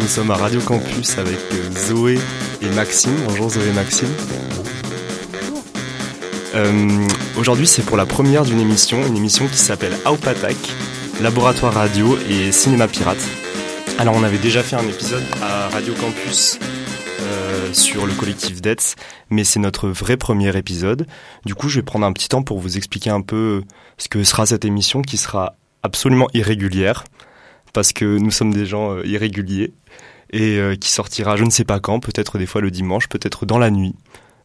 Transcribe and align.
nous 0.00 0.08
sommes 0.08 0.30
à 0.30 0.36
Radio 0.36 0.60
Campus 0.60 1.18
avec 1.18 1.38
euh, 1.52 1.70
Zoé 1.86 2.18
et 2.62 2.68
Maxime. 2.70 3.14
Bonjour 3.28 3.50
Zoé 3.50 3.68
et 3.68 3.72
Maxime. 3.72 4.08
Euh, 6.54 7.06
Aujourd'hui, 7.36 7.66
c'est 7.66 7.82
pour 7.82 7.98
la 7.98 8.06
première 8.06 8.44
d'une 8.44 8.60
émission, 8.60 9.06
une 9.06 9.16
émission 9.16 9.46
qui 9.46 9.58
s'appelle 9.58 9.92
Aupatak, 10.06 10.56
Laboratoire 11.20 11.74
Radio 11.74 12.18
et 12.28 12.50
Cinéma 12.50 12.88
Pirate. 12.88 13.22
Alors, 13.98 14.14
on 14.16 14.22
avait 14.22 14.38
déjà 14.38 14.62
fait 14.62 14.76
un 14.76 14.88
épisode 14.88 15.22
à 15.42 15.68
Radio 15.68 15.92
Campus 15.94 16.58
euh, 17.20 17.72
sur 17.74 18.06
le 18.06 18.14
collectif 18.14 18.62
DETS, 18.62 18.96
mais 19.28 19.44
c'est 19.44 19.60
notre 19.60 19.88
vrai 19.90 20.16
premier 20.16 20.56
épisode. 20.56 21.06
Du 21.44 21.54
coup, 21.54 21.68
je 21.68 21.76
vais 21.76 21.84
prendre 21.84 22.06
un 22.06 22.12
petit 22.12 22.28
temps 22.28 22.42
pour 22.42 22.58
vous 22.58 22.78
expliquer 22.78 23.10
un 23.10 23.20
peu 23.20 23.62
ce 23.98 24.08
que 24.08 24.24
sera 24.24 24.46
cette 24.46 24.64
émission 24.64 25.02
qui 25.02 25.18
sera 25.18 25.56
absolument 25.82 26.28
irrégulière, 26.32 27.04
parce 27.72 27.92
que 27.92 28.18
nous 28.18 28.30
sommes 28.30 28.52
des 28.52 28.66
gens 28.66 28.98
irréguliers, 29.02 29.72
et 30.32 30.58
euh, 30.58 30.76
qui 30.76 30.90
sortira 30.90 31.36
je 31.36 31.44
ne 31.44 31.50
sais 31.50 31.64
pas 31.64 31.80
quand, 31.80 32.00
peut-être 32.00 32.38
des 32.38 32.46
fois 32.46 32.60
le 32.60 32.70
dimanche, 32.70 33.08
peut-être 33.08 33.46
dans 33.46 33.58
la 33.58 33.70
nuit, 33.70 33.94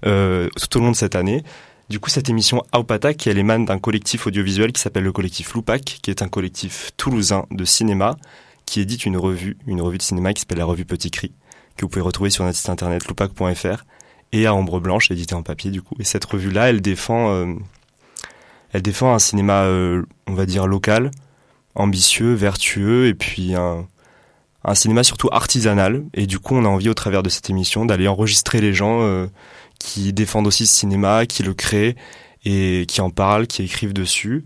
euh, 0.06 0.50
tout 0.60 0.78
au 0.78 0.82
long 0.82 0.92
de 0.92 0.96
cette 0.96 1.16
année. 1.16 1.44
Du 1.88 2.00
coup, 2.00 2.10
cette 2.10 2.30
émission 2.30 2.64
Aupata, 2.74 3.12
elle 3.28 3.38
émane 3.38 3.66
d'un 3.66 3.78
collectif 3.78 4.26
audiovisuel 4.26 4.72
qui 4.72 4.82
s'appelle 4.82 5.04
le 5.04 5.12
collectif 5.12 5.54
Loupac, 5.54 6.00
qui 6.02 6.10
est 6.10 6.24
un 6.24 6.28
collectif 6.28 6.92
toulousain 6.98 7.46
de 7.52 7.64
cinéma, 7.64 8.18
qui 8.66 8.82
édite 8.82 9.06
une 9.06 9.18
revue, 9.18 9.58
une 9.68 9.82
revue 9.82 10.00
de 10.00 10.04
cinéma 10.04 10.34
qui 10.34 10.42
s'appelle 10.42 10.58
la 10.58 10.66
revue 10.66 10.86
Petit 10.86 11.12
Cri, 11.12 11.32
que 11.78 11.86
vous 11.86 11.90
pouvez 11.90 12.02
retrouver 12.02 12.32
sur 12.32 12.44
notre 12.44 12.58
site 12.58 12.70
internet 12.70 13.08
loupac.fr, 13.08 13.84
et 14.32 14.48
à 14.48 14.56
Ombre 14.56 14.80
Blanche, 14.80 15.12
édité 15.12 15.36
en 15.36 15.44
papier 15.44 15.70
du 15.70 15.84
coup. 15.84 15.96
Et 16.00 16.04
cette 16.04 16.26
revue-là, 16.26 16.70
elle 16.70 16.82
défend, 16.82 17.32
euh, 17.32 17.54
elle 18.74 18.82
défend 18.82 19.14
un 19.14 19.20
cinéma, 19.20 19.66
euh, 19.66 20.04
on 20.26 20.34
va 20.34 20.48
dire 20.48 20.66
local, 20.66 21.12
ambitieux, 21.76 22.34
vertueux, 22.34 23.08
et 23.08 23.14
puis 23.14 23.54
un, 23.54 23.86
un 24.66 24.76
cinéma 24.76 25.04
surtout 25.04 25.30
artisanal. 25.32 26.04
Et 26.14 26.26
du 26.26 26.40
coup, 26.40 26.56
on 26.56 26.66
a 26.66 26.68
envie 26.68 26.90
au 26.90 26.94
travers 26.94 27.24
de 27.24 27.30
cette 27.30 27.50
émission 27.50 27.86
d'aller 27.86 28.08
enregistrer 28.08 28.62
les 28.62 28.74
gens 28.74 29.02
euh, 29.02 29.28
qui 29.80 30.12
défendent 30.12 30.48
aussi 30.48 30.66
ce 30.66 30.74
cinéma, 30.74 31.26
qui 31.26 31.44
le 31.44 31.54
créent 31.54 31.96
et 32.44 32.86
qui 32.88 33.02
en 33.02 33.10
parlent, 33.10 33.48
qui 33.48 33.64
écrivent 33.64 33.94
dessus. 33.94 34.44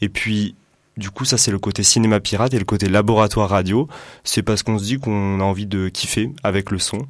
Et 0.00 0.08
puis, 0.08 0.56
du 0.96 1.10
coup, 1.10 1.24
ça 1.24 1.38
c'est 1.38 1.52
le 1.52 1.58
côté 1.58 1.82
cinéma 1.82 2.20
pirate 2.20 2.52
et 2.52 2.58
le 2.58 2.64
côté 2.64 2.88
laboratoire 2.88 3.48
radio. 3.48 3.88
C'est 4.24 4.42
parce 4.42 4.62
qu'on 4.62 4.78
se 4.78 4.84
dit 4.84 4.98
qu'on 4.98 5.40
a 5.40 5.44
envie 5.44 5.66
de 5.66 5.88
kiffer 5.88 6.30
avec 6.42 6.70
le 6.70 6.78
son, 6.78 7.06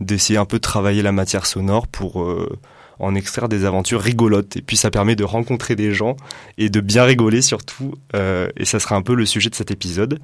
d'essayer 0.00 0.38
un 0.38 0.44
peu 0.44 0.58
de 0.58 0.62
travailler 0.62 1.02
la 1.02 1.12
matière 1.12 1.46
sonore 1.46 1.88
pour 1.88 2.22
euh, 2.22 2.58
en 3.00 3.16
extraire 3.16 3.48
des 3.48 3.64
aventures 3.64 4.00
rigolotes. 4.00 4.56
Et 4.56 4.62
puis 4.62 4.76
ça 4.76 4.90
permet 4.90 5.16
de 5.16 5.24
rencontrer 5.24 5.74
des 5.74 5.92
gens 5.92 6.16
et 6.58 6.70
de 6.70 6.80
bien 6.80 7.02
rigoler 7.02 7.42
surtout. 7.42 7.94
Euh, 8.14 8.48
et 8.56 8.64
ça 8.64 8.78
sera 8.78 8.94
un 8.94 9.02
peu 9.02 9.14
le 9.14 9.26
sujet 9.26 9.50
de 9.50 9.56
cet 9.56 9.72
épisode 9.72 10.20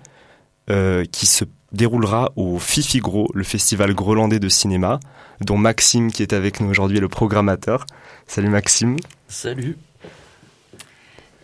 euh, 0.70 1.04
qui 1.04 1.26
se 1.26 1.44
déroulera 1.72 2.32
au 2.36 2.58
Fifi 2.58 3.00
Gros, 3.00 3.28
le 3.34 3.44
festival 3.44 3.92
grolandais 3.94 4.38
de 4.38 4.48
cinéma, 4.48 5.00
dont 5.40 5.58
Maxime, 5.58 6.10
qui 6.10 6.22
est 6.22 6.32
avec 6.32 6.60
nous 6.60 6.70
aujourd'hui, 6.70 6.98
est 6.98 7.00
le 7.00 7.08
programmateur. 7.08 7.86
Salut 8.26 8.48
Maxime. 8.48 8.96
Salut. 9.28 9.76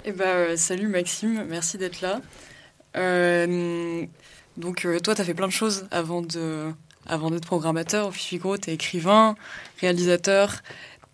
Eh 0.05 0.13
ben, 0.13 0.25
euh, 0.25 0.57
salut 0.57 0.87
Maxime, 0.87 1.45
merci 1.49 1.79
d'être 1.79 2.01
là. 2.01 2.21
Euh, 2.97 4.07
donc, 4.57 4.85
euh, 4.85 5.01
toi, 5.01 5.17
tu 5.17 5.21
as 5.21 5.25
fait 5.25 5.35
plein 5.35 5.49
de 5.49 5.53
choses 5.53 5.87
avant 5.91 6.23
de 6.23 6.73
avant 7.09 7.31
d'être 7.31 7.47
programmateur. 7.47 8.09
Au 8.09 8.11
Fifi 8.11 8.39
Gros, 8.39 8.57
tu 8.57 8.71
es 8.71 8.75
écrivain, 8.75 9.37
réalisateur, 9.81 10.63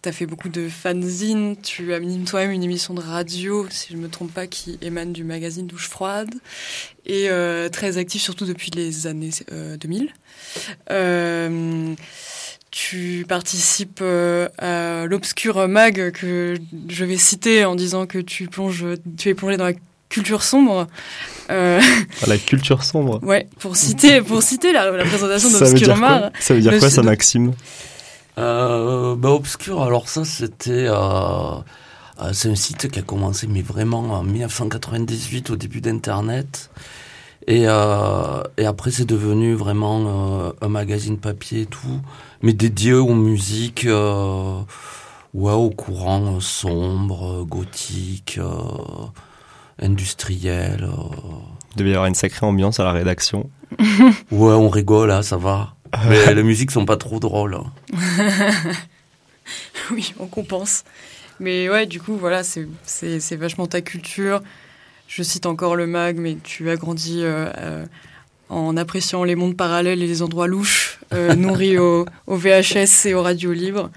tu 0.02 0.08
as 0.08 0.12
fait 0.12 0.26
beaucoup 0.26 0.48
de 0.48 0.68
fanzines, 0.68 1.56
tu 1.62 1.94
animes 1.94 2.24
toi-même 2.24 2.50
une 2.50 2.64
émission 2.64 2.92
de 2.92 3.00
radio, 3.00 3.66
si 3.70 3.92
je 3.92 3.96
ne 3.96 4.02
me 4.02 4.08
trompe 4.08 4.32
pas, 4.32 4.48
qui 4.48 4.78
émane 4.82 5.12
du 5.12 5.22
magazine 5.22 5.66
Douche 5.68 5.88
Froide, 5.88 6.34
et 7.06 7.30
euh, 7.30 7.68
très 7.68 7.98
actif 7.98 8.20
surtout 8.20 8.44
depuis 8.44 8.70
les 8.74 9.06
années 9.06 9.30
euh, 9.52 9.76
2000. 9.76 10.08
Euh, 10.90 11.94
tu 12.72 13.24
participes 13.28 14.00
euh, 14.02 14.48
à 14.58 15.06
l'obscur 15.06 15.68
mag 15.68 16.10
que 16.12 16.54
je 16.88 17.04
vais 17.04 17.16
citer 17.18 17.64
en 17.64 17.76
disant 17.76 18.06
que 18.06 18.18
tu 18.18 18.48
plonges, 18.48 18.84
tu 19.16 19.28
es 19.28 19.34
plongé 19.34 19.56
dans 19.56 19.66
la 19.66 19.74
culture 20.08 20.42
sombre. 20.42 20.88
Euh, 21.50 21.80
la 22.26 22.38
culture 22.38 22.82
sombre. 22.82 23.22
Ouais, 23.22 23.46
pour 23.60 23.76
citer, 23.76 24.20
pour 24.20 24.42
citer 24.42 24.72
la, 24.72 24.90
la 24.90 25.04
présentation 25.04 25.48
Ça 25.48 25.64
veut 25.66 25.74
dire 25.74 25.88
d'Obscur 25.88 25.98
quoi? 26.00 26.20
Mag. 26.20 26.32
Ça 26.40 26.54
veut 26.54 26.60
dire 26.60 26.78
quoi 26.78 26.90
ça 26.90 27.02
Maxime? 27.02 27.52
Euh, 28.38 29.14
bah, 29.16 29.30
Obscur, 29.30 29.82
alors 29.82 30.08
ça 30.08 30.24
c'était... 30.24 30.86
Euh, 30.88 30.94
euh, 32.20 32.32
c'est 32.32 32.50
un 32.50 32.54
site 32.54 32.90
qui 32.90 32.98
a 32.98 33.02
commencé 33.02 33.46
mais 33.46 33.62
vraiment 33.62 34.00
en 34.00 34.22
1998 34.22 35.50
au 35.50 35.56
début 35.56 35.80
d'Internet. 35.80 36.70
Et, 37.48 37.64
euh, 37.66 38.42
et 38.56 38.66
après 38.66 38.90
c'est 38.90 39.04
devenu 39.04 39.54
vraiment 39.54 40.04
euh, 40.06 40.52
un 40.60 40.68
magazine 40.68 41.18
papier 41.18 41.62
et 41.62 41.66
tout, 41.66 42.00
mais 42.40 42.52
dédié 42.52 42.94
aux 42.94 43.14
musiques, 43.14 43.84
euh, 43.86 44.60
ouais, 45.34 45.52
au 45.52 45.70
courant 45.70 46.36
euh, 46.36 46.40
sombre, 46.40 47.40
euh, 47.40 47.44
gothique, 47.44 48.38
euh, 48.38 48.52
industriel. 49.80 50.84
euh. 50.84 50.92
Il 51.72 51.78
devait 51.78 51.90
y 51.90 51.94
avoir 51.94 52.06
une 52.06 52.14
sacrée 52.14 52.46
ambiance 52.46 52.78
à 52.80 52.84
la 52.84 52.92
rédaction. 52.92 53.50
Ouais, 54.30 54.52
on 54.54 54.68
rigole, 54.68 55.10
hein, 55.10 55.22
ça 55.22 55.36
va. 55.38 55.74
Mais 56.08 56.34
les 56.34 56.42
musiques 56.42 56.70
sont 56.70 56.84
pas 56.86 56.96
trop 56.96 57.20
drôles. 57.20 57.54
hein. 57.54 57.66
Oui, 59.90 60.14
on 60.18 60.26
compense. 60.26 60.84
Mais 61.40 61.68
ouais, 61.68 61.86
du 61.86 62.00
coup, 62.00 62.16
voilà, 62.16 62.42
c'est- 62.44 62.68
vachement 63.36 63.66
ta 63.66 63.80
culture. 63.80 64.40
Je 65.08 65.22
cite 65.22 65.44
encore 65.46 65.76
le 65.76 65.86
mag, 65.86 66.16
mais 66.18 66.36
tu 66.42 66.70
as 66.70 66.76
grandi 66.76 67.20
euh, 67.22 67.50
euh, 67.58 67.84
en 68.48 68.76
appréciant 68.76 69.24
les 69.24 69.34
mondes 69.34 69.56
parallèles 69.56 70.02
et 70.02 70.06
les 70.06 70.22
endroits 70.22 70.46
louches, 70.46 71.00
euh, 71.12 71.34
nourris 71.36 71.78
au, 71.78 72.06
au 72.26 72.36
VHS 72.36 73.06
et 73.06 73.14
aux 73.14 73.22
radios 73.22 73.52
libres. 73.52 73.90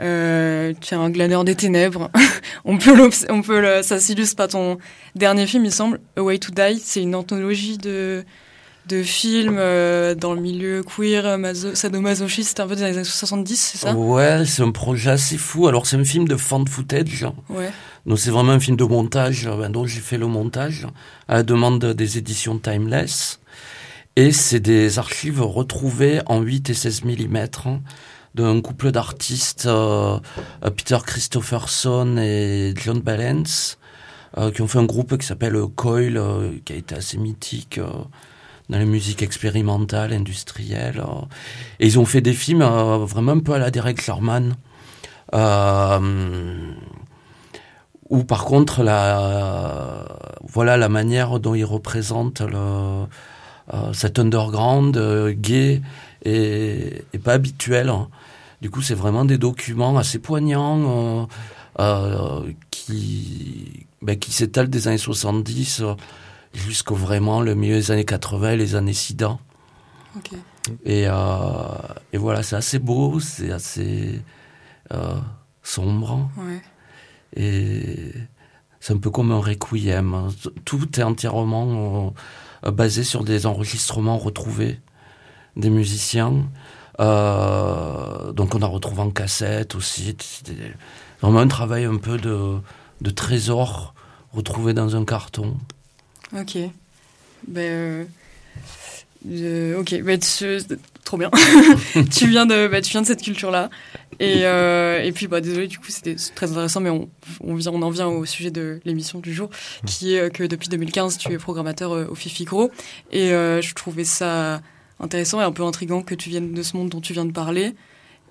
Euh, 0.00 0.72
tu 0.80 0.94
es 0.94 0.96
un 0.96 1.10
glaneur 1.10 1.44
des 1.44 1.56
ténèbres. 1.56 2.10
on 2.64 2.78
peut, 2.78 3.10
on 3.28 3.42
peut 3.42 3.60
le- 3.60 3.82
ça 3.82 3.98
s'illustre 3.98 4.36
par 4.36 4.48
ton 4.48 4.78
dernier 5.16 5.46
film, 5.46 5.64
il 5.64 5.72
semble, 5.72 6.00
A 6.16 6.22
Way 6.22 6.38
to 6.38 6.52
Die. 6.52 6.80
C'est 6.82 7.02
une 7.02 7.14
anthologie 7.16 7.76
de, 7.78 8.24
de 8.88 9.02
films 9.02 9.56
euh, 9.58 10.14
dans 10.14 10.34
le 10.34 10.40
milieu 10.40 10.82
queer, 10.82 11.38
maso, 11.38 11.74
sadomasochiste, 11.74 12.60
un 12.60 12.66
peu 12.66 12.74
des 12.74 12.82
années 12.82 13.04
70, 13.04 13.56
c'est 13.56 13.78
ça? 13.78 13.94
Ouais, 13.94 14.44
c'est 14.46 14.62
un 14.62 14.70
projet 14.70 15.10
assez 15.10 15.36
fou. 15.36 15.68
Alors 15.68 15.86
c'est 15.86 15.96
un 15.96 16.04
film 16.04 16.26
de 16.26 16.36
fan 16.36 16.66
footage. 16.66 17.26
Ouais. 17.48 17.70
Donc 18.06 18.18
c'est 18.18 18.30
vraiment 18.30 18.52
un 18.52 18.60
film 18.60 18.76
de 18.76 18.84
montage 18.84 19.46
ben, 19.46 19.70
dont 19.70 19.86
j'ai 19.86 20.00
fait 20.00 20.18
le 20.18 20.26
montage 20.26 20.86
à 21.28 21.34
la 21.34 21.42
demande 21.42 21.84
des 21.84 22.18
éditions 22.18 22.58
Timeless. 22.58 23.40
Et 24.16 24.32
c'est 24.32 24.60
des 24.60 24.98
archives 24.98 25.42
retrouvées 25.42 26.20
en 26.26 26.40
8 26.40 26.70
et 26.70 26.74
16 26.74 27.04
mm 27.04 27.46
d'un 28.34 28.60
couple 28.60 28.90
d'artistes, 28.90 29.66
euh, 29.66 30.18
euh, 30.64 30.70
Peter 30.70 30.98
Christopherson 31.04 32.16
et 32.18 32.72
John 32.76 33.00
Balance, 33.00 33.78
euh, 34.36 34.50
qui 34.50 34.62
ont 34.62 34.68
fait 34.68 34.78
un 34.78 34.84
groupe 34.84 35.16
qui 35.16 35.26
s'appelle 35.26 35.56
Coil, 35.74 36.16
euh, 36.16 36.52
qui 36.64 36.72
a 36.72 36.76
été 36.76 36.94
assez 36.94 37.18
mythique 37.18 37.80
dans 38.68 38.78
la 38.78 38.84
musique 38.84 39.22
expérimentale, 39.22 40.12
industrielle. 40.12 41.00
euh. 41.00 41.22
Et 41.80 41.86
ils 41.86 41.98
ont 41.98 42.04
fait 42.04 42.20
des 42.20 42.34
films 42.34 42.62
euh, 42.62 42.98
vraiment 42.98 43.32
un 43.32 43.40
peu 43.40 43.52
à 43.52 43.58
la 43.58 43.70
Derek 43.70 44.00
Sherman. 44.00 44.56
Euh, 45.34 46.72
ou 48.08 48.24
par 48.24 48.46
contre 48.46 48.82
la 48.82 50.06
voilà 50.42 50.78
la 50.78 50.88
manière 50.88 51.38
dont 51.40 51.54
ils 51.54 51.66
représentent 51.66 52.40
le 52.40 53.04
euh, 53.74 53.92
cet 53.92 54.18
underground 54.18 54.96
euh, 54.96 55.34
gay 55.36 55.82
et, 56.24 57.04
pas 57.22 57.34
habituel. 57.34 57.92
Du 58.62 58.70
coup, 58.70 58.80
c'est 58.80 58.94
vraiment 58.94 59.24
des 59.26 59.36
documents 59.38 59.96
assez 59.98 60.18
poignants 60.18 61.28
euh, 61.78 62.42
euh, 62.46 62.52
qui 62.70 63.86
ben, 64.00 64.18
qui 64.18 64.32
s'étalent 64.32 64.70
des 64.70 64.88
années 64.88 64.98
70 64.98 65.82
euh, 65.82 65.94
jusqu'au 66.54 66.94
vraiment 66.94 67.40
le 67.40 67.54
milieu 67.54 67.74
des 67.74 67.90
années 67.90 68.04
80 68.04 68.52
et 68.52 68.56
les 68.56 68.74
années 68.74 68.92
SIDA. 68.94 69.38
Ok. 70.16 70.30
Et, 70.84 71.04
euh, 71.06 71.14
et 72.12 72.18
voilà, 72.18 72.42
c'est 72.42 72.56
assez 72.56 72.78
beau, 72.78 73.20
c'est 73.20 73.50
assez 73.52 74.20
euh, 74.92 75.14
sombre. 75.62 76.30
Ouais. 76.36 76.62
Et 77.36 78.12
c'est 78.80 78.92
un 78.92 78.98
peu 78.98 79.10
comme 79.10 79.32
un 79.32 79.40
requiem. 79.40 80.14
hein. 80.14 80.28
Tout 80.64 80.98
est 81.00 81.02
entièrement 81.02 82.14
euh, 82.64 82.70
basé 82.70 83.04
sur 83.04 83.24
des 83.24 83.46
enregistrements 83.46 84.18
retrouvés 84.18 84.80
des 85.56 85.70
musiciens. 85.70 86.34
Euh, 87.00 88.32
donc 88.32 88.54
on 88.54 88.62
a 88.62 88.66
retrouvé 88.66 89.02
en 89.02 89.10
cassette 89.10 89.74
aussi. 89.74 90.16
Vraiment 91.20 91.40
un 91.40 91.48
travail 91.48 91.84
un 91.84 91.96
peu 91.96 92.18
de, 92.18 92.58
de 93.00 93.10
trésor 93.10 93.94
retrouvé 94.32 94.74
dans 94.74 94.96
un 94.96 95.04
carton. 95.04 95.56
Ok. 96.36 96.58
Ben, 97.46 97.60
euh, 97.60 98.04
euh, 99.30 99.80
ok, 99.80 100.02
ben, 100.02 100.20
trop 101.04 101.16
bien. 101.16 101.30
tu, 102.12 102.26
viens 102.28 102.46
de, 102.46 102.68
ben, 102.68 102.82
tu 102.82 102.90
viens 102.90 103.02
de 103.02 103.06
cette 103.06 103.22
culture-là. 103.22 103.70
Et, 104.20 104.44
euh, 104.44 105.02
et 105.02 105.12
puis, 105.12 105.26
bah, 105.26 105.40
désolé, 105.40 105.66
du 105.68 105.78
coup, 105.78 105.86
c'était 105.88 106.16
très 106.34 106.50
intéressant, 106.50 106.80
mais 106.80 106.90
on, 106.90 107.08
on, 107.40 107.54
vient, 107.54 107.72
on 107.72 107.82
en 107.82 107.90
vient 107.90 108.08
au 108.08 108.24
sujet 108.26 108.50
de 108.50 108.80
l'émission 108.84 109.20
du 109.20 109.32
jour, 109.32 109.48
qui 109.86 110.14
est 110.14 110.32
que 110.34 110.44
depuis 110.44 110.68
2015, 110.68 111.18
tu 111.18 111.32
es 111.32 111.38
programmateur 111.38 111.92
au 112.10 112.14
Fifi 112.14 112.44
Gros. 112.44 112.70
Et 113.10 113.28
je 113.28 113.74
trouvais 113.74 114.04
ça 114.04 114.60
intéressant 115.00 115.40
et 115.40 115.44
un 115.44 115.52
peu 115.52 115.62
intrigant 115.62 116.02
que 116.02 116.14
tu 116.14 116.28
viennes 116.28 116.52
de 116.52 116.62
ce 116.62 116.76
monde 116.76 116.88
dont 116.90 117.00
tu 117.00 117.12
viens 117.12 117.24
de 117.24 117.32
parler 117.32 117.74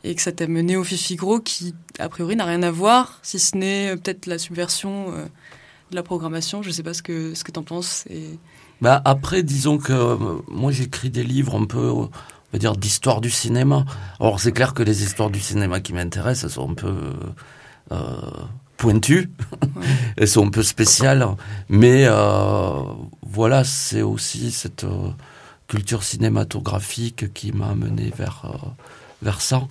et 0.04 0.14
que 0.14 0.22
ça 0.22 0.32
t'a 0.32 0.48
mené 0.48 0.76
au 0.76 0.84
Fifigro 0.84 1.40
qui, 1.40 1.74
a 1.98 2.08
priori, 2.08 2.36
n'a 2.36 2.46
rien 2.46 2.62
à 2.62 2.70
voir, 2.70 3.20
si 3.24 3.40
ce 3.40 3.58
n'est 3.58 3.96
peut-être 3.96 4.28
la 4.28 4.38
subversion 4.38 5.14
de 5.92 5.96
la 5.96 6.04
programmation. 6.04 6.62
Je 6.62 6.70
ne 6.70 6.74
sais 6.74 6.84
pas 6.84 6.94
ce 6.94 7.02
que, 7.02 7.34
ce 7.34 7.44
que 7.44 7.52
tu 7.52 7.60
en 7.60 7.64
penses. 7.64 8.06
Et... 8.10 8.40
Bah 8.82 9.02
après, 9.06 9.44
disons 9.44 9.78
que 9.78 10.18
moi 10.48 10.72
j'écris 10.72 11.10
des 11.10 11.24
livres 11.24 11.56
un 11.56 11.66
peu 11.66 11.90
on 11.90 12.10
va 12.54 12.60
dire, 12.60 12.76
d'histoire 12.78 13.22
du 13.22 13.30
cinéma. 13.30 13.86
Alors 14.20 14.40
c'est 14.40 14.52
clair 14.52 14.74
que 14.74 14.84
les 14.84 15.04
histoires 15.04 15.30
du 15.30 15.40
cinéma 15.40 15.80
qui 15.80 15.94
m'intéressent, 15.94 16.46
elles 16.46 16.56
sont 16.56 16.72
un 16.72 16.74
peu 16.74 16.96
euh, 17.92 17.96
pointues, 18.78 19.32
elles 20.18 20.28
sont 20.28 20.48
un 20.48 20.50
peu 20.50 20.64
spéciales, 20.64 21.28
mais 21.68 22.06
euh, 22.06 22.84
voilà, 23.22 23.64
c'est 23.64 24.02
aussi 24.02 24.52
cette 24.52 24.86
euh, 24.86 25.10
culture 25.68 26.04
cinématographique 26.04 27.34
qui 27.34 27.52
m'a 27.52 27.70
amené 27.70 28.14
vers, 28.16 28.44
euh, 28.46 28.68
vers 29.22 29.42
ça. 29.42 29.68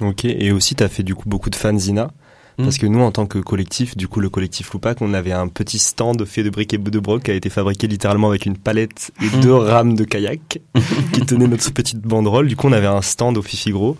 Ok, 0.00 0.24
et 0.24 0.52
aussi 0.52 0.74
tu 0.74 0.84
as 0.84 0.88
fait 0.88 1.02
du 1.02 1.14
coup 1.14 1.28
beaucoup 1.28 1.50
de 1.50 1.56
fanzina. 1.56 2.10
Parce 2.56 2.76
mm. 2.76 2.80
que 2.80 2.86
nous, 2.86 3.00
en 3.00 3.10
tant 3.10 3.26
que 3.26 3.38
collectif, 3.38 3.96
du 3.96 4.08
coup, 4.08 4.20
le 4.20 4.28
collectif 4.28 4.72
Loupac, 4.72 4.98
on 5.00 5.14
avait 5.14 5.32
un 5.32 5.48
petit 5.48 5.78
stand 5.78 6.24
fait 6.24 6.42
de 6.42 6.50
briques 6.50 6.74
et 6.74 6.78
de 6.78 6.98
broc 6.98 7.24
qui 7.24 7.30
a 7.30 7.34
été 7.34 7.50
fabriqué 7.50 7.86
littéralement 7.86 8.28
avec 8.28 8.46
une 8.46 8.56
palette 8.56 9.10
et 9.20 9.36
mm. 9.36 9.40
deux 9.40 9.54
rames 9.54 9.94
de 9.94 10.04
kayak 10.04 10.60
qui 11.12 11.20
tenaient 11.26 11.48
notre 11.48 11.70
petite 11.72 12.00
banderole. 12.00 12.46
Du 12.46 12.56
coup, 12.56 12.68
on 12.68 12.72
avait 12.72 12.86
un 12.86 13.02
stand 13.02 13.36
au 13.36 13.42
Fifigro 13.42 13.96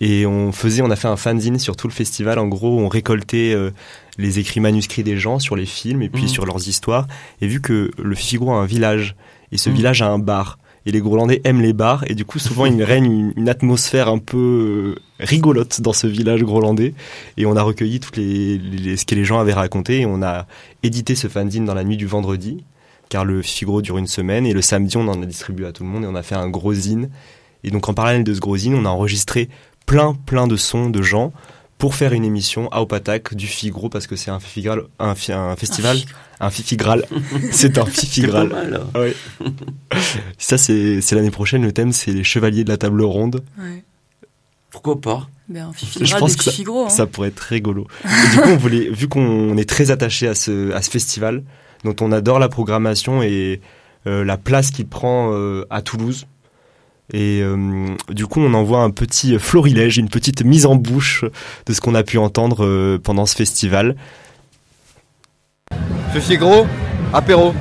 et 0.00 0.24
on 0.24 0.52
faisait, 0.52 0.82
on 0.82 0.90
a 0.90 0.96
fait 0.96 1.08
un 1.08 1.16
fanzine 1.16 1.58
sur 1.58 1.76
tout 1.76 1.88
le 1.88 1.92
festival. 1.92 2.38
En 2.38 2.48
gros, 2.48 2.80
on 2.80 2.88
récoltait 2.88 3.52
euh, 3.54 3.70
les 4.16 4.38
écrits 4.38 4.60
manuscrits 4.60 5.02
des 5.02 5.18
gens 5.18 5.38
sur 5.38 5.56
les 5.56 5.66
films 5.66 6.02
et 6.02 6.08
puis 6.08 6.24
mm. 6.24 6.28
sur 6.28 6.46
leurs 6.46 6.68
histoires. 6.68 7.06
Et 7.42 7.46
vu 7.46 7.60
que 7.60 7.90
le 7.98 8.14
Fifigro 8.14 8.52
a 8.52 8.56
un 8.56 8.66
village 8.66 9.14
et 9.52 9.58
ce 9.58 9.68
village 9.68 10.00
a 10.00 10.08
un 10.08 10.18
bar 10.18 10.58
et 10.90 10.92
les 10.92 11.00
Groenlandais 11.00 11.40
aiment 11.44 11.62
les 11.62 11.72
bars. 11.72 12.02
Et 12.08 12.14
du 12.16 12.24
coup 12.24 12.40
souvent 12.40 12.66
il 12.66 12.82
règne 12.82 13.32
une, 13.36 13.48
atmosphère 13.48 14.08
un 14.08 14.18
peu 14.18 14.96
euh, 14.96 15.00
rigolote 15.20 15.80
dans 15.80 15.92
ce 15.92 16.08
village 16.08 16.42
groenlandais 16.42 16.94
et 17.36 17.46
on 17.46 17.54
a 17.54 17.62
recueilli 17.62 18.00
toutes 18.00 18.16
les, 18.16 18.96
ce 18.96 19.04
que 19.04 19.14
les 19.14 19.24
gens 19.24 19.38
avaient 19.38 19.52
raconté. 19.52 20.00
Et 20.00 20.06
on 20.06 20.20
a 20.20 20.46
édité 20.82 21.14
ce 21.14 21.28
fanzine 21.28 21.64
dans 21.64 21.74
la 21.74 21.84
nuit 21.84 21.96
du 21.96 22.06
vendredi 22.06 22.64
car 23.08 23.24
le 23.24 23.40
Figaro 23.40 23.82
dure 23.82 23.98
une 23.98 24.08
semaine. 24.08 24.46
Et 24.46 24.52
le 24.52 24.62
samedi 24.62 24.96
on 24.96 25.06
en 25.06 25.22
a 25.22 25.26
distribué 25.26 25.66
à 25.66 25.72
tout 25.72 25.84
le 25.84 25.88
monde. 25.88 26.02
Et 26.02 26.08
on 26.08 26.16
a 26.16 26.24
fait 26.24 26.34
un 26.34 26.48
gros 26.48 26.74
zine. 26.74 27.08
Et 27.62 27.70
donc 27.70 27.88
en 27.88 27.94
parallèle 27.94 28.24
de 28.24 28.34
ce 28.34 28.40
gros 28.40 28.56
zine 28.56 28.74
on 28.74 28.84
a 28.84 28.88
enregistré 28.88 29.48
plein 29.86 30.14
plein 30.26 30.48
de 30.48 30.56
sons 30.56 30.90
de 30.90 31.02
gens 31.02 31.32
pour 31.78 31.94
faire 31.94 32.12
une 32.12 32.24
émission 32.24 32.68
à 32.72 32.82
Opatak 32.82 33.34
du 33.34 33.46
Figaro 33.46 33.88
parce 33.88 34.06
que 34.06 34.14
c'est 34.16 34.30
un, 34.30 34.38
festival, 34.38 34.84
fifigral. 36.48 37.04
c'est 37.50 37.76
un 37.76 37.84
fifigral. 37.84 38.48
Mal, 38.48 38.80
hein. 38.94 39.48
Ça, 40.38 40.56
c'est 40.56 41.12
l'année 41.12 41.30
prochaine. 41.30 41.62
Le 41.62 41.72
thème, 41.72 41.92
c'est 41.92 42.12
les 42.12 42.24
chevaliers 42.24 42.64
de 42.64 42.70
la 42.70 42.78
table 42.78 43.02
ronde. 43.02 43.42
Pourquoi 44.70 44.98
pas? 44.98 45.28
Ben, 45.48 45.70
Je 46.00 46.16
pense 46.16 46.36
que 46.36 46.48
hein. 46.48 46.88
ça, 46.88 47.06
pourrait 47.06 47.28
être 47.28 47.40
rigolo. 47.40 47.86
Et 48.04 48.30
du 48.30 48.40
coup, 48.40 48.48
on 48.48 48.56
voulait, 48.56 48.88
vu 48.88 49.08
qu'on 49.08 49.56
est 49.58 49.68
très 49.68 49.90
attaché 49.90 50.28
à 50.28 50.34
ce, 50.34 50.72
à 50.72 50.80
ce 50.80 50.90
festival, 50.90 51.42
dont 51.84 51.96
on 52.00 52.12
adore 52.12 52.38
la 52.38 52.48
programmation 52.48 53.20
et 53.22 53.60
euh, 54.06 54.24
la 54.24 54.36
place 54.36 54.70
qu'il 54.70 54.86
prend 54.86 55.32
euh, 55.32 55.66
à 55.68 55.82
Toulouse, 55.82 56.26
et 57.12 57.40
euh, 57.42 57.88
du 58.08 58.26
coup, 58.26 58.40
on 58.40 58.54
envoie 58.54 58.80
un 58.80 58.90
petit 58.90 59.38
florilège, 59.38 59.98
une 59.98 60.08
petite 60.08 60.44
mise 60.44 60.66
en 60.66 60.76
bouche 60.76 61.24
de 61.66 61.72
ce 61.72 61.80
qu'on 61.80 61.94
a 61.94 62.02
pu 62.02 62.18
entendre 62.18 62.64
euh, 62.64 62.98
pendant 63.02 63.26
ce 63.26 63.34
festival. 63.34 63.96
Ceci 66.12 66.36
gros, 66.36 66.66
apéro. 67.12 67.54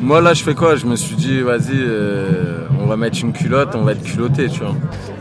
Moi 0.00 0.22
là 0.22 0.32
je 0.32 0.42
fais 0.42 0.54
quoi? 0.54 0.76
Je 0.76 0.86
me 0.86 0.96
suis 0.96 1.14
dit 1.14 1.40
vas-y 1.42 1.60
euh, 1.74 2.66
on 2.80 2.86
va 2.86 2.96
mettre 2.96 3.18
une 3.20 3.32
culotte, 3.32 3.74
on 3.74 3.82
va 3.82 3.92
être 3.92 4.02
culotté 4.02 4.48
tu 4.48 4.60
vois. 4.60 4.74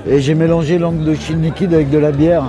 Et 0.07 0.21
j'ai 0.21 0.35
mélangé 0.35 0.79
l'angle 0.79 1.03
de 1.03 1.15
Chine 1.15 1.41
liquide 1.41 1.73
avec 1.73 1.89
de 1.89 1.97
la 1.97 2.11
bière 2.11 2.45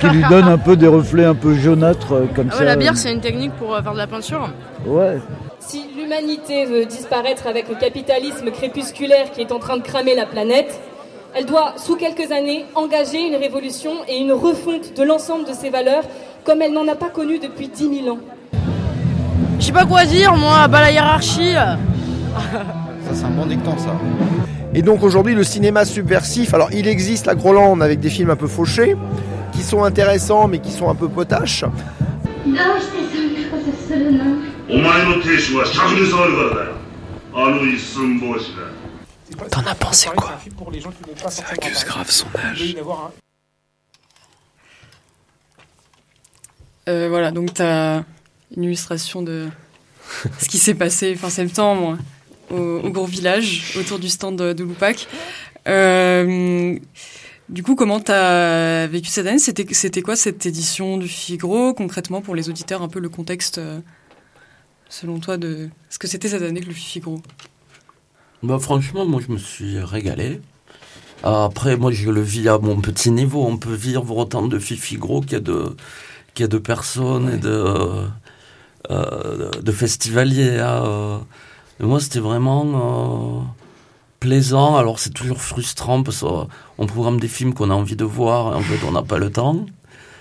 qui 0.00 0.08
lui 0.08 0.24
donne 0.30 0.48
un 0.48 0.58
peu 0.58 0.76
des 0.76 0.88
reflets 0.88 1.26
un 1.26 1.34
peu 1.34 1.54
jaunâtres 1.54 2.14
euh, 2.14 2.26
comme 2.34 2.48
ah 2.50 2.56
ça. 2.56 2.64
la 2.64 2.76
bière, 2.76 2.96
c'est 2.96 3.12
une 3.12 3.20
technique 3.20 3.52
pour 3.52 3.74
euh, 3.74 3.82
faire 3.82 3.92
de 3.92 3.98
la 3.98 4.06
peinture. 4.08 4.50
Ouais. 4.86 5.20
Si 5.64 5.84
l'humanité 5.96 6.66
veut 6.66 6.86
disparaître 6.86 7.46
avec 7.46 7.68
le 7.68 7.76
capitalisme 7.76 8.50
crépusculaire 8.50 9.30
qui 9.30 9.40
est 9.40 9.52
en 9.52 9.60
train 9.60 9.76
de 9.76 9.82
cramer 9.82 10.16
la 10.16 10.26
planète, 10.26 10.80
elle 11.34 11.46
doit, 11.46 11.74
sous 11.76 11.94
quelques 11.94 12.32
années, 12.32 12.66
engager 12.74 13.20
une 13.20 13.36
révolution 13.36 13.92
et 14.08 14.18
une 14.18 14.32
refonte 14.32 14.96
de 14.96 15.02
l'ensemble 15.04 15.46
de 15.46 15.52
ses 15.52 15.70
valeurs 15.70 16.02
comme 16.44 16.62
elle 16.62 16.72
n'en 16.72 16.86
a 16.88 16.96
pas 16.96 17.10
connu 17.10 17.38
depuis 17.38 17.68
10 17.68 18.02
000 18.02 18.08
ans. 18.08 18.18
Je 19.60 19.66
sais 19.66 19.72
pas 19.72 19.86
quoi 19.86 20.04
dire, 20.04 20.36
moi, 20.36 20.66
bah 20.66 20.80
la 20.80 20.90
hiérarchie. 20.90 21.54
ça, 21.54 23.14
c'est 23.14 23.24
un 23.24 23.30
bon 23.30 23.46
dicton, 23.46 23.78
ça. 23.78 23.94
Et 24.74 24.82
donc 24.82 25.04
aujourd'hui, 25.04 25.34
le 25.34 25.44
cinéma 25.44 25.84
subversif, 25.84 26.54
alors 26.54 26.70
il 26.72 26.88
existe 26.88 27.26
la 27.26 27.36
Groland 27.36 27.80
avec 27.80 28.00
des 28.00 28.10
films 28.10 28.30
un 28.30 28.36
peu 28.36 28.48
fauchés, 28.48 28.96
qui 29.52 29.62
sont 29.62 29.84
intéressants 29.84 30.48
mais 30.48 30.58
qui 30.58 30.72
sont 30.72 30.90
un 30.90 30.96
peu 30.96 31.08
potaches. 31.08 31.64
T'en 39.50 39.66
as 39.66 39.74
pensé 39.74 40.08
quoi 40.16 40.38
Ça 41.28 41.44
accuse 41.50 41.84
grave 41.84 42.10
son 42.10 42.26
âge. 42.36 42.76
Euh, 46.88 47.08
voilà, 47.08 47.30
donc 47.30 47.54
tu 47.54 47.62
as 47.62 48.04
une 48.56 48.64
illustration 48.64 49.22
de 49.22 49.48
ce 50.38 50.48
qui 50.48 50.58
s'est 50.58 50.74
passé 50.74 51.14
fin 51.14 51.30
septembre 51.30 51.98
au, 52.50 52.90
gros 52.90 53.06
village 53.06 53.76
autour 53.78 53.98
du 53.98 54.08
stand 54.08 54.36
de, 54.36 54.52
de 54.52 54.64
Lupac. 54.64 55.06
Euh, 55.68 56.76
du 57.48 57.62
coup, 57.62 57.74
comment 57.74 58.00
tu 58.00 58.12
as 58.12 58.86
vécu 58.86 59.08
cette 59.08 59.26
année? 59.26 59.38
C'était, 59.38 59.66
c'était 59.72 60.02
quoi 60.02 60.16
cette 60.16 60.46
édition 60.46 60.98
du 60.98 61.08
Figaro? 61.08 61.74
Concrètement 61.74 62.20
pour 62.20 62.34
les 62.34 62.48
auditeurs 62.48 62.82
Un 62.82 62.88
peu 62.88 62.98
le 62.98 63.08
contexte, 63.08 63.58
euh, 63.58 63.80
selon 64.92 65.18
toi, 65.20 65.38
de 65.38 65.70
ce 65.88 65.98
que 65.98 66.06
c'était 66.06 66.28
cette 66.28 66.42
année 66.42 66.60
que 66.60 66.66
le 66.66 66.74
Figaro 66.74 67.20
bah, 68.42 68.58
Franchement, 68.58 69.06
moi, 69.06 69.22
je 69.26 69.32
me 69.32 69.38
suis 69.38 69.78
régalé. 69.80 70.40
Après, 71.22 71.76
moi, 71.76 71.92
je 71.92 72.10
le 72.10 72.20
vis 72.20 72.48
à 72.48 72.58
mon 72.58 72.80
petit 72.80 73.10
niveau. 73.10 73.44
On 73.44 73.56
peut 73.56 73.72
vivre 73.72 74.16
autant 74.16 74.46
de 74.46 74.58
Figaro 74.58 75.22
qu'il 75.22 75.32
y 75.32 75.36
a 75.36 75.40
de, 75.40 75.76
qu'il 76.34 76.42
y 76.42 76.44
a 76.44 76.48
de 76.48 76.58
personnes 76.58 77.30
et 77.30 77.38
de, 77.38 77.64
euh, 78.90 79.50
de 79.50 79.72
festivaliers. 79.72 80.58
Hein, 80.58 80.84
euh. 80.84 81.18
moi, 81.80 81.98
c'était 81.98 82.20
vraiment 82.20 83.46
plaisant. 84.20 84.76
Alors 84.76 84.98
c'est 84.98 85.14
toujours 85.14 85.40
frustrant 85.40 86.02
parce 86.02 86.20
qu'on 86.20 86.86
programme 86.86 87.18
des 87.18 87.28
films 87.28 87.54
qu'on 87.54 87.70
a 87.70 87.74
envie 87.74 87.96
de 87.96 88.04
voir 88.04 88.52
et 88.52 88.56
en 88.56 88.60
fait 88.60 88.86
on 88.86 88.92
n'a 88.92 89.02
pas 89.02 89.18
le 89.18 89.30
temps. 89.30 89.66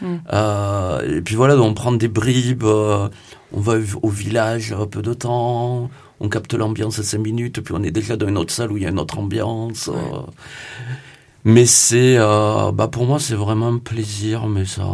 Mm. 0.01 0.15
Euh, 0.33 1.17
et 1.17 1.21
puis 1.21 1.35
voilà, 1.35 1.55
on 1.57 1.73
prend 1.73 1.91
des 1.91 2.07
bribes, 2.07 2.63
euh, 2.63 3.09
on 3.53 3.59
va 3.59 3.73
au 4.01 4.09
village 4.09 4.73
un 4.73 4.87
peu 4.87 5.01
de 5.01 5.13
temps, 5.13 5.89
on 6.19 6.29
capte 6.29 6.53
l'ambiance 6.53 6.99
à 6.99 7.03
5 7.03 7.17
minutes, 7.19 7.61
puis 7.61 7.73
on 7.77 7.83
est 7.83 7.91
déjà 7.91 8.17
dans 8.17 8.27
une 8.27 8.37
autre 8.37 8.53
salle 8.53 8.71
où 8.71 8.77
il 8.77 8.83
y 8.83 8.85
a 8.85 8.89
une 8.89 8.99
autre 8.99 9.19
ambiance. 9.19 9.89
Euh. 9.89 10.19
mais 11.43 11.65
c'est, 11.65 12.17
bah 12.17 12.89
pour 12.91 13.05
moi 13.05 13.19
c'est 13.19 13.35
vraiment 13.35 13.69
un 13.69 13.77
plaisir, 13.77 14.47
mais 14.47 14.65
ça, 14.65 14.85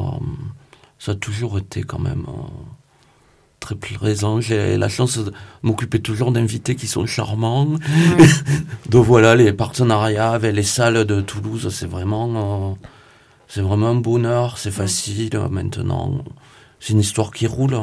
ça 0.99 1.11
a 1.11 1.15
toujours 1.15 1.57
été 1.57 1.83
quand 1.83 1.99
même 1.99 2.25
très 3.59 3.75
présent. 3.75 4.39
J'ai 4.39 4.77
la 4.77 4.89
chance 4.89 5.17
de 5.17 5.33
m'occuper 5.63 5.99
toujours 5.99 6.31
d'invités 6.31 6.75
qui 6.75 6.87
sont 6.87 7.05
charmants. 7.05 7.67
Donc 8.89 9.05
voilà, 9.05 9.35
les 9.35 9.51
partenariats 9.53 10.31
avec 10.31 10.55
les 10.55 10.63
salles 10.63 11.05
de 11.05 11.21
Toulouse, 11.21 11.69
c'est 11.71 11.87
vraiment, 11.87 12.71
euh, 12.71 12.87
c'est 13.47 13.61
vraiment 13.61 13.89
un 13.89 13.95
bonheur. 13.95 14.57
C'est 14.57 14.71
facile 14.71 15.35
euh, 15.35 15.49
maintenant. 15.49 16.23
C'est 16.79 16.93
une 16.93 16.99
histoire 16.99 17.31
qui 17.31 17.47
roule. 17.47 17.77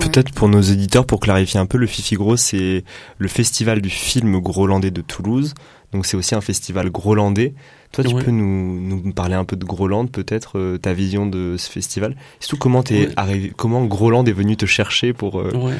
Peut-être 0.00 0.32
pour 0.32 0.48
nos 0.48 0.60
éditeurs, 0.60 1.06
pour 1.06 1.20
clarifier 1.20 1.60
un 1.60 1.66
peu, 1.66 1.78
le 1.78 1.86
Fifigro, 1.86 2.36
c'est 2.36 2.84
le 3.18 3.28
festival 3.28 3.80
du 3.80 3.90
film 3.90 4.40
grolandais 4.40 4.90
de 4.90 5.00
Toulouse. 5.00 5.54
Donc 5.92 6.06
c'est 6.06 6.16
aussi 6.16 6.34
un 6.34 6.40
festival 6.40 6.90
grolandais. 6.90 7.54
Toi, 7.92 8.04
tu 8.04 8.14
peux 8.14 8.30
nous, 8.30 8.80
nous, 8.80 9.12
parler 9.12 9.34
un 9.34 9.44
peu 9.44 9.56
de 9.56 9.64
Groland, 9.64 10.06
peut-être 10.06 10.58
euh, 10.58 10.78
ta 10.78 10.92
vision 10.92 11.26
de 11.26 11.56
ce 11.58 11.68
festival? 11.68 12.14
Surtout 12.38 12.58
comment 12.58 12.84
es 12.84 13.08
arrivé, 13.16 13.52
comment 13.56 13.84
Groland 13.84 14.24
est 14.26 14.32
venu 14.32 14.56
te 14.56 14.64
chercher 14.64 15.12
pour 15.12 15.40
euh, 15.40 15.72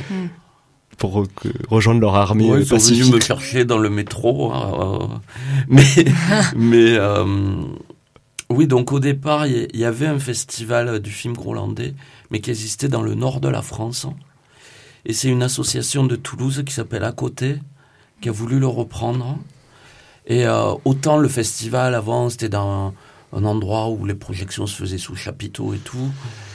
pour 0.99 1.25
rejoindre 1.69 2.01
leur 2.01 2.17
armée 2.17 2.51
ouais, 2.51 2.63
Ils 2.63 2.67
sont 2.67 2.79
venus 2.79 3.13
me 3.13 3.21
chercher 3.21 3.65
dans 3.65 3.79
le 3.79 3.91
métro, 3.91 4.53
hein, 4.53 4.99
euh, 5.03 5.07
mais 5.69 5.85
mais 6.57 6.99
oui. 8.51 8.67
Donc 8.67 8.91
au 8.91 8.99
départ, 8.99 9.47
il 9.47 9.69
y, 9.73 9.85
avait 9.85 10.09
un 10.09 10.19
festival 10.19 10.99
du 10.99 11.13
film 11.13 11.35
grolandais, 11.35 11.95
mais 12.31 12.41
qui 12.41 12.51
existait 12.51 12.89
dans 12.89 13.03
le 13.03 13.15
nord 13.15 13.41
de 13.41 13.49
la 13.49 13.63
France. 13.63 14.07
Et 15.05 15.13
c'est 15.13 15.29
une 15.29 15.43
association 15.43 16.05
de 16.05 16.17
Toulouse 16.17 16.63
qui 16.67 16.73
s'appelle 16.73 17.05
À 17.05 17.13
côté 17.13 17.59
qui 18.21 18.29
a 18.29 18.33
voulu 18.33 18.59
le 18.59 18.67
reprendre. 18.67 19.39
Et 20.27 20.47
euh, 20.47 20.75
autant 20.85 21.17
le 21.17 21.29
festival 21.29 21.95
avant, 21.95 22.29
c'était 22.29 22.49
dans 22.49 22.95
un 23.33 23.45
endroit 23.45 23.89
où 23.89 24.05
les 24.05 24.15
projections 24.15 24.67
se 24.67 24.77
faisaient 24.77 24.99
sous 24.99 25.17
chapiteau 25.17 25.75
et 25.75 25.79
tout. 25.79 26.11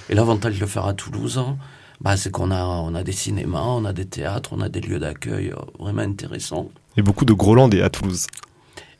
Et 0.09 0.15
l'avantage 0.15 0.55
de 0.55 0.59
le 0.59 0.67
faire 0.67 0.85
à 0.85 0.93
Toulouse, 0.93 1.41
bah, 2.01 2.15
c'est 2.17 2.31
qu'on 2.31 2.51
a, 2.51 2.63
on 2.63 2.93
a 2.93 3.03
des 3.03 3.11
cinémas, 3.11 3.63
on 3.63 3.85
a 3.85 3.93
des 3.93 4.05
théâtres, 4.05 4.51
on 4.53 4.61
a 4.61 4.69
des 4.69 4.81
lieux 4.81 4.99
d'accueil 4.99 5.49
euh, 5.49 5.55
vraiment 5.79 6.03
intéressants. 6.03 6.69
Et 6.97 7.01
beaucoup 7.01 7.25
de 7.25 7.33
Grolandais 7.33 7.81
à 7.81 7.89
Toulouse. 7.89 8.27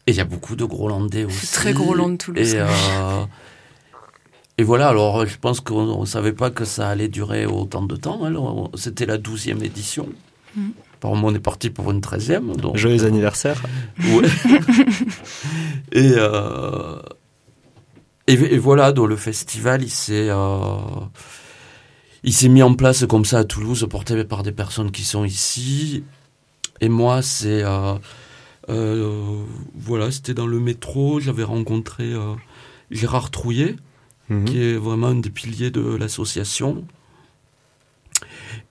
Et 0.08 0.12
il 0.12 0.18
y 0.18 0.22
a 0.22 0.26
beaucoup 0.26 0.56
de 0.56 0.66
Grolandais 0.66 1.26
aussi. 1.26 1.46
C'est 1.46 1.56
très 1.56 1.74
Groland 1.74 2.18
Toulouse. 2.18 2.54
Et, 2.54 2.60
euh, 2.60 3.26
et 4.58 4.64
voilà, 4.64 4.90
alors 4.90 5.26
je 5.26 5.38
pense 5.38 5.60
qu'on 5.60 6.02
ne 6.02 6.06
savait 6.06 6.34
pas 6.34 6.50
que 6.50 6.66
ça 6.66 6.90
allait 6.90 7.08
durer 7.08 7.46
autant 7.46 7.84
de 7.84 7.96
temps. 7.96 8.24
Alors, 8.24 8.72
C'était 8.76 9.06
la 9.06 9.18
douzième 9.18 9.64
édition. 9.64 10.08
Mm. 10.56 10.70
Par 11.00 11.12
on 11.12 11.36
est 11.36 11.40
parti 11.40 11.70
pour 11.70 11.92
une 11.92 12.02
treizième. 12.02 12.56
Donc, 12.56 12.78
Joyeux 12.78 13.06
anniversaire. 13.06 13.62
Ouais. 14.00 14.28
et, 15.92 16.14
euh, 16.16 16.98
et, 18.28 18.34
et 18.34 18.58
voilà, 18.58 18.92
donc 18.92 19.10
le 19.10 19.16
festival, 19.18 19.84
il 19.84 19.92
s'est, 19.92 20.30
euh, 20.30 20.78
il 22.24 22.34
s'est 22.34 22.50
mis 22.50 22.64
en 22.64 22.74
place 22.74 23.06
comme 23.06 23.26
ça 23.26 23.40
à 23.40 23.44
Toulouse, 23.44 23.86
porté 23.90 24.24
par 24.24 24.42
des 24.42 24.52
personnes 24.52 24.92
qui 24.92 25.04
sont 25.04 25.26
ici. 25.26 26.04
Et 26.82 26.90
moi, 26.90 27.22
c'est, 27.22 27.64
euh, 27.64 27.94
euh, 28.70 29.44
voilà, 29.76 30.12
c'était 30.12 30.34
dans 30.34 30.48
le 30.48 30.60
métro. 30.60 31.20
J'avais 31.20 31.44
rencontré 31.44 32.04
euh, 32.04 32.34
Gérard 32.92 33.32
Trouillet, 33.32 33.76
Mhm. 34.30 34.46
qui 34.46 34.64
est 34.64 34.74
vraiment 34.74 35.08
un 35.08 35.16
des 35.16 35.30
piliers 35.30 35.72
de 35.72 35.96
l'association. 35.96 36.84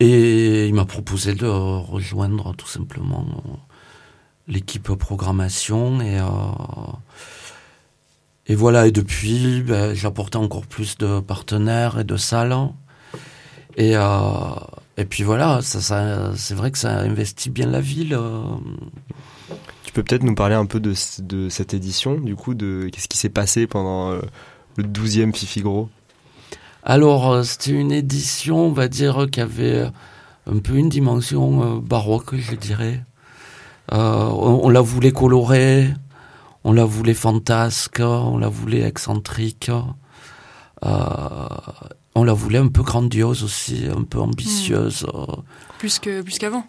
Et 0.01 0.67
il 0.67 0.75
m'a 0.75 0.85
proposé 0.85 1.35
de 1.35 1.47
rejoindre 1.47 2.55
tout 2.57 2.67
simplement 2.67 3.27
l'équipe 4.49 4.93
programmation 4.95 6.01
et 6.01 6.19
euh, 6.19 6.25
et 8.47 8.55
voilà 8.55 8.87
et 8.87 8.93
depuis 8.93 9.63
ben, 9.63 9.95
j'ai 9.95 10.07
apporté 10.07 10.37
encore 10.37 10.67
plus 10.67 10.99
de 10.99 11.21
partenaires 11.21 11.99
et 11.99 12.05
de 12.05 12.17
salles 12.17 12.55
et 13.77 13.97
euh, 13.97 14.03
et 14.99 15.07
puis 15.07 15.23
voilà 15.23 15.63
ça, 15.63 15.81
ça 15.81 16.33
c'est 16.37 16.55
vrai 16.55 16.71
que 16.71 16.79
ça 16.79 16.99
investit 16.99 17.51
bien 17.51 17.67
la 17.67 17.81
ville 17.81 18.15
euh. 18.15 18.43
Tu 19.85 19.93
peux 19.93 20.03
peut-être 20.03 20.25
nous 20.25 20.35
parler 20.35 20.57
un 20.57 20.67
peu 20.67 20.81
de, 20.81 20.93
de 21.21 21.49
cette 21.49 21.73
édition, 21.73 22.19
du 22.19 22.35
coup, 22.35 22.55
de 22.55 22.89
qu'est-ce 22.91 23.07
qui 23.07 23.17
s'est 23.17 23.29
passé 23.29 23.69
pendant 23.69 24.19
le 24.77 24.85
12e 24.85 25.35
Fifi 25.35 25.61
Gros 25.63 25.89
alors 26.83 27.33
euh, 27.33 27.43
c'était 27.43 27.71
une 27.73 27.93
édition 27.93 28.59
on 28.67 28.73
va 28.73 28.89
dire 28.89 29.27
qui 29.33 29.41
avait 29.41 29.87
un 30.51 30.59
peu 30.59 30.75
une 30.77 30.89
dimension 30.91 31.63
euh, 31.77 31.81
baroque 31.81 32.35
je 32.37 32.55
dirais 32.57 33.03
Euh, 33.93 34.29
on, 34.49 34.61
on 34.65 34.71
la 34.71 34.81
voulait 34.81 35.13
colorée 35.13 35.93
on 36.67 36.73
la 36.73 36.87
voulait 36.87 37.13
fantasque, 37.15 38.01
on 38.01 38.39
la 38.39 38.49
voulait 38.49 38.81
excentrique, 38.81 39.71
euh, 40.85 40.89
on 42.15 42.25
la 42.25 42.33
voulait 42.33 42.59
un 42.59 42.69
peu 42.69 42.83
grandiose 42.83 43.43
aussi, 43.45 43.87
un 43.95 44.03
peu 44.05 44.19
ambitieuse. 44.19 45.05
euh. 45.15 45.27
Plus 45.79 45.99
que 45.99 46.23
plus 46.23 46.39
qu'avant. 46.39 46.65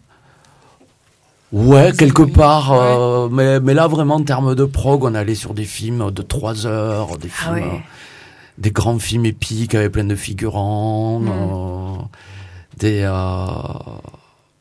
Ouais, 1.55 1.93
quelque 1.97 2.23
part, 2.23 2.73
euh, 2.73 3.29
mais, 3.31 3.59
mais 3.61 3.73
là 3.73 3.87
vraiment 3.87 4.15
en 4.15 4.23
termes 4.23 4.55
de 4.55 4.65
prog, 4.65 5.03
on 5.05 5.15
allait 5.15 5.35
sur 5.35 5.53
des 5.53 5.63
films 5.63 6.11
de 6.11 6.21
trois 6.21 6.65
heures, 6.67 7.17
des 7.17 7.29
Ah 7.39 7.53
films, 7.55 7.63
euh, 7.75 7.77
des 8.57 8.71
grands 8.71 8.99
films 8.99 9.25
épiques 9.25 9.73
avec 9.73 9.93
plein 9.93 10.03
de 10.03 10.15
figurants, 10.15 11.19
Mm. 11.21 11.29
euh, 11.29 12.03
des 12.77 13.01
euh, 13.03 13.45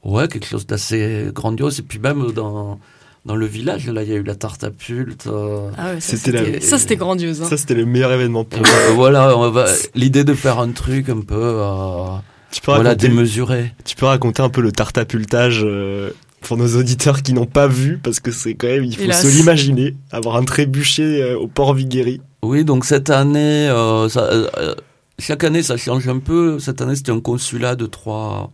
ouais 0.04 0.28
quelque 0.28 0.46
chose 0.46 0.66
d'assez 0.66 1.30
grandiose 1.34 1.80
et 1.80 1.82
puis 1.82 1.98
même 1.98 2.30
dans 2.32 2.78
dans 3.26 3.36
le 3.36 3.46
village 3.46 3.88
là 3.88 4.02
il 4.02 4.10
y 4.10 4.12
a 4.12 4.16
eu 4.16 4.22
la 4.22 4.34
tarte 4.36 4.62
à 4.64 4.70
pulte. 4.70 5.26
euh, 5.26 5.70
Ah 5.78 5.94
ouais, 5.94 6.00
ça, 6.00 6.16
C'était 6.16 6.60
ça, 6.60 6.78
c'était 6.78 6.96
grandiose. 6.96 7.42
hein. 7.42 7.46
Ça, 7.48 7.56
c'était 7.56 7.74
le 7.74 7.86
meilleur 7.86 8.12
événement 8.12 8.44
pour 8.44 8.60
Euh, 8.60 8.92
voilà, 8.94 9.36
on 9.36 9.50
va- 9.50 9.66
l'idée 9.96 10.22
de 10.24 10.34
faire 10.34 10.58
un 10.60 10.70
truc 10.70 11.08
un 11.08 11.20
peu 11.22 11.34
euh, 11.34 12.04
tu 12.52 12.60
peux, 12.60 12.70
voilà 12.72 12.90
raconter, 12.90 13.08
démesuré. 13.08 13.72
tu 13.84 13.96
peux 13.96 14.06
raconter 14.06 14.42
un 14.42 14.50
peu 14.50 14.60
le 14.60 14.70
tartapultage 14.70 15.62
euh, 15.64 16.10
pour 16.44 16.56
nos 16.56 16.76
auditeurs 16.76 17.22
qui 17.22 17.32
n'ont 17.32 17.46
pas 17.46 17.66
vu, 17.66 17.98
parce 17.98 18.20
que 18.20 18.30
c'est 18.30 18.54
quand 18.54 18.68
même, 18.68 18.84
il 18.84 18.94
faut 18.96 19.02
Hélas. 19.02 19.22
se 19.22 19.36
l'imaginer, 19.36 19.96
avoir 20.12 20.36
un 20.36 20.44
trébuchet 20.44 21.22
euh, 21.22 21.38
au 21.38 21.48
port 21.48 21.74
Viguéry. 21.74 22.20
Oui, 22.42 22.64
donc 22.64 22.84
cette 22.84 23.10
année, 23.10 23.68
euh, 23.68 24.08
ça, 24.08 24.24
euh, 24.24 24.74
chaque 25.18 25.44
année 25.44 25.62
ça 25.62 25.76
change 25.76 26.06
un 26.08 26.18
peu. 26.18 26.58
Cette 26.58 26.80
année 26.82 26.96
c'était 26.96 27.12
un 27.12 27.20
consulat 27.20 27.74
de 27.76 27.86
trois 27.86 28.52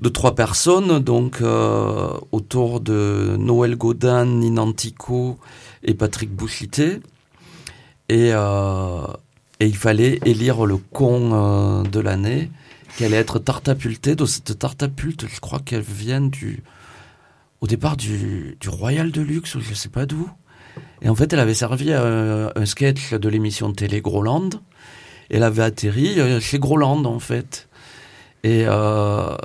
de 0.00 0.08
trois 0.08 0.34
personnes, 0.34 1.00
donc 1.00 1.40
euh, 1.42 2.08
autour 2.30 2.80
de 2.80 3.36
Noël 3.38 3.76
Godin, 3.76 4.26
Ninantico 4.26 5.38
et 5.82 5.94
Patrick 5.94 6.30
Bouchité. 6.30 7.00
Et, 8.08 8.30
euh, 8.32 9.02
et 9.60 9.66
il 9.66 9.76
fallait 9.76 10.20
élire 10.24 10.64
le 10.66 10.76
con 10.76 11.30
euh, 11.32 11.82
de 11.82 11.98
l'année, 12.00 12.48
qui 12.96 13.04
allait 13.04 13.16
être 13.16 13.38
Tartapulté. 13.40 14.14
Donc 14.14 14.28
cette 14.28 14.56
Tartapulte, 14.58 15.26
je 15.28 15.40
crois 15.40 15.58
qu'elle 15.58 15.82
vient 15.82 16.20
du 16.20 16.62
au 17.60 17.66
départ 17.66 17.96
du, 17.96 18.56
du 18.60 18.68
Royal 18.68 19.10
de 19.10 19.20
Luxe, 19.20 19.54
ou 19.54 19.60
je 19.60 19.74
sais 19.74 19.88
pas 19.88 20.06
d'où. 20.06 20.30
Et 21.02 21.08
en 21.08 21.14
fait, 21.14 21.32
elle 21.32 21.40
avait 21.40 21.54
servi 21.54 21.92
à 21.92 22.04
un, 22.04 22.50
un 22.54 22.66
sketch 22.66 23.12
de 23.14 23.28
l'émission 23.28 23.72
télé 23.72 24.00
Groland. 24.00 24.50
Elle 25.30 25.42
avait 25.42 25.62
atterri 25.62 26.18
euh, 26.20 26.40
chez 26.40 26.58
Groland, 26.58 27.04
en 27.04 27.18
fait. 27.18 27.68
Et, 28.44 28.64
euh, 28.66 29.36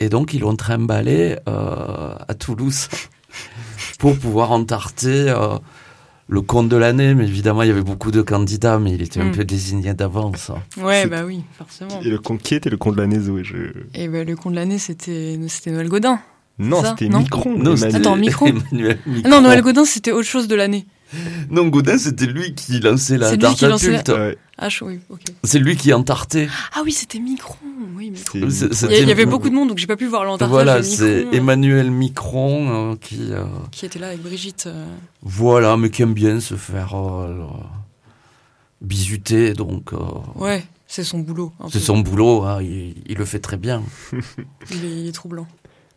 et 0.00 0.08
donc, 0.08 0.34
ils 0.34 0.40
l'ont 0.40 0.56
trimballé 0.56 1.36
euh, 1.48 2.14
à 2.28 2.34
Toulouse 2.34 2.88
pour 3.98 4.18
pouvoir 4.18 4.52
entarter 4.52 5.30
euh, 5.30 5.56
le 6.28 6.40
compte 6.42 6.68
de 6.68 6.76
l'année. 6.76 7.14
Mais 7.14 7.24
évidemment, 7.26 7.62
il 7.62 7.68
y 7.68 7.72
avait 7.72 7.82
beaucoup 7.82 8.10
de 8.10 8.22
candidats, 8.22 8.78
mais 8.78 8.92
il 8.92 9.02
était 9.02 9.20
un 9.20 9.26
Mm. 9.26 9.32
peu 9.32 9.44
désigné 9.44 9.94
d'avance. 9.94 10.50
Ouais, 10.76 11.02
C'est- 11.02 11.08
bah 11.08 11.24
oui, 11.24 11.42
forcément. 11.56 12.00
Et 12.02 12.08
le 12.10 12.18
con 12.18 12.36
qui 12.36 12.54
était 12.54 12.70
le 12.70 12.76
con 12.76 12.92
de 12.92 12.98
l'année, 12.98 13.18
Zoé? 13.20 13.42
Je... 13.44 13.56
Et 13.94 14.08
bah, 14.08 14.24
le 14.24 14.36
con 14.36 14.50
de 14.50 14.56
l'année, 14.56 14.78
c'était 14.78 15.38
c'était 15.48 15.70
Noël 15.70 15.88
Godin. 15.88 16.20
Non, 16.58 16.82
c'était 16.84 17.08
Micron. 17.08 17.58
Non, 17.58 17.74
Attends, 17.82 18.16
Micron 18.16 18.46
Emmanuel 18.70 18.98
Micron. 19.06 19.28
non, 19.30 19.40
Noël 19.40 19.60
Godin, 19.62 19.84
c'était 19.84 20.12
autre 20.12 20.28
chose 20.28 20.46
de 20.48 20.54
l'année. 20.54 20.86
Non, 21.50 21.68
Godin, 21.68 21.96
c'était 21.98 22.26
lui 22.26 22.54
qui 22.54 22.80
lançait 22.80 23.18
la 23.18 23.30
C'est 23.30 23.36
lui 23.36 23.54
qui 23.54 23.66
lançait 23.66 23.90
la- 23.92 24.02
tartapulte. 24.02 24.36
Ouais, 24.36 24.38
Ah, 24.58 24.68
oui, 24.82 24.98
ok. 25.10 25.20
C'est 25.44 25.58
lui 25.60 25.76
qui 25.76 25.92
entartait. 25.92 26.48
Ah 26.74 26.80
oui, 26.84 26.92
c'était 26.92 27.18
Micron. 27.20 27.56
Oui, 27.96 28.12
C'est- 28.16 28.38
Il 28.90 29.08
y, 29.08 29.12
avait 29.12 29.26
beaucoup 29.26 29.48
de 29.48 29.54
monde, 29.54 29.68
donc 29.68 29.78
j'ai 29.78 29.86
pas 29.86 29.96
pu 29.96 30.06
voir 30.06 30.24
l'entartage 30.24 30.50
Voilà, 30.50 30.82
c'est 30.82 31.16
Micron, 31.18 31.30
euh, 31.32 31.36
Emmanuel 31.36 31.90
Micron 31.90 32.92
euh, 32.92 32.96
qui, 32.96 33.18
euh, 33.32 33.44
qui 33.70 33.86
était 33.86 33.98
là 34.00 34.08
avec 34.08 34.22
Brigitte. 34.22 34.64
euh. 34.66 34.86
voilà, 35.22 35.76
mais 35.76 35.90
qui 35.90 36.02
aime 36.02 36.14
bien 36.14 36.40
se 36.40 36.54
faire 36.54 36.94
euh, 36.96 37.46
bisuter, 38.80 39.54
donc 39.54 39.92
euh, 39.92 39.98
Ouais, 40.34 40.64
c'est 40.86 41.04
son 41.04 41.18
boulot. 41.20 41.52
c'est 41.70 41.80
son 41.80 41.98
boulot, 41.98 42.42
hein, 42.42 42.60
il, 42.62 42.94
il 43.06 43.16
le 43.16 43.24
fait 43.24 43.38
très 43.40 43.56
bien. 43.56 43.82
Il 44.70 44.84
est, 44.84 45.00
il 45.02 45.06
est 45.08 45.12
troublant. 45.12 45.46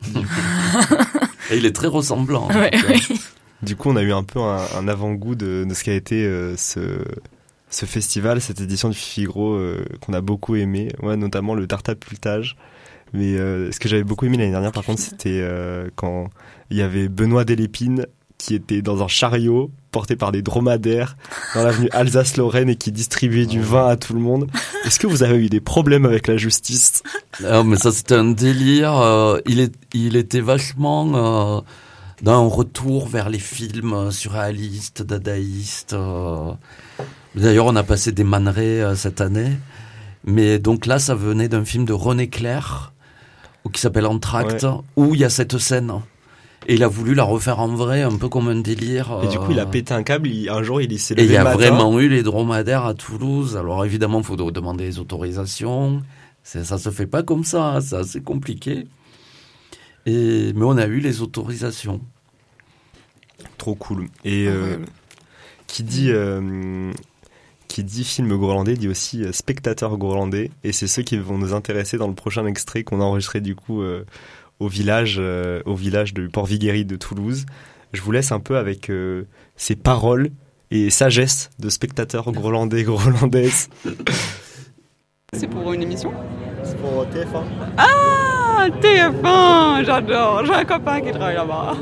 Et 1.51 1.58
il 1.58 1.66
est 1.66 1.75
très 1.75 1.88
ressemblant. 1.88 2.48
Ouais, 2.50 2.72
ouais. 2.89 3.00
Du 3.63 3.75
coup, 3.75 3.89
on 3.89 3.96
a 3.96 4.04
eu 4.04 4.12
un 4.12 4.24
peu 4.24 4.39
un, 4.39 4.66
un 4.77 4.88
avant-goût 4.88 5.36
de, 5.36 5.66
de 5.68 5.74
ce 5.74 5.84
qu'a 5.84 5.94
été 5.94 6.25
euh, 6.25 6.56
ce, 6.58 7.04
ce 7.70 7.86
festival, 7.86 8.39
cette 8.42 8.62
édition 8.62 8.89
du 8.89 8.96
Fifi 8.96 9.24
Gros 9.24 9.54
euh, 9.54 9.84
qu'on 10.01 10.13
a 10.13 10.22
beaucoup 10.22 10.56
aimé, 10.56 10.89
ouais, 11.01 11.18
notamment 11.18 11.56
le 11.56 11.68
tartapultage. 11.68 12.56
Mais 13.13 13.38
euh, 13.38 13.72
ce 13.72 13.80
que 13.80 13.88
j'avais 13.88 14.04
beaucoup 14.04 14.25
aimé 14.25 14.38
l'année 14.38 14.51
dernière, 14.51 14.74
par 14.74 14.84
contre, 14.84 15.01
c'était 15.01 15.39
euh, 15.42 15.89
quand 15.96 16.30
il 16.70 16.77
y 16.77 16.82
avait 16.82 17.08
Benoît 17.08 17.46
Delépine 17.46 18.06
qui 18.38 18.53
était 18.56 18.82
dans 18.82 19.01
un 19.03 19.08
chariot 19.08 19.72
porté 19.91 20.15
par 20.15 20.32
des 20.32 20.41
dromadaires 20.44 21.17
dans 21.56 21.63
l'avenue 21.63 21.89
Alsace-Lorraine 21.91 22.70
et 22.70 22.75
qui 22.75 22.91
distribuait 22.91 23.48
du 23.48 23.62
vin 23.62 23.88
à 23.88 23.96
tout 23.96 24.13
le 24.13 24.20
monde. 24.20 24.48
Est-ce 24.86 25.00
que 25.00 25.08
vous 25.08 25.24
avez 25.24 25.38
eu 25.38 25.50
des 25.50 25.60
problèmes 25.62 26.06
avec 26.06 26.27
la 26.27 26.38
justice? 26.38 27.01
Non, 27.41 27.63
mais 27.63 27.77
ça 27.77 27.91
c'était 27.91 28.15
un 28.15 28.25
délire. 28.32 28.96
euh, 29.00 29.39
il, 29.48 29.60
est, 29.60 29.74
il 29.94 30.15
était 30.15 30.41
vachement 30.41 31.58
euh, 31.58 31.62
dans 32.22 32.46
un 32.46 32.48
retour 32.48 33.08
vers 33.08 33.29
les 33.29 33.39
films 33.39 33.94
euh, 33.94 34.12
surréalistes, 34.12 35.01
dadaïstes. 35.01 35.94
euh. 35.94 36.51
D'ailleurs, 37.36 37.65
on 37.65 37.75
a 37.75 37.84
passé 37.84 38.12
des 38.12 38.24
manerets 38.24 38.82
euh, 38.82 38.96
cette 38.96 39.22
année. 39.22 39.51
Mais 40.25 40.60
donc 40.60 40.86
là, 40.86 41.00
ça 41.00 41.15
venait 41.15 41.48
d'un 41.48 41.63
film 41.65 41.86
de 41.86 41.94
René 41.94 42.27
Clair, 42.27 42.91
ou 43.63 43.70
qui 43.70 43.79
s'appelle 43.82 44.06
Entracte, 44.06 44.65
où 44.96 45.15
il 45.15 45.22
y 45.22 45.24
a 45.24 45.29
cette 45.29 45.58
scène. 45.58 45.91
Et 46.70 46.76
il 46.76 46.84
a 46.84 46.88
voulu 46.90 47.14
la 47.14 47.24
refaire 47.24 47.60
en 47.60 47.70
vrai, 47.70 48.02
un 48.02 48.16
peu 48.18 48.28
comme 48.28 48.50
un 48.50 48.60
délire. 48.60 49.22
Et 49.24 49.28
du 49.30 49.40
coup, 49.40 49.52
il 49.52 49.60
a 49.60 49.64
euh, 49.64 49.66
pété 49.66 49.94
un 49.94 50.04
câble. 50.04 50.28
il- 50.28 50.50
un 50.50 50.64
jour, 50.64 50.82
il 50.82 51.00
s'est 51.00 51.14
et 51.14 51.18
levé 51.18 51.28
il 51.28 51.34
y 51.34 51.38
a 51.38 51.44
matin. 51.46 51.56
vraiment 51.58 51.98
eu 52.00 52.10
les 52.10 52.24
dromadaires 52.24 52.86
à 52.86 52.94
Toulouse. 52.94 53.56
Alors 53.56 53.86
évidemment, 53.86 54.20
il 54.20 54.26
faut 54.26 54.36
de- 54.36 54.52
demander 54.52 54.84
les 54.86 55.00
autorisations. 55.00 56.02
Ça 56.44 56.78
se 56.78 56.90
fait 56.92 57.08
pas 57.08 57.24
comme 57.24 57.44
ça, 57.44 57.76
hein, 57.76 57.82
c'est 57.82 57.96
assez 57.96 58.22
compliqué. 58.22 58.86
Et, 60.06 60.54
mais 60.56 60.64
on 60.64 60.78
a 60.78 60.86
eu 60.88 61.00
les 61.00 61.22
autorisations. 61.22 62.00
Trop 63.58 63.76
cool. 63.76 64.08
Et 64.24 64.48
euh, 64.48 64.78
qui 65.68 65.84
dit 65.84 66.10
euh, 66.12 66.92
qui 67.68 67.84
dit 67.84 68.04
film 68.06 68.36
grolandais 68.38 68.76
dit 68.76 68.88
aussi 68.88 69.24
spectateur 69.34 69.98
grolandais 69.98 70.52
et 70.64 70.72
c'est 70.72 70.88
ceux 70.88 71.02
qui 71.04 71.18
vont 71.18 71.38
nous 71.38 71.54
intéresser 71.54 71.98
dans 71.98 72.08
le 72.08 72.14
prochain 72.14 72.46
extrait 72.46 72.84
qu'on 72.84 73.02
a 73.02 73.04
enregistré 73.04 73.42
du 73.42 73.56
coup 73.56 73.82
euh, 73.82 74.06
au 74.60 74.68
village 74.68 75.18
euh, 75.20 75.62
au 75.66 75.76
village 75.76 76.14
de 76.14 76.28
Port 76.28 76.46
Viguéry 76.46 76.86
de 76.86 76.96
Toulouse. 76.96 77.46
Je 77.94 78.02
vous 78.02 78.12
laisse 78.12 78.32
un 78.32 78.40
peu 78.40 78.58
avec 78.58 78.90
euh, 78.90 79.24
ces 79.56 79.76
paroles 79.76 80.30
et 80.72 80.90
sagesse 80.90 81.50
de 81.60 81.70
spectateurs 81.70 82.32
grolandais, 82.32 82.84
grolandaises. 82.84 83.70
C'est 85.34 85.48
pour 85.48 85.72
une 85.74 85.84
émission? 85.84 86.12
C'est 86.64 86.78
pour 86.78 87.06
TF1. 87.06 87.44
Ah, 87.78 88.68
TF1, 88.82 89.86
j'adore. 89.86 90.46
J'ai 90.46 90.54
un 90.54 90.66
copain 90.66 91.02
qui 91.02 91.12
travaille 91.12 91.36
là-bas. 91.36 91.76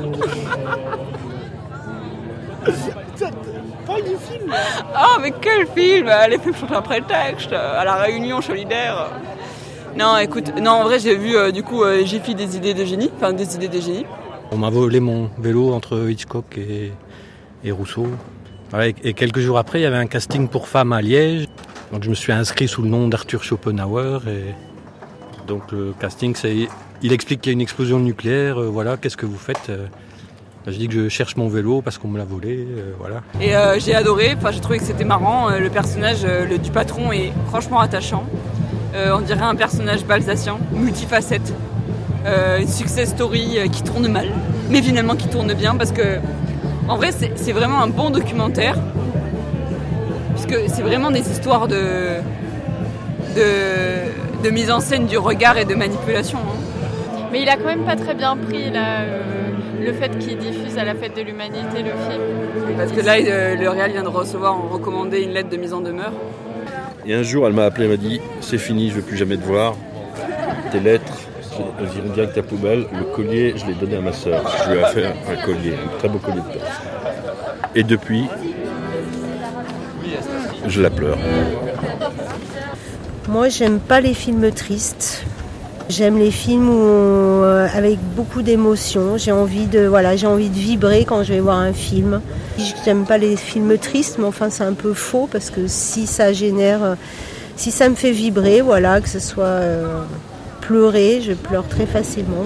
Parle 3.86 4.02
du 4.02 4.16
film 4.16 4.52
Ah, 4.94 5.16
mais 5.20 5.32
quel 5.40 5.66
film? 5.68 6.10
Les 6.28 6.38
films 6.38 6.54
sont 6.56 6.72
un 6.72 6.82
prétexte 6.82 7.52
à 7.52 7.84
la 7.84 7.96
réunion 7.96 8.40
solidaire. 8.40 9.10
Non, 9.96 10.18
écoute, 10.18 10.52
non, 10.60 10.72
en 10.72 10.84
vrai, 10.84 10.98
j'ai 10.98 11.16
vu, 11.16 11.36
euh, 11.36 11.50
du 11.50 11.62
coup, 11.62 11.82
euh, 11.82 12.02
j'ai 12.04 12.20
fait 12.20 12.34
des 12.34 12.56
idées 12.56 12.74
de 12.74 12.84
génie, 12.84 13.10
enfin, 13.16 13.32
des 13.32 13.54
idées 13.54 13.68
de 13.68 13.80
génie. 13.80 14.04
On 14.52 14.58
m'a 14.58 14.68
volé 14.70 15.00
mon 15.00 15.30
vélo 15.38 15.72
entre 15.72 16.08
Hitchcock 16.10 16.58
et, 16.58 16.92
et 17.64 17.70
Rousseau. 17.70 18.06
Et, 19.04 19.14
quelques 19.14 19.38
jours 19.40 19.58
après, 19.58 19.80
il 19.80 19.82
y 19.82 19.86
avait 19.86 19.96
un 19.96 20.06
casting 20.06 20.48
pour 20.48 20.68
femmes 20.68 20.92
à 20.92 21.00
Liège. 21.00 21.46
Donc 21.92 22.02
je 22.02 22.10
me 22.10 22.14
suis 22.14 22.32
inscrit 22.32 22.68
sous 22.68 22.82
le 22.82 22.88
nom 22.88 23.08
d'Arthur 23.08 23.42
Schopenhauer. 23.42 24.20
Et 24.28 24.54
donc 25.46 25.72
le 25.72 25.94
casting, 25.98 26.34
c'est, 26.34 26.68
il 27.02 27.12
explique 27.12 27.40
qu'il 27.40 27.50
y 27.50 27.54
a 27.54 27.54
une 27.54 27.60
explosion 27.60 27.98
nucléaire. 27.98 28.60
euh, 28.60 28.66
voilà, 28.66 28.96
qu'est-ce 28.96 29.16
que 29.16 29.24
vous 29.26 29.38
faites 29.38 29.70
Je 30.66 30.72
dis 30.72 30.88
que 30.88 30.94
je 30.94 31.08
cherche 31.08 31.36
mon 31.36 31.48
vélo 31.48 31.80
parce 31.80 31.96
qu'on 31.96 32.08
me 32.08 32.18
l'a 32.18 32.24
volé. 32.24 32.66
euh, 32.68 32.92
voilà. 32.98 33.22
Et 33.40 33.56
euh, 33.56 33.78
j'ai 33.78 33.94
adoré, 33.94 34.34
enfin, 34.36 34.50
j'ai 34.50 34.60
trouvé 34.60 34.78
que 34.78 34.84
c'était 34.84 35.04
marrant. 35.04 35.48
Le 35.50 35.70
personnage 35.70 36.24
le, 36.24 36.58
du 36.58 36.70
patron 36.70 37.12
est 37.12 37.32
franchement 37.48 37.80
attachant. 37.80 38.24
Euh, 38.94 39.16
on 39.16 39.20
dirait 39.20 39.42
un 39.42 39.54
personnage 39.54 40.04
balsacien, 40.04 40.58
multifacette. 40.72 41.52
Euh, 42.26 42.58
une 42.58 42.68
success 42.68 43.10
story 43.10 43.58
euh, 43.58 43.68
qui 43.68 43.82
tourne 43.82 44.08
mal, 44.08 44.26
mais 44.70 44.82
finalement 44.82 45.14
qui 45.14 45.28
tourne 45.28 45.52
bien 45.54 45.76
parce 45.76 45.92
que, 45.92 46.18
en 46.88 46.96
vrai, 46.96 47.10
c'est 47.12 47.52
vraiment 47.52 47.80
un 47.80 47.88
bon 47.88 48.10
documentaire. 48.10 48.76
Puisque 50.34 50.68
c'est 50.74 50.82
vraiment 50.82 51.10
des 51.10 51.30
histoires 51.30 51.68
de, 51.68 52.16
de, 53.36 54.42
de 54.44 54.50
mise 54.50 54.70
en 54.70 54.80
scène 54.80 55.06
du 55.06 55.18
regard 55.18 55.56
et 55.56 55.64
de 55.64 55.74
manipulation. 55.74 56.38
hein. 56.38 56.58
Mais 57.32 57.42
il 57.42 57.48
a 57.48 57.56
quand 57.56 57.66
même 57.66 57.84
pas 57.84 57.96
très 57.96 58.14
bien 58.14 58.36
pris 58.36 58.70
là, 58.70 59.00
le 59.80 59.92
fait 59.92 60.16
qu'il 60.18 60.36
diffuse 60.38 60.78
à 60.78 60.84
la 60.84 60.94
fête 60.94 61.16
de 61.16 61.22
l'humanité 61.22 61.78
le 61.82 61.90
film. 61.90 62.76
Parce 62.76 62.92
que 62.92 63.00
là, 63.00 63.18
le 63.18 63.68
Real 63.68 63.92
vient 63.92 64.02
de 64.02 64.08
recevoir 64.08 64.54
en 64.54 64.68
recommandé 64.68 65.22
une 65.22 65.30
lettre 65.32 65.48
de 65.48 65.56
mise 65.56 65.72
en 65.74 65.80
demeure. 65.80 66.12
Et 67.08 67.14
un 67.14 67.22
jour, 67.22 67.46
elle 67.46 67.52
m'a 67.52 67.66
appelé, 67.66 67.84
elle 67.84 67.92
m'a 67.92 67.96
dit 67.96 68.20
C'est 68.40 68.58
fini, 68.58 68.90
je 68.90 68.96
veux 68.96 69.02
plus 69.02 69.16
jamais 69.16 69.36
te 69.36 69.44
voir. 69.44 69.76
Tes 70.72 70.80
lettres, 70.80 71.12
elles 71.78 71.98
iront 71.98 72.12
direct 72.12 72.32
à 72.32 72.40
la 72.40 72.42
poubelle. 72.42 72.86
Le 72.92 73.04
collier, 73.14 73.54
je 73.56 73.64
l'ai 73.66 73.74
donné 73.74 73.96
à 73.96 74.00
ma 74.00 74.12
soeur. 74.12 74.42
Je 74.64 74.72
lui 74.72 74.80
ai 74.80 74.84
fait 74.86 75.06
un, 75.06 75.32
un 75.32 75.44
collier, 75.44 75.74
un 75.74 75.98
très 75.98 76.08
beau 76.08 76.18
collier 76.18 76.40
de 76.40 76.52
perles. 76.52 76.68
Et 77.76 77.84
depuis, 77.84 78.24
je 80.66 80.82
la 80.82 80.90
pleure. 80.90 81.18
Moi, 83.28 83.50
j'aime 83.50 83.78
pas 83.78 84.00
les 84.00 84.14
films 84.14 84.50
tristes. 84.50 85.24
J'aime 85.88 86.18
les 86.18 86.32
films 86.32 86.68
euh, 86.68 87.68
avec 87.72 87.98
beaucoup 88.16 88.42
d'émotions. 88.42 89.16
J'ai 89.18 89.30
envie 89.30 89.66
de 89.66 89.86
voilà, 89.86 90.16
j'ai 90.16 90.26
envie 90.26 90.48
de 90.48 90.58
vibrer 90.58 91.04
quand 91.04 91.22
je 91.22 91.32
vais 91.32 91.40
voir 91.40 91.58
un 91.58 91.72
film. 91.72 92.20
J'aime 92.84 93.04
pas 93.04 93.18
les 93.18 93.36
films 93.36 93.78
tristes, 93.78 94.16
mais 94.18 94.24
enfin 94.24 94.50
c'est 94.50 94.64
un 94.64 94.72
peu 94.72 94.94
faux 94.94 95.28
parce 95.30 95.50
que 95.50 95.68
si 95.68 96.08
ça 96.08 96.32
génère, 96.32 96.82
euh, 96.82 96.94
si 97.54 97.70
ça 97.70 97.88
me 97.88 97.94
fait 97.94 98.10
vibrer, 98.10 98.62
voilà, 98.62 99.00
que 99.00 99.08
ce 99.08 99.20
soit 99.20 99.44
euh, 99.44 100.02
pleurer, 100.60 101.20
je 101.22 101.34
pleure 101.34 101.68
très 101.68 101.86
facilement 101.86 102.44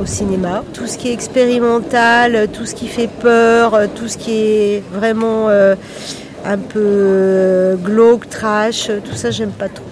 au, 0.00 0.06
cinéma. 0.06 0.62
Tout 0.74 0.86
ce 0.86 0.96
qui 0.96 1.08
est 1.08 1.12
expérimental, 1.12 2.48
tout 2.52 2.64
ce 2.64 2.76
qui 2.76 2.86
fait 2.86 3.08
peur, 3.08 3.76
tout 3.94 4.06
ce 4.06 4.18
qui 4.18 4.32
est 4.32 4.82
vraiment 4.92 5.48
un 5.48 6.58
peu 6.58 7.76
glauque, 7.80 8.28
trash, 8.28 8.90
tout 9.04 9.14
ça 9.14 9.30
j'aime 9.30 9.52
pas 9.52 9.68
trop. 9.68 9.84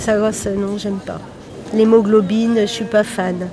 Ça, 0.00 0.32
ça 0.32 0.50
non, 0.50 0.76
j'aime 0.78 0.98
pas. 0.98 1.20
L'hémoglobine, 1.74 2.56
je 2.62 2.66
suis 2.66 2.84
pas 2.84 3.04
fan. 3.04 3.48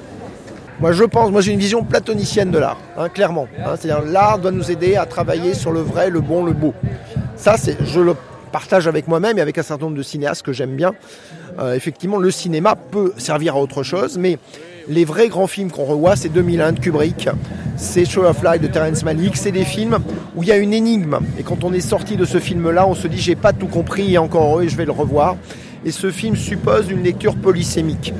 Moi, 0.79 0.91
je 0.91 1.03
pense, 1.03 1.31
moi 1.31 1.41
j'ai 1.41 1.51
une 1.51 1.59
vision 1.59 1.83
platonicienne 1.83 2.51
de 2.51 2.57
l'art, 2.59 2.77
hein, 2.97 3.09
clairement. 3.09 3.47
hein. 3.65 3.75
C'est-à-dire 3.79 4.03
l'art 4.09 4.39
doit 4.39 4.51
nous 4.51 4.71
aider 4.71 4.95
à 4.95 5.05
travailler 5.05 5.53
sur 5.53 5.71
le 5.71 5.81
vrai, 5.81 6.09
le 6.09 6.21
bon, 6.21 6.43
le 6.45 6.53
beau. 6.53 6.73
Ça, 7.35 7.55
je 7.83 7.99
le 7.99 8.15
partage 8.51 8.87
avec 8.87 9.07
moi-même 9.07 9.37
et 9.37 9.41
avec 9.41 9.57
un 9.57 9.63
certain 9.63 9.85
nombre 9.85 9.97
de 9.97 10.03
cinéastes 10.03 10.43
que 10.43 10.53
j'aime 10.53 10.75
bien. 10.75 10.93
Euh, 11.59 11.73
effectivement, 11.73 12.17
le 12.17 12.31
cinéma 12.31 12.75
peut 12.75 13.13
servir 13.17 13.55
à 13.55 13.59
autre 13.59 13.83
chose, 13.83 14.17
mais 14.17 14.37
les 14.87 15.03
vrais 15.03 15.27
grands 15.27 15.47
films 15.47 15.69
qu'on 15.71 15.83
revoit, 15.83 16.15
c'est 16.15 16.29
2001 16.29 16.73
de 16.73 16.79
Kubrick, 16.79 17.27
c'est 17.75 18.05
Show 18.05 18.23
of 18.23 18.41
Light 18.43 18.61
de 18.61 18.67
Terrence 18.67 19.03
Malick, 19.03 19.35
c'est 19.35 19.51
des 19.51 19.65
films 19.65 19.97
où 20.35 20.43
il 20.43 20.49
y 20.49 20.51
a 20.51 20.57
une 20.57 20.73
énigme. 20.73 21.17
Et 21.39 21.43
quand 21.43 21.63
on 21.63 21.73
est 21.73 21.81
sorti 21.81 22.15
de 22.15 22.23
ce 22.25 22.39
film-là, 22.39 22.87
on 22.87 22.95
se 22.95 23.07
dit 23.07 23.17
j'ai 23.17 23.35
pas 23.35 23.51
tout 23.51 23.67
compris 23.67 24.13
et 24.13 24.17
encore 24.19 24.43
heureux, 24.43 24.63
et 24.63 24.69
je 24.69 24.77
vais 24.77 24.85
le 24.85 24.91
revoir. 24.91 25.35
Et 25.87 25.91
ce 25.91 26.11
film 26.11 26.35
suppose 26.35 26.91
une 26.91 27.01
lecture 27.01 27.37
polysémique. 27.37 28.13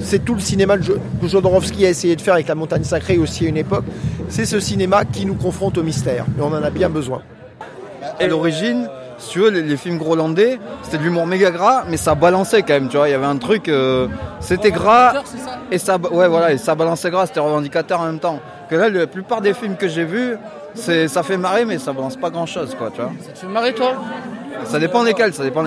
C'est 0.00 0.22
tout 0.22 0.34
le 0.34 0.40
cinéma 0.40 0.76
que 0.76 1.26
Jodorowsky 1.26 1.86
a 1.86 1.88
essayé 1.88 2.14
de 2.14 2.20
faire 2.20 2.34
avec 2.34 2.46
La 2.46 2.54
Montagne 2.54 2.84
Sacrée 2.84 3.16
aussi 3.16 3.46
à 3.46 3.48
une 3.48 3.56
époque. 3.56 3.84
C'est 4.28 4.44
ce 4.44 4.60
cinéma 4.60 5.06
qui 5.06 5.24
nous 5.24 5.34
confronte 5.34 5.78
au 5.78 5.82
mystère. 5.82 6.26
Et 6.38 6.42
on 6.42 6.48
en 6.48 6.62
a 6.62 6.68
bien 6.68 6.90
besoin. 6.90 7.22
À 8.20 8.26
l'origine, 8.26 8.90
si 9.16 9.30
tu 9.30 9.38
veux, 9.38 9.48
les, 9.48 9.62
les 9.62 9.78
films 9.78 9.96
grolandais, 9.96 10.58
c'était 10.82 10.98
de 10.98 11.04
l'humour 11.04 11.26
méga 11.26 11.50
gras, 11.50 11.84
mais 11.88 11.96
ça 11.96 12.14
balançait 12.14 12.60
quand 12.60 12.74
même, 12.74 12.90
tu 12.90 12.98
vois. 12.98 13.08
Il 13.08 13.12
y 13.12 13.14
avait 13.14 13.24
un 13.24 13.38
truc, 13.38 13.70
euh, 13.70 14.08
c'était 14.40 14.70
gras, 14.70 15.14
et 15.72 15.78
ça, 15.78 15.96
ouais, 15.96 16.28
voilà, 16.28 16.52
et 16.52 16.58
ça 16.58 16.74
balançait 16.74 17.10
gras, 17.10 17.26
c'était 17.26 17.40
revendicateur 17.40 18.02
en 18.02 18.06
même 18.06 18.18
temps. 18.20 18.40
Que 18.68 18.76
là, 18.76 18.90
la 18.90 19.06
plupart 19.06 19.40
des 19.40 19.54
films 19.54 19.76
que 19.76 19.88
j'ai 19.88 20.04
vus, 20.04 20.36
ça 20.74 21.22
fait 21.22 21.38
marrer, 21.38 21.64
mais 21.64 21.78
ça 21.78 21.94
balance 21.94 22.16
pas 22.16 22.28
grand 22.28 22.44
chose, 22.44 22.76
quoi, 22.78 22.90
tu 22.90 23.00
vois. 23.00 23.12
Ça 23.24 23.32
te 23.32 23.38
fait 23.38 23.46
marrer 23.46 23.72
toi? 23.72 23.94
Ça 24.64 24.78
dépend 24.78 25.04
desquels, 25.04 25.32
ça 25.32 25.42
dépend 25.44 25.62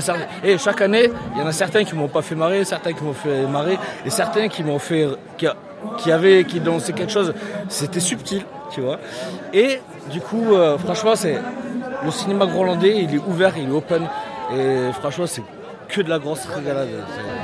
ça- 0.00 0.14
Et 0.44 0.58
chaque 0.58 0.80
année, 0.82 1.10
il 1.34 1.40
y 1.40 1.42
en 1.42 1.46
a 1.46 1.52
certains 1.52 1.84
qui 1.84 1.94
m'ont 1.94 2.08
pas 2.08 2.22
fait 2.22 2.34
marrer, 2.34 2.64
certains 2.64 2.92
qui 2.92 3.02
m'ont 3.02 3.12
fait 3.14 3.46
marrer, 3.46 3.78
et 4.04 4.10
certains 4.10 4.48
qui 4.48 4.62
m'ont 4.62 4.78
fait, 4.78 5.06
qui, 5.36 5.46
a- 5.46 5.56
qui 5.98 6.12
avaient, 6.12 6.44
qui 6.44 6.60
dansaient 6.60 6.92
quelque 6.92 7.12
chose. 7.12 7.32
C'était 7.68 8.00
subtil, 8.00 8.42
tu 8.72 8.80
vois. 8.80 8.98
Et 9.52 9.80
du 10.10 10.20
coup, 10.20 10.52
euh, 10.54 10.76
franchement, 10.78 11.12
c'est 11.14 11.38
le 12.04 12.10
cinéma 12.10 12.46
grolandais, 12.46 12.96
il 13.02 13.14
est 13.14 13.20
ouvert, 13.26 13.52
il 13.56 13.68
est 13.68 13.72
open, 13.72 14.02
et 14.54 14.92
franchement, 15.00 15.26
c'est 15.26 15.42
que 15.88 16.02
de 16.02 16.10
la 16.10 16.18
grosse 16.18 16.44
régalade. 16.46 16.88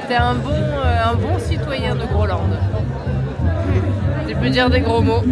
T'es 0.07 0.17
un 0.17 0.35
bon, 0.35 0.51
euh, 0.51 1.11
un 1.11 1.15
bon 1.15 1.39
citoyen 1.39 1.95
de 1.95 2.05
Groland. 2.05 2.41
Tu 4.29 4.35
peux 4.37 4.51
dire 4.51 4.69
des 4.69 4.81
gros 4.81 5.01
mots 5.01 5.23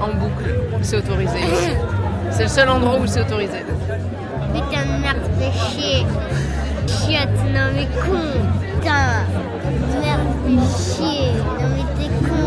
en 0.00 0.08
boucle, 0.08 0.44
c'est 0.82 0.96
autorisé. 0.98 1.38
C'est 2.30 2.42
le 2.42 2.48
seul 2.50 2.68
endroit 2.68 2.98
où 2.98 3.06
c'est 3.06 3.20
autorisé. 3.20 3.64
Putain 4.56 4.84
de 4.86 5.02
merde, 5.02 5.24
fais 5.38 5.52
chier. 5.68 6.06
Chiotte, 6.86 7.40
non 7.52 7.66
mais 7.74 7.88
con. 8.02 8.26
Putain. 8.72 9.26
Merde, 10.00 10.30
fais 10.44 10.94
chier. 10.94 11.32
Non 11.60 11.68
mais 11.74 11.86
t'es 11.96 12.10
con. 12.26 12.44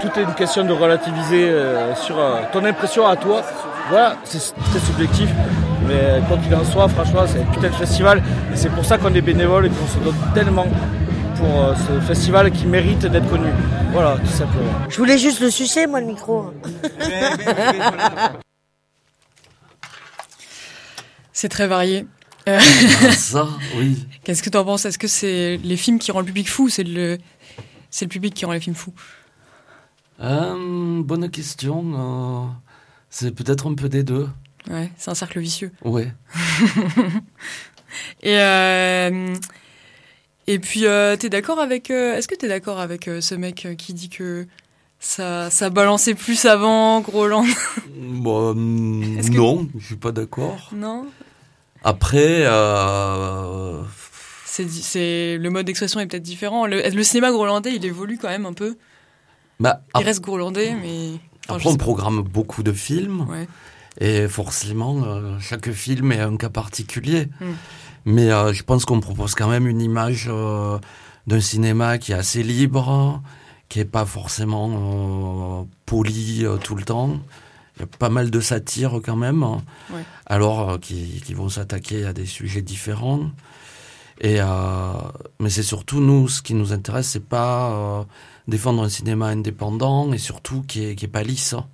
Tout 0.00 0.18
est 0.18 0.24
une 0.24 0.34
question 0.34 0.64
de 0.64 0.72
relativiser 0.72 1.48
euh, 1.48 1.94
sur 1.94 2.18
euh, 2.18 2.40
ton 2.52 2.64
impression 2.64 3.06
à 3.06 3.16
toi. 3.16 3.42
Voilà, 3.88 4.16
c'est 4.24 4.54
très 4.70 4.80
subjectif. 4.80 5.30
Mais 5.86 6.20
quoi 6.26 6.38
qu'il 6.38 6.54
en 6.54 6.64
soit, 6.64 6.88
franchement, 6.88 7.22
c'est 7.26 7.40
un 7.40 7.44
putain 7.52 7.68
de 7.68 7.74
festival. 7.74 8.22
Et 8.52 8.56
c'est 8.56 8.70
pour 8.70 8.84
ça 8.84 8.98
qu'on 8.98 9.14
est 9.14 9.20
bénévole 9.20 9.66
et 9.66 9.68
qu'on 9.68 9.86
se 9.86 9.98
donne 9.98 10.14
tellement 10.34 10.66
pour 11.36 11.60
euh, 11.62 11.74
ce 11.74 12.00
festival 12.04 12.50
qui 12.50 12.66
mérite 12.66 13.06
d'être 13.06 13.28
connu. 13.28 13.48
Voilà, 13.92 14.16
tout 14.16 14.26
simplement. 14.26 14.72
Je 14.88 14.96
voulais 14.96 15.18
juste 15.18 15.40
le 15.40 15.50
sucer, 15.50 15.86
moi, 15.86 16.00
le 16.00 16.06
micro. 16.06 16.52
C'est 21.44 21.50
très 21.50 21.66
varié. 21.66 22.06
Euh, 22.48 22.58
ça, 23.12 23.46
oui. 23.76 24.06
Qu'est-ce 24.24 24.42
que 24.42 24.48
tu 24.48 24.56
en 24.56 24.64
penses? 24.64 24.86
Est-ce 24.86 24.96
que 24.96 25.06
c'est 25.06 25.58
les 25.62 25.76
films 25.76 25.98
qui 25.98 26.10
rendent 26.10 26.22
le 26.22 26.28
public 26.28 26.48
fou 26.48 26.64
ou 26.64 26.68
c'est 26.70 26.84
le, 26.84 27.18
c'est 27.90 28.06
le 28.06 28.08
public 28.08 28.32
qui 28.32 28.46
rend 28.46 28.52
les 28.54 28.60
films 28.60 28.74
fous? 28.74 28.94
Euh, 30.20 31.02
bonne 31.02 31.28
question. 31.28 31.84
euh, 31.94 32.46
c'est 33.10 33.34
peut-être 33.34 33.68
un 33.70 33.74
peu 33.74 33.90
des 33.90 34.04
deux. 34.04 34.26
Ouais, 34.70 34.90
c'est 34.96 35.10
un 35.10 35.14
cercle 35.14 35.38
vicieux. 35.38 35.70
Ouais. 35.84 36.10
Et, 38.22 38.38
et 40.46 40.58
puis, 40.60 40.84
t'es 41.18 41.28
d'accord 41.28 41.58
avec. 41.60 41.90
Est-ce 41.90 42.26
que 42.26 42.34
t'es 42.34 42.48
d'accord 42.48 42.80
avec 42.80 43.10
ce 43.20 43.34
mec 43.34 43.68
qui 43.76 43.92
dit 43.92 44.08
que 44.08 44.46
ça, 44.98 45.50
ça 45.50 45.68
balançait 45.68 46.14
plus 46.14 46.46
avant, 46.46 47.02
Groland 47.02 47.44
que- 47.84 49.36
non, 49.36 49.68
je 49.78 49.84
suis 49.84 49.96
pas 49.96 50.12
d'accord. 50.12 50.70
Non? 50.74 51.04
Après, 51.84 52.44
euh, 52.46 53.82
c'est, 54.46 55.36
Le 55.38 55.48
mode 55.50 55.66
d'expression 55.66 56.00
est 56.00 56.06
peut-être 56.06 56.22
différent. 56.22 56.66
Le, 56.66 56.80
le 56.88 57.02
cinéma 57.04 57.30
grolandais, 57.30 57.74
il 57.74 57.84
évolue 57.84 58.18
quand 58.20 58.28
même 58.28 58.46
un 58.46 58.52
peu. 58.54 58.76
bah, 59.60 59.82
Il 59.94 59.98
ap- 60.00 60.04
reste 60.04 60.20
grolandais, 60.22 60.74
mais. 60.80 61.10
enfin, 61.48 61.56
après, 61.56 61.68
on 61.70 61.76
programme 61.76 62.22
beaucoup 62.22 62.62
de 62.62 62.72
films. 62.72 63.26
Ouais. 63.28 63.46
Et 64.00 64.26
forcément, 64.28 65.02
euh, 65.04 65.38
chaque 65.40 65.70
film 65.70 66.10
est 66.12 66.20
un 66.20 66.36
cas 66.36 66.48
particulier. 66.48 67.28
Mm. 67.40 67.44
Mais 68.06 68.30
euh, 68.32 68.52
je 68.52 68.62
pense 68.64 68.84
qu'on 68.84 69.00
propose 69.00 69.34
quand 69.34 69.48
même 69.48 69.66
une 69.66 69.80
image 69.80 70.26
euh, 70.30 70.78
d'un 71.26 71.40
cinéma 71.40 71.98
qui 71.98 72.12
est 72.12 72.16
assez 72.16 72.42
libre, 72.42 73.22
qui 73.68 73.80
est 73.80 73.84
pas 73.84 74.04
forcément 74.06 75.66
poli 75.86 76.44
tout 76.62 76.74
le 76.76 76.82
temps, 76.82 77.18
il 77.76 77.80
y 77.80 77.82
a 77.82 77.86
pas 77.86 78.08
mal 78.08 78.30
de 78.30 78.40
satires 78.40 79.00
quand 79.04 79.16
même, 79.16 79.42
Ouais. 79.42 80.04
alors 80.26 80.70
euh, 80.70 80.78
qui, 80.78 81.20
qui 81.24 81.34
vont 81.34 81.48
s'attaquer 81.48 82.04
à 82.04 82.12
des 82.12 82.26
sujets 82.26 82.62
différents. 82.62 83.30
Et 84.20 84.36
euh, 84.40 84.46
mais 85.40 85.50
c'est 85.50 85.64
surtout 85.64 86.00
nous, 86.00 86.28
ce 86.28 86.40
qui 86.40 86.54
nous 86.54 86.72
intéresse, 86.72 87.08
c'est 87.08 87.26
pas 87.28 87.72
euh, 87.72 88.04
défendre 88.46 88.82
un 88.84 88.88
cinéma 88.88 89.26
indépendant 89.26 90.12
et 90.12 90.18
surtout 90.18 90.62
qui 90.62 90.84
est 90.84 90.94
qui 90.94 91.06
est 91.06 91.08
pas 91.08 91.24
lisse 91.24 91.54
hein. 91.54 91.66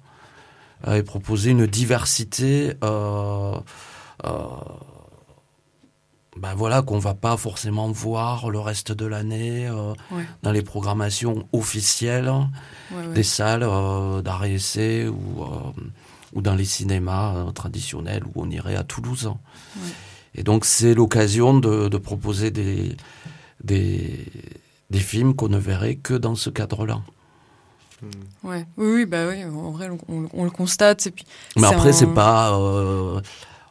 Euh, 0.89 0.97
et 0.97 1.03
proposer 1.03 1.51
une 1.51 1.67
diversité. 1.67 2.73
Ben 6.41 6.55
voilà 6.55 6.81
qu'on 6.81 6.99
va 6.99 7.13
pas 7.15 7.37
forcément 7.37 7.91
voir 7.93 8.49
le 8.49 8.59
reste 8.59 8.93
de 8.93 9.05
l'année 9.05 9.67
euh, 9.69 9.93
Ouais. 10.11 10.25
dans 10.43 10.53
les 10.53 10.63
programmations 10.63 11.47
officielles 11.53 12.29
Ouais, 12.91 13.07
ouais. 13.07 13.13
des 13.15 13.23
salles 13.23 13.63
euh, 13.63 14.23
d'art 14.23 14.45
et 14.47 14.55
essai 14.55 15.07
ou 15.07 15.43
euh, 15.43 15.47
ou 16.33 16.41
dans 16.41 16.55
les 16.55 16.65
cinémas 16.65 17.35
euh, 17.35 17.51
traditionnels 17.51 18.25
où 18.25 18.31
on 18.43 18.49
irait 18.51 18.77
à 18.77 18.85
Toulouse. 18.85 19.31
Et 20.35 20.43
donc 20.43 20.65
c'est 20.65 20.95
l'occasion 20.95 21.59
de, 21.59 21.89
de 21.89 21.99
proposer 21.99 22.51
des, 22.51 22.97
des 23.63 24.27
des 24.91 24.99
films 25.01 25.35
qu'on 25.37 25.49
ne 25.49 25.59
verrait 25.59 25.97
que 25.97 26.15
dans 26.15 26.35
ce 26.37 26.49
cadre-là. 26.51 27.01
Ouais. 28.43 28.65
Oui, 28.79 28.93
oui, 28.95 29.05
bah 29.07 29.27
oui, 29.29 29.45
en 29.45 29.71
vrai, 29.73 29.91
on, 29.91 29.99
on- 30.15 30.29
on 30.33 30.45
le 30.45 30.51
constate. 30.51 31.07
Et 31.07 31.11
puis, 31.11 31.27
Mais 31.57 31.67
après 31.67 31.91
un- 31.91 31.93
c'est 31.93 32.07
pas 32.15 32.57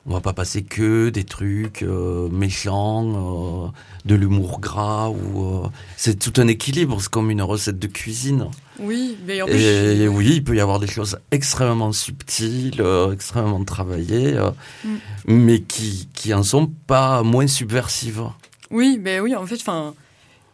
on 0.10 0.14
va 0.14 0.22
pas 0.22 0.34
passer 0.34 0.64
que 0.64 1.10
des 1.10 1.24
trucs 1.24 1.84
euh, 1.84 2.28
méchants, 2.30 3.68
euh, 3.68 3.70
de 4.06 4.16
l'humour 4.16 4.60
gras 4.60 5.10
ou 5.10 5.66
euh, 5.66 5.70
c'est 5.98 6.18
tout 6.18 6.34
un 6.42 6.48
équilibre, 6.48 7.00
c'est 7.00 7.10
comme 7.10 7.30
une 7.30 7.44
recette 7.44 7.78
de 7.78 7.88
cuisine. 7.88 8.48
Oui, 8.80 9.18
mais 9.28 9.42
en 9.42 9.46
plus. 9.46 9.56
Et 9.56 10.08
oui, 10.08 10.32
il 10.38 10.44
peut 10.44 10.56
y 10.56 10.62
avoir 10.62 10.80
des 10.80 10.88
choses 10.88 11.20
extrêmement 11.30 11.92
subtiles, 11.92 12.84
extrêmement 13.14 13.64
travaillées, 13.64 14.36
Mm. 14.84 14.96
mais 15.28 15.62
qui 15.62 16.08
qui 16.14 16.34
en 16.34 16.44
sont 16.44 16.68
pas 16.88 17.22
moins 17.24 17.48
subversives. 17.48 18.24
Oui, 18.72 18.98
ben 19.00 19.22
oui, 19.22 19.36
en 19.36 19.46
fait, 19.46 19.56
enfin, 19.56 19.94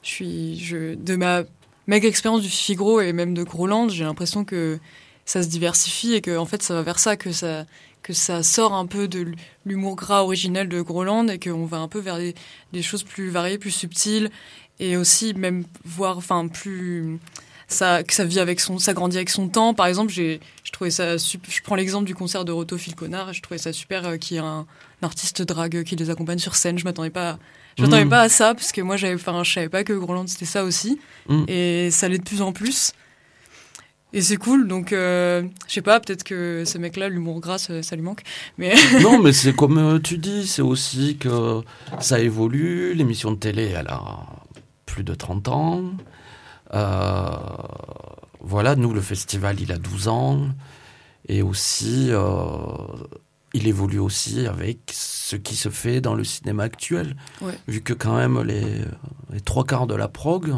je 0.03 0.09
suis, 0.09 0.59
je, 0.59 0.95
de 0.95 1.15
ma 1.15 1.43
méga 1.87 2.07
expérience 2.07 2.41
du 2.41 2.49
Figaro 2.49 2.99
et 2.99 3.13
même 3.13 3.33
de 3.33 3.43
Groland, 3.43 3.89
j'ai 3.89 4.03
l'impression 4.03 4.43
que 4.43 4.79
ça 5.25 5.43
se 5.43 5.47
diversifie 5.47 6.13
et 6.13 6.21
que, 6.21 6.37
en 6.37 6.45
fait, 6.45 6.61
ça 6.61 6.73
va 6.73 6.81
vers 6.81 6.99
ça, 6.99 7.17
que 7.17 7.31
ça, 7.31 7.65
que 8.05 8.13
ça 8.13 8.43
sort 8.43 8.73
un 8.73 8.85
peu 8.85 9.07
de 9.07 9.31
l'humour 9.65 9.95
gras 9.95 10.21
originel 10.21 10.69
de 10.69 10.79
Groland 10.81 11.27
et 11.27 11.39
qu'on 11.39 11.65
va 11.65 11.77
un 11.77 11.87
peu 11.87 11.97
vers 11.99 12.17
des, 12.17 12.35
des 12.71 12.83
choses 12.83 13.01
plus 13.01 13.29
variées, 13.31 13.57
plus 13.57 13.71
subtiles 13.71 14.29
et 14.79 14.95
aussi 14.95 15.33
même 15.33 15.63
voir, 15.85 16.15
enfin, 16.17 16.47
plus, 16.47 17.17
ça, 17.67 18.03
que 18.03 18.13
ça 18.13 18.23
vit 18.23 18.39
avec 18.39 18.59
son, 18.59 18.77
ça 18.77 18.93
grandit 18.93 19.17
avec 19.17 19.31
son 19.31 19.47
temps. 19.47 19.73
Par 19.73 19.87
exemple, 19.87 20.11
j'ai, 20.13 20.39
je 20.63 20.71
trouvais 20.71 20.91
ça, 20.91 21.17
je 21.17 21.37
prends 21.63 21.73
l'exemple 21.75 22.05
du 22.05 22.13
concert 22.13 22.45
de 22.45 22.51
Roto 22.51 22.77
Philconnard 22.77 23.31
et 23.31 23.33
je 23.33 23.41
trouvais 23.41 23.57
ça 23.57 23.73
super 23.73 24.05
euh, 24.05 24.17
qu'il 24.17 24.35
y 24.35 24.39
ait 24.39 24.43
un, 24.43 24.67
un 25.01 25.05
artiste 25.05 25.41
drague 25.41 25.83
qui 25.83 25.95
les 25.95 26.11
accompagne 26.11 26.37
sur 26.37 26.55
scène. 26.55 26.77
Je 26.77 26.83
m'attendais 26.83 27.09
pas, 27.09 27.39
je 27.75 27.81
m'attendais 27.83 28.05
Mm. 28.05 28.09
pas 28.09 28.21
à 28.21 28.29
ça 28.29 28.53
parce 28.53 28.71
que 28.71 28.81
moi 28.81 28.97
j'avais, 28.97 29.15
enfin, 29.15 29.43
je 29.43 29.51
savais 29.51 29.69
pas 29.69 29.83
que 29.83 29.93
Groland 29.93 30.27
c'était 30.27 30.45
ça 30.45 30.63
aussi 30.63 30.99
Mm. 31.27 31.43
et 31.47 31.89
ça 31.89 32.07
l'est 32.07 32.19
de 32.19 32.23
plus 32.23 32.43
en 32.43 32.51
plus. 32.53 32.91
Et 34.15 34.21
c'est 34.21 34.37
cool, 34.37 34.69
donc 34.69 34.93
euh, 34.93 35.43
je 35.67 35.73
sais 35.73 35.81
pas, 35.81 35.99
peut-être 35.99 36.23
que 36.23 36.63
ces 36.65 36.79
mecs-là, 36.79 37.09
l'humour 37.09 37.41
gras, 37.41 37.57
ça, 37.57 37.95
lui 37.97 38.01
manque. 38.01 38.21
Mais 38.57 38.73
non, 39.01 39.21
mais 39.21 39.33
c'est 39.33 39.53
comme 39.53 39.77
euh, 39.77 39.99
tu 39.99 40.17
dis, 40.17 40.47
c'est 40.47 40.61
aussi 40.61 41.17
que 41.17 41.61
ça 41.99 42.21
évolue. 42.21 42.93
L'émission 42.93 43.31
de 43.31 43.35
télé, 43.35 43.73
elle 43.77 43.89
a 43.89 44.25
plus 44.85 45.03
de 45.03 45.13
30 45.13 45.49
ans. 45.49 45.83
Euh, 46.73 47.29
voilà, 48.39 48.77
nous, 48.77 48.93
le 48.93 49.01
festival, 49.01 49.59
il 49.59 49.73
a 49.73 49.77
12 49.77 50.07
ans. 50.07 50.47
Et 51.27 51.41
aussi, 51.41 52.09
il 53.55 53.67
évolue 53.67 53.99
aussi 53.99 54.45
avec 54.47 54.79
ce 54.93 55.35
qui 55.35 55.55
se 55.55 55.69
fait 55.69 56.01
dans 56.01 56.13
le 56.13 56.23
cinéma 56.23 56.63
actuel. 56.63 57.15
Ouais. 57.41 57.57
Vu 57.67 57.81
que 57.81 57.93
quand 57.93 58.15
même, 58.15 58.41
les, 58.43 58.81
les 59.33 59.41
trois 59.41 59.63
quarts 59.65 59.87
de 59.87 59.95
la 59.95 60.07
prog, 60.07 60.53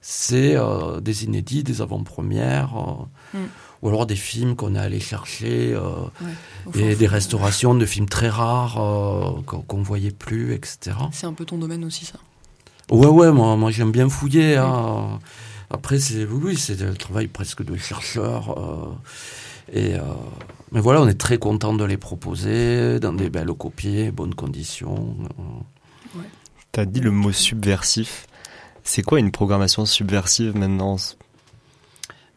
c'est 0.00 0.56
euh, 0.56 1.00
des 1.00 1.24
inédits, 1.24 1.62
des 1.62 1.82
avant-premières. 1.82 2.74
euh, 3.34 3.38
Mm. 3.38 3.46
Ou 3.82 3.88
alors 3.88 4.06
des 4.06 4.16
films 4.16 4.56
qu'on 4.56 4.74
est 4.74 4.78
allé 4.78 5.00
chercher, 5.00 5.74
euh, 5.74 6.06
et 6.74 6.92
fond, 6.92 6.98
des 6.98 7.06
restaurations 7.06 7.74
de 7.74 7.84
films 7.84 8.08
très 8.08 8.30
rares 8.30 8.74
qu'on 9.46 9.60
qu'on 9.68 9.82
voyait 9.82 10.10
plus, 10.12 10.54
etc. 10.54 10.96
c'est 11.12 11.26
un 11.26 11.34
peu 11.34 11.44
ton 11.44 11.58
domaine 11.58 11.84
aussi, 11.84 12.06
ça. 12.06 12.18
Ouais, 12.90 13.06
ouais, 13.06 13.30
moi, 13.32 13.54
moi 13.56 13.70
j'aime 13.70 13.92
bien 13.92 14.08
fouiller. 14.08 14.56
hein. 14.56 15.18
Après, 15.68 15.98
c'est 15.98 16.24
oui, 16.24 16.40
oui, 16.42 16.56
c'est 16.56 16.80
le 16.80 16.94
travail 16.96 17.26
presque 17.26 17.62
de 17.64 17.76
chercheur. 17.76 18.56
Euh, 19.68 19.72
et 19.72 19.94
euh, 19.94 20.02
mais 20.72 20.80
voilà, 20.80 21.00
on 21.00 21.08
est 21.08 21.14
très 21.20 21.38
content 21.38 21.74
de 21.74 21.84
les 21.84 21.96
proposer 21.96 22.98
dans 23.00 23.12
des 23.12 23.30
belles 23.30 23.52
copies, 23.52 24.10
bonnes 24.10 24.34
conditions. 24.34 25.16
euh. 25.38 26.20
T'as 26.72 26.84
dit 26.84 27.00
le 27.00 27.10
mot 27.10 27.32
subversif. 27.32 28.26
C'est 28.82 29.02
quoi 29.02 29.18
une 29.18 29.30
programmation 29.30 29.86
subversive 29.86 30.56
maintenant? 30.56 30.96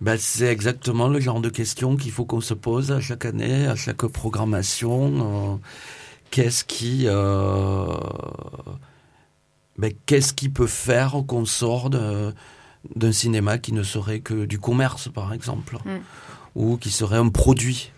Ben, 0.01 0.17
c'est 0.17 0.47
exactement 0.47 1.07
le 1.09 1.19
genre 1.19 1.41
de 1.41 1.49
questions 1.49 1.97
qu'il 1.97 2.11
faut 2.11 2.23
qu'on 2.25 2.39
se 2.39 2.53
pose 2.53 2.91
à 2.91 3.01
chaque 3.01 3.25
année, 3.25 3.67
à 3.67 3.75
chaque 3.75 4.05
programmation. 4.07 5.55
euh, 5.55 5.57
qu'est-ce 6.31 6.63
qui, 6.63 7.03
euh, 7.07 7.87
ben, 9.77 9.91
qu'est-ce 10.05 10.33
qui 10.33 10.49
peut 10.49 10.67
faire 10.67 11.15
qu'on 11.27 11.45
sort 11.45 11.89
de- 11.89 12.33
d'un 12.95 13.11
cinéma 13.11 13.57
qui 13.57 13.73
ne 13.73 13.83
serait 13.83 14.19
que 14.21 14.45
du 14.45 14.59
commerce, 14.59 15.09
par 15.09 15.33
exemple, 15.33 15.77
Mm. 15.85 15.97
Ou 16.59 16.75
qui 16.77 16.91
serait 16.91 17.17
un 17.17 17.29
produit. 17.29 17.91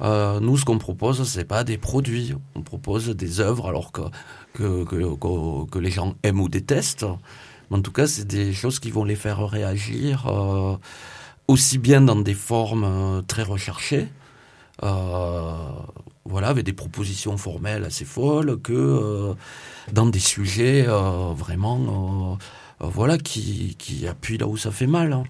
Euh, 0.00 0.38
nous, 0.40 0.56
ce 0.56 0.64
qu'on 0.64 0.78
propose, 0.78 1.28
c'est 1.28 1.44
pas 1.44 1.64
des 1.64 1.76
produits. 1.76 2.34
On 2.54 2.62
propose 2.62 3.08
des 3.08 3.40
œuvres, 3.40 3.68
alors 3.68 3.92
que 3.92 4.02
que, 4.54 4.84
que, 4.84 5.78
les 5.78 5.90
gens 5.90 6.14
aiment 6.22 6.40
ou 6.40 6.48
détestent. 6.48 7.06
Mais 7.70 7.76
en 7.78 7.82
tout 7.82 7.92
cas, 7.92 8.06
c'est 8.06 8.26
des 8.26 8.52
choses 8.52 8.78
qui 8.78 8.90
vont 8.90 9.04
les 9.04 9.16
faire 9.16 9.46
réagir, 9.46 10.26
euh, 10.28 10.76
aussi 11.48 11.78
bien 11.78 12.00
dans 12.00 12.16
des 12.16 12.34
formes 12.34 12.84
euh, 12.84 13.22
très 13.22 13.42
recherchées, 13.42 14.08
voilà, 14.82 16.48
avec 16.48 16.64
des 16.64 16.72
propositions 16.72 17.36
formelles 17.36 17.84
assez 17.84 18.04
folles, 18.04 18.58
que 18.62 19.34
dans 19.92 20.06
des 20.06 20.20
sujets 20.20 20.86
vraiment, 21.36 22.38
voilà, 22.78 23.18
qui, 23.18 23.76
qui 23.78 24.06
appuient 24.06 24.38
là 24.38 24.46
où 24.46 24.56
ça 24.56 24.70
fait 24.70 24.86
mal. 24.86 25.12
hein. 25.12 25.24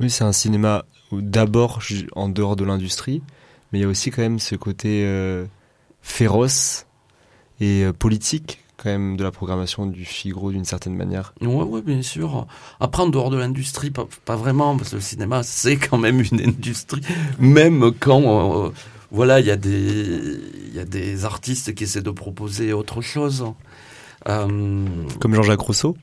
Oui, 0.00 0.10
c'est 0.10 0.24
un 0.24 0.32
cinéma 0.32 0.84
d'abord 1.12 1.80
en 2.14 2.28
dehors 2.28 2.56
de 2.56 2.64
l'industrie, 2.64 3.22
mais 3.72 3.78
il 3.78 3.82
y 3.82 3.84
a 3.84 3.88
aussi 3.88 4.10
quand 4.10 4.22
même 4.22 4.38
ce 4.38 4.54
côté 4.54 5.04
euh, 5.04 5.46
féroce 6.02 6.86
et 7.60 7.84
euh, 7.84 7.92
politique 7.92 8.60
quand 8.76 8.90
même 8.90 9.16
de 9.16 9.24
la 9.24 9.32
programmation 9.32 9.86
du 9.86 10.04
Figaro 10.04 10.52
d'une 10.52 10.64
certaine 10.64 10.94
manière. 10.94 11.34
Ouais, 11.40 11.64
ouais, 11.64 11.82
bien 11.82 12.00
sûr. 12.00 12.46
Après, 12.78 13.02
en 13.02 13.08
dehors 13.08 13.30
de 13.30 13.36
l'industrie, 13.36 13.90
pas, 13.90 14.06
pas 14.24 14.36
vraiment, 14.36 14.76
parce 14.76 14.90
que 14.90 14.96
le 14.96 15.02
cinéma, 15.02 15.42
c'est 15.44 15.76
quand 15.76 15.98
même 15.98 16.22
une 16.30 16.40
industrie. 16.40 17.00
Même 17.40 17.90
quand, 17.98 18.66
euh, 18.66 18.70
voilà, 19.10 19.40
il 19.40 19.46
y 19.46 19.50
a 19.50 19.56
des, 19.56 20.38
il 20.68 20.74
y 20.76 20.78
a 20.78 20.84
des 20.84 21.24
artistes 21.24 21.74
qui 21.74 21.84
essaient 21.84 22.02
de 22.02 22.10
proposer 22.10 22.72
autre 22.72 23.02
chose. 23.02 23.46
Comme 24.24 25.34
Jean-Jacques 25.34 25.60
Rousseau. 25.60 25.96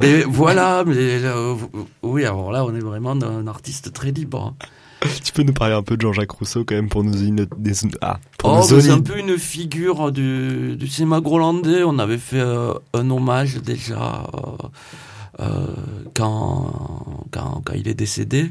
Mais 0.00 0.22
voilà, 0.22 0.84
mais 0.86 1.22
euh, 1.24 1.54
oui, 2.02 2.24
alors 2.24 2.52
là, 2.52 2.64
on 2.64 2.74
est 2.74 2.80
vraiment 2.80 3.12
un 3.12 3.46
artiste 3.46 3.92
très 3.92 4.10
libre. 4.10 4.54
Tu 5.22 5.32
peux 5.32 5.42
nous 5.42 5.52
parler 5.52 5.74
un 5.74 5.82
peu 5.82 5.96
de 5.96 6.02
Jean-Jacques 6.02 6.30
Rousseau 6.30 6.64
quand 6.64 6.74
même 6.74 6.88
pour 6.88 7.04
nous 7.04 7.12
donner 7.12 7.44
des 7.58 7.72
ah, 8.00 8.18
Oh, 8.42 8.62
c'est 8.62 8.88
un 8.88 9.00
peu 9.00 9.18
une 9.18 9.36
figure 9.36 10.12
du, 10.12 10.76
du 10.76 10.86
cinéma 10.86 11.20
grolandais. 11.20 11.82
On 11.84 11.98
avait 11.98 12.16
fait 12.18 12.40
euh, 12.40 12.72
un 12.94 13.10
hommage 13.10 13.56
déjà 13.56 14.24
euh, 14.34 14.68
euh, 15.40 15.66
quand, 16.14 17.26
quand, 17.30 17.62
quand 17.64 17.74
il 17.74 17.86
est 17.86 17.94
décédé. 17.94 18.50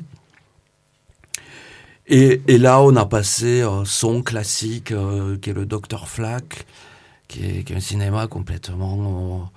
Et, 2.05 2.41
et 2.47 2.57
là, 2.59 2.81
on 2.81 2.95
a 2.97 3.05
passé 3.05 3.65
son 3.86 4.21
classique, 4.21 4.93
qui 5.41 5.49
est 5.49 5.53
le 5.53 5.65
Docteur 5.65 6.07
Flack, 6.07 6.67
qui 7.27 7.45
est, 7.45 7.63
qui 7.63 7.73
est 7.73 7.77
un 7.77 7.79
cinéma 7.79 8.27
complètement... 8.27 9.49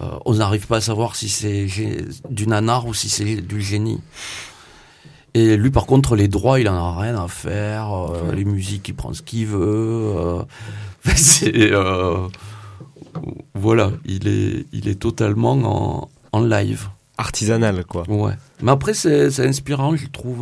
euh, 0.00 0.06
on 0.24 0.34
n'arrive 0.34 0.66
pas 0.66 0.76
à 0.78 0.80
savoir 0.80 1.16
si 1.16 1.28
c'est 1.28 1.66
du 2.30 2.46
nanar 2.46 2.86
ou 2.86 2.94
si 2.94 3.08
c'est 3.08 3.36
du 3.36 3.60
génie. 3.60 4.00
Et 5.34 5.56
lui, 5.56 5.70
par 5.70 5.86
contre, 5.86 6.16
les 6.16 6.26
droits, 6.28 6.58
il 6.60 6.68
en 6.68 6.74
a 6.74 7.00
rien 7.00 7.16
à 7.22 7.28
faire. 7.28 7.92
euh, 7.92 8.32
Les 8.32 8.44
musiques, 8.44 8.88
il 8.88 8.94
prend 8.94 9.12
ce 9.12 9.22
qu'il 9.22 9.46
veut. 9.46 9.58
euh, 10.16 10.42
c'est, 11.16 11.52
euh, 11.72 12.26
voilà, 13.54 13.92
il 14.04 14.26
est, 14.28 14.66
il 14.72 14.88
est 14.88 14.96
totalement 15.00 15.52
en, 15.52 16.08
en 16.32 16.40
live. 16.44 16.88
Artisanal, 17.20 17.84
quoi. 17.84 18.04
Ouais. 18.08 18.34
Mais 18.62 18.70
après, 18.70 18.94
c'est 18.94 19.40
inspirant, 19.40 19.96
je 19.96 20.06
trouve. 20.06 20.40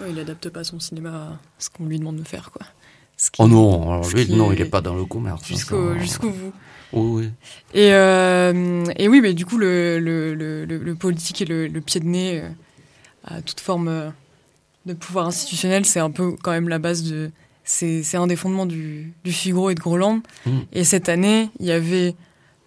Ouais, 0.00 0.10
il 0.10 0.18
adapte 0.18 0.48
pas 0.48 0.64
son 0.64 0.80
cinéma 0.80 1.10
à 1.10 1.38
ce 1.58 1.68
qu'on 1.68 1.84
lui 1.84 1.98
demande 1.98 2.16
de 2.16 2.24
faire, 2.26 2.50
quoi. 2.50 2.66
Qui- 3.16 3.30
Oh 3.42 3.46
non, 3.46 3.92
alors 3.92 4.08
lui, 4.10 4.26
qui 4.26 4.34
non, 4.34 4.50
il 4.50 4.60
est 4.60 4.64
pas 4.64 4.80
dans 4.80 4.94
le 4.94 5.04
commerce. 5.04 5.44
Jusqu'au 5.46 5.96
jusqu'au 5.98 6.30
bout. 6.30 6.52
Oui, 6.94 7.24
oui. 7.24 7.30
Et, 7.74 7.92
euh, 7.92 8.84
et 8.96 9.08
oui, 9.08 9.20
mais 9.20 9.34
du 9.34 9.44
coup, 9.44 9.58
le, 9.58 9.98
le, 9.98 10.34
le, 10.64 10.94
politique 10.94 11.42
et 11.42 11.44
le, 11.44 11.68
pied 11.80 12.00
de 12.00 12.06
nez 12.06 12.40
euh, 12.40 12.48
à 13.24 13.42
toute 13.42 13.60
forme 13.60 13.88
euh, 13.88 14.10
de 14.86 14.92
pouvoir 14.94 15.26
institutionnel, 15.26 15.84
c'est 15.84 16.00
un 16.00 16.10
peu 16.10 16.36
quand 16.42 16.52
même 16.52 16.68
la 16.68 16.78
base 16.78 17.02
de. 17.02 17.30
C'est 17.66 18.02
c'est 18.02 18.18
un 18.18 18.26
des 18.26 18.36
fondements 18.36 18.66
du, 18.66 19.12
du 19.24 19.32
Figaro 19.32 19.70
et 19.70 19.74
de 19.74 19.80
Groland. 19.80 20.20
Mm. 20.46 20.50
Et 20.72 20.84
cette 20.84 21.08
année, 21.08 21.48
il 21.60 21.66
y 21.66 21.72
avait 21.72 22.14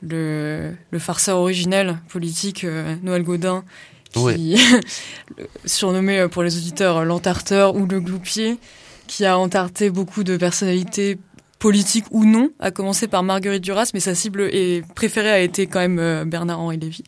le, 0.01 0.73
le 0.91 0.99
farceur 0.99 1.37
originel 1.37 1.99
politique 2.09 2.63
euh, 2.63 2.95
Noël 3.03 3.23
Gaudin, 3.23 3.63
qui, 4.11 4.19
Ouais. 4.19 4.35
le- 5.37 5.47
surnommé 5.65 6.27
pour 6.31 6.41
les 6.43 6.57
auditeurs 6.57 7.05
l'entarteur 7.05 7.75
ou 7.75 7.85
le 7.85 7.99
gloupier, 7.99 8.57
qui 9.05 9.23
a 9.25 9.37
entarté 9.37 9.89
beaucoup 9.91 10.23
de 10.23 10.35
personnalités 10.35 11.17
politiques 11.60 12.06
ou 12.12 12.26
non, 12.26 12.50
à 12.60 12.72
commencer 12.72 13.08
par 13.08 13.24
Marguerite 13.24 13.63
Duras, 13.63 13.91
mais 13.93 14.00
sa 14.00 14.15
cible 14.15 14.41
et 14.41 14.84
préférée 14.96 15.32
a 15.32 15.39
été 15.39 15.67
quand 15.67 15.80
même 15.80 16.00
euh, 16.00 16.26
Bernard-Henri 16.26 16.78
Lévy. 16.78 17.04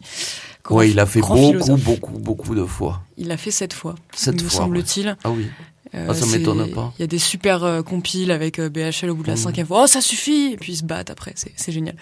Ouais, 0.70 0.90
il 0.90 1.00
a 1.00 1.06
fait 1.06 1.22
beaucoup, 1.22 1.38
philosophe. 1.38 1.84
beaucoup, 1.84 2.20
beaucoup 2.20 2.56
de 2.56 2.66
fois. 2.66 3.02
Il 3.18 3.28
l'a 3.28 3.38
fait 3.38 3.52
sept 3.52 3.74
fois, 3.74 3.96
Sept 4.14 4.42
me 4.44 4.50
semble-t-il. 4.50 5.18
Ah 5.24 5.32
oui. 5.32 5.48
Euh, 5.96 6.06
Ah, 6.10 6.14
ça 6.14 6.26
m'étonne 6.28 6.70
pas. 6.70 6.94
Il 7.00 7.02
y 7.02 7.04
a 7.04 7.08
des 7.08 7.18
super 7.18 7.64
euh, 7.64 7.82
compiles 7.82 8.30
avec 8.30 8.60
euh, 8.60 8.70
BHL 8.70 9.10
au 9.10 9.16
bout 9.16 9.24
de 9.24 9.30
la 9.30 9.34
Mm. 9.34 9.38
cinquième 9.38 9.66
fois. 9.66 9.82
Oh, 9.84 9.88
ça 9.88 10.02
suffit 10.02 10.52
Et 10.54 10.58
puis 10.58 10.74
ils 10.74 10.78
se 10.78 10.84
battent 10.84 11.10
après, 11.10 11.34
c'est 11.36 11.72
génial. 11.72 11.96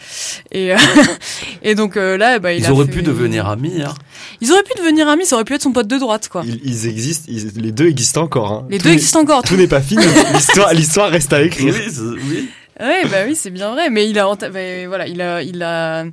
Et, 0.51 0.73
euh, 0.73 0.77
et 1.63 1.73
donc 1.73 1.95
euh, 1.95 2.17
là, 2.17 2.37
bah, 2.39 2.51
il 2.53 2.59
Ils 2.59 2.65
a 2.65 2.73
auraient 2.73 2.85
fait- 2.85 2.91
pu 2.91 3.01
devenir 3.01 3.47
amis. 3.47 3.81
Hein. 3.81 3.93
Ils 4.41 4.51
auraient 4.51 4.63
pu 4.63 4.77
devenir 4.77 5.07
amis, 5.07 5.25
ça 5.25 5.35
aurait 5.35 5.45
pu 5.45 5.53
être 5.53 5.61
son 5.61 5.71
pote 5.71 5.87
de 5.87 5.97
droite, 5.97 6.27
quoi. 6.27 6.43
Ils, 6.45 6.59
ils 6.65 6.87
existent, 6.87 7.25
ils- 7.29 7.61
les 7.61 7.71
deux 7.71 7.87
existent 7.87 8.23
encore. 8.23 8.51
hein. 8.51 8.67
Les 8.69 8.77
Tout 8.77 8.83
deux 8.83 8.89
n'est- 8.89 8.95
existent 8.95 9.21
encore. 9.21 9.41
Tout 9.43 9.55
n'est 9.55 9.67
pas 9.67 9.81
fini. 9.81 10.03
L'histoire, 10.73 11.09
reste 11.09 11.31
à 11.31 11.41
écrire. 11.41 11.73
Oui, 11.73 11.89
c'est- 11.89 12.01
oui. 12.01 12.49
Ouais, 12.79 13.05
bah 13.09 13.17
oui, 13.25 13.35
c'est 13.35 13.49
bien 13.51 13.71
vrai. 13.71 13.89
Mais 13.89 14.09
il 14.09 14.19
a, 14.19 14.25
enta- 14.25 14.51
bah, 14.51 14.87
voilà, 14.87 15.07
il 15.07 15.21
a, 15.21 15.41
il 15.41 15.63
a, 15.63 16.03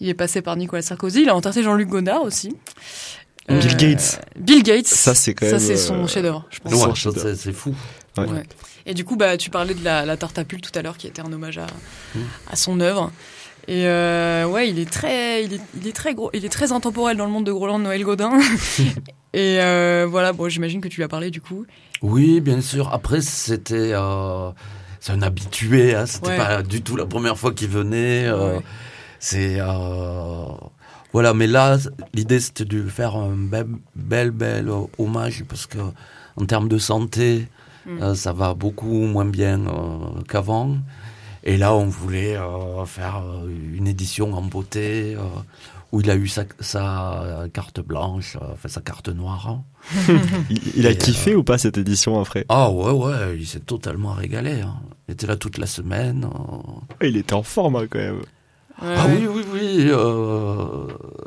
il 0.00 0.08
est 0.08 0.14
passé 0.14 0.42
par 0.42 0.56
Nicolas 0.56 0.82
Sarkozy. 0.82 1.22
Il 1.22 1.28
a 1.28 1.36
enterré 1.36 1.62
Jean-Luc 1.62 1.88
Godard 1.88 2.22
aussi. 2.24 2.54
Bill 3.58 3.76
Gates. 3.76 4.20
Bill 4.38 4.62
Gates. 4.62 4.86
Ça, 4.86 5.14
c'est 5.14 5.34
quand 5.34 5.46
Ça, 5.46 5.52
même, 5.52 5.60
c'est 5.60 5.72
euh, 5.72 5.76
son 5.76 6.06
chef-d'œuvre, 6.06 6.46
je 6.50 6.60
pense. 6.60 6.72
Ouais, 6.74 6.94
ça, 6.94 7.10
c'est 7.16 7.34
c'est 7.36 7.52
fou. 7.52 7.74
Ouais. 8.16 8.26
Ouais. 8.26 8.42
Et 8.86 8.94
du 8.94 9.04
coup, 9.04 9.16
bah, 9.16 9.36
tu 9.36 9.50
parlais 9.50 9.74
de 9.74 9.84
la, 9.84 10.04
la 10.06 10.16
tarte 10.16 10.38
à 10.38 10.44
pull 10.44 10.60
tout 10.60 10.76
à 10.78 10.82
l'heure, 10.82 10.96
qui 10.96 11.06
était 11.06 11.22
un 11.22 11.32
hommage 11.32 11.58
à, 11.58 11.66
Mm. 12.14 12.18
à 12.50 12.56
son 12.56 12.80
œuvre. 12.80 13.10
Et 13.68 13.86
euh, 13.86 14.46
ouais, 14.46 14.68
il 14.70 14.78
est 14.78 14.90
très, 14.90 15.44
il 15.44 15.54
est, 15.54 15.60
il 15.80 15.86
est 15.86 15.92
très 15.92 16.14
gros, 16.14 16.30
il 16.32 16.44
est 16.44 16.48
très 16.48 16.72
intemporel 16.72 17.16
dans 17.16 17.26
le 17.26 17.30
monde 17.30 17.44
de 17.44 17.52
Groland 17.52 17.78
Noël 17.78 18.02
Godin. 18.02 18.32
Et 19.32 19.60
euh, 19.60 20.06
voilà, 20.10 20.32
bon, 20.32 20.48
j'imagine 20.48 20.80
que 20.80 20.88
tu 20.88 20.96
lui 20.96 21.04
as 21.04 21.08
parlé 21.08 21.30
du 21.30 21.40
coup. 21.40 21.66
Oui, 22.02 22.40
bien 22.40 22.60
sûr. 22.62 22.92
Après, 22.92 23.20
c'était. 23.20 23.92
euh, 23.94 24.50
c'est 24.98 25.12
un 25.12 25.22
habitué. 25.22 25.94
Hein. 25.94 26.06
C'était 26.06 26.30
Ouais. 26.30 26.36
pas 26.36 26.62
du 26.62 26.82
tout 26.82 26.96
la 26.96 27.06
première 27.06 27.38
fois 27.38 27.52
qu'il 27.52 27.68
venait. 27.68 28.24
euh, 28.26 28.56
Ouais. 28.56 28.62
C'est. 29.20 29.58
Voilà, 31.12 31.34
mais 31.34 31.46
là, 31.46 31.78
l'idée 32.14 32.40
c'était 32.40 32.64
de 32.64 32.76
lui 32.78 32.90
faire 32.90 33.16
un 33.16 33.34
bel, 33.36 33.66
bel, 33.96 34.30
bel 34.30 34.68
euh, 34.68 34.82
hommage 34.98 35.44
parce 35.48 35.66
que 35.66 35.78
en 36.36 36.46
termes 36.46 36.68
de 36.68 36.78
santé, 36.78 37.48
Mm. 37.86 38.02
euh, 38.02 38.14
ça 38.14 38.34
va 38.34 38.52
beaucoup 38.52 39.06
moins 39.06 39.24
bien 39.24 39.58
euh, 39.66 40.20
qu'avant. 40.28 40.76
Et 41.44 41.56
là, 41.56 41.74
on 41.74 41.86
voulait 41.86 42.36
euh, 42.36 42.84
faire 42.84 43.22
une 43.48 43.86
édition 43.88 44.34
en 44.34 44.42
beauté 44.42 45.14
euh, 45.16 45.22
où 45.90 46.02
il 46.02 46.10
a 46.10 46.14
eu 46.14 46.28
sa, 46.28 46.44
sa 46.60 47.46
carte 47.54 47.80
blanche, 47.80 48.36
euh, 48.36 48.52
enfin 48.52 48.68
sa 48.68 48.82
carte 48.82 49.08
noire. 49.08 49.48
hein. 49.48 49.64
Il, 50.50 50.60
il 50.76 50.86
a 50.86 50.90
Et, 50.90 50.98
kiffé 50.98 51.34
ou 51.34 51.42
pas 51.42 51.56
cette 51.56 51.78
édition 51.78 52.20
après? 52.20 52.44
Ah 52.50 52.70
ouais, 52.70 52.92
ouais, 52.92 53.38
il 53.38 53.46
s'est 53.46 53.60
totalement 53.60 54.12
régalé. 54.12 54.60
hein. 54.60 54.76
Il 55.08 55.12
était 55.14 55.26
là 55.26 55.36
toute 55.36 55.56
la 55.56 55.66
semaine. 55.66 56.26
euh. 56.26 57.06
Il 57.08 57.16
était 57.16 57.32
en 57.32 57.42
forme 57.42 57.76
hein, 57.76 57.86
quand 57.88 57.98
même. 57.98 58.20
Ah 58.82 59.06
oui, 59.08 59.26
oui, 59.28 59.42
oui. 59.52 59.86
euh, 59.90 60.56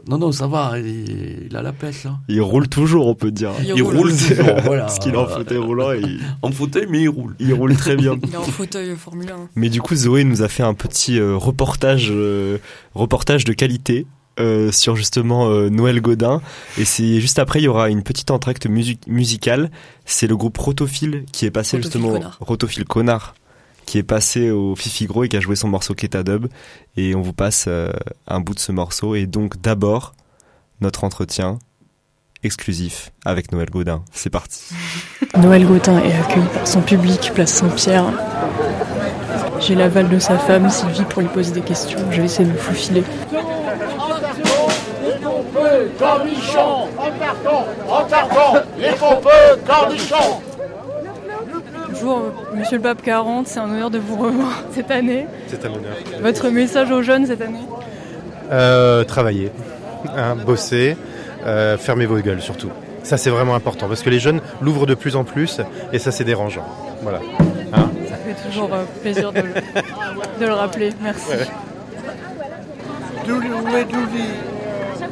Non, 0.08 0.18
non, 0.18 0.32
ça 0.32 0.48
va, 0.48 0.74
il, 0.80 1.48
il 1.50 1.56
a 1.56 1.62
la 1.62 1.72
pêche. 1.74 2.06
hein. 2.06 2.20
Il 2.28 2.42
roule 2.42 2.68
toujours, 2.68 3.08
on 3.08 3.16
peut 3.16 3.32
dire. 3.32 3.52
Il 3.62 3.74
Il 3.76 3.84
roule. 3.84 3.96
roule 3.98 4.12
toujours, 4.16 4.56
voilà. 4.66 4.84
Parce 4.84 5.00
qu'il 5.00 5.14
est 5.14 5.18
en 5.18 5.28
fauteuil 5.28 5.58
roulant 5.60 5.92
et 5.94 6.00
il, 6.02 6.20
En 6.42 6.52
fauteuil, 6.52 6.88
mais 6.90 7.02
il 7.02 7.10
roule. 7.10 7.36
il 7.40 7.54
roule 7.54 7.76
très 7.76 7.96
bien. 7.96 8.18
Il 8.24 8.34
est 8.34 8.38
en 8.38 8.42
fauteuil 8.44 8.90
euh, 8.90 8.96
Formule 8.96 9.30
1. 9.32 9.36
Mais 9.56 9.70
du 9.70 9.82
coup, 9.82 9.96
Zoé 9.96 10.24
nous 10.24 10.42
a 10.42 10.48
fait 10.48 10.64
un 10.64 10.74
petit 10.74 11.20
euh, 11.20 11.36
reportage, 11.36 12.10
euh, 12.12 12.58
reportage 12.96 13.44
de 13.46 13.54
qualité 13.54 14.06
euh, 14.40 14.72
sur 14.72 14.96
justement 14.96 15.50
euh, 15.50 15.70
Noël 15.70 16.02
Godin. 16.02 16.42
Et 16.80 16.86
c'est 16.86 17.22
juste 17.22 17.38
après, 17.40 17.60
il 17.60 17.66
y 17.66 17.68
aura 17.68 17.90
une 17.90 18.02
petite 18.04 18.32
entracte 18.32 18.66
musi- 18.68 18.98
musicale. 19.08 19.70
C'est 20.06 20.26
le 20.28 20.36
groupe 20.36 20.58
Rotophile 20.58 21.24
qui 21.32 21.46
est 21.46 21.52
passé 21.52 21.78
Rotophile 21.78 21.84
justement 22.02 22.14
Connard. 22.18 22.38
Rotophile 22.42 22.86
Connard 22.86 23.36
qui 23.94 24.00
est 24.00 24.02
passé 24.02 24.50
au 24.50 24.76
Fifi 24.76 25.06
Gros 25.06 25.24
et 25.24 25.30
qui 25.30 25.38
a 25.38 25.40
joué 25.40 25.56
son 25.56 25.68
morceau 25.68 25.94
Keta 25.94 26.24
Dub. 26.24 26.48
Et 26.98 27.14
on 27.14 27.22
vous 27.22 27.32
passe 27.32 27.66
euh, 27.68 27.92
un 28.26 28.40
bout 28.40 28.56
de 28.56 28.60
ce 28.60 28.72
morceau. 28.72 29.14
Et 29.14 29.28
donc 29.28 29.62
d'abord 29.62 30.16
notre 30.82 31.04
entretien 31.04 31.60
exclusif 32.42 33.12
avec 33.24 33.52
Noël 33.52 33.70
Godin. 33.70 34.04
C'est 34.12 34.32
parti. 34.32 34.74
Noël 35.38 35.68
Gaudin 35.68 36.00
est 36.00 36.12
accueilli 36.12 36.48
par 36.56 36.68
son 36.68 36.82
public, 36.82 37.34
place 37.36 37.54
Saint-Pierre. 37.54 38.06
J'ai 39.60 39.76
l'aval 39.76 40.10
de 40.10 40.18
sa 40.18 40.40
femme, 40.40 40.72
Sylvie, 40.72 41.04
pour 41.04 41.22
lui 41.22 41.30
poser 41.30 41.52
des 41.52 41.62
questions. 41.62 42.00
Je 42.10 42.18
vais 42.18 42.26
essayer 42.26 42.50
de 42.50 42.54
me 42.54 42.58
faufiler. 42.58 43.04
cornichons 46.00 46.90
En 46.98 47.12
carton 47.20 47.66
En 47.88 48.06
carton 48.06 48.68
Les 48.80 48.92
pompeux 48.94 49.62
cornichons 49.68 50.42
Bonjour, 52.04 52.34
monsieur 52.54 52.76
le 52.78 52.84
pape 52.84 53.02
40, 53.02 53.48
c'est 53.48 53.60
un 53.60 53.64
honneur 53.72 53.90
de 53.90 53.98
vous 53.98 54.18
revoir 54.18 54.62
cette 54.74 54.92
année. 54.92 55.26
C'est 55.48 55.64
un 55.64 55.70
honneur. 55.70 55.94
Votre 56.22 56.50
message 56.50 56.92
aux 56.92 57.02
jeunes 57.02 57.26
cette 57.28 57.40
année 57.42 57.62
Euh, 58.52 59.06
travailler, 59.06 59.54
hein, 60.18 60.36
bosser, 60.36 60.98
euh, 61.46 61.78
fermez 61.78 62.06
vos 62.06 62.18
gueules 62.18 62.42
surtout. 62.42 62.72
Ça 63.04 63.16
c'est 63.16 63.30
vraiment 63.30 63.56
important 63.56 63.88
parce 63.88 64.02
que 64.04 64.10
les 64.10 64.20
jeunes 64.20 64.42
l'ouvrent 64.62 64.86
de 64.86 64.96
plus 64.96 65.16
en 65.16 65.24
plus 65.24 65.62
et 65.94 66.00
ça 66.00 66.12
c'est 66.12 66.26
dérangeant. 66.26 66.66
Voilà. 67.04 67.20
Hein 67.72 67.90
Ça 68.10 68.16
fait 68.18 68.50
toujours 68.50 68.74
euh, 68.74 68.84
plaisir 69.02 69.32
de 69.32 69.40
le, 69.40 69.54
de 70.42 70.46
le 70.46 70.54
rappeler. 70.54 70.90
Merci. 71.02 71.30
Ouais. 71.30 71.48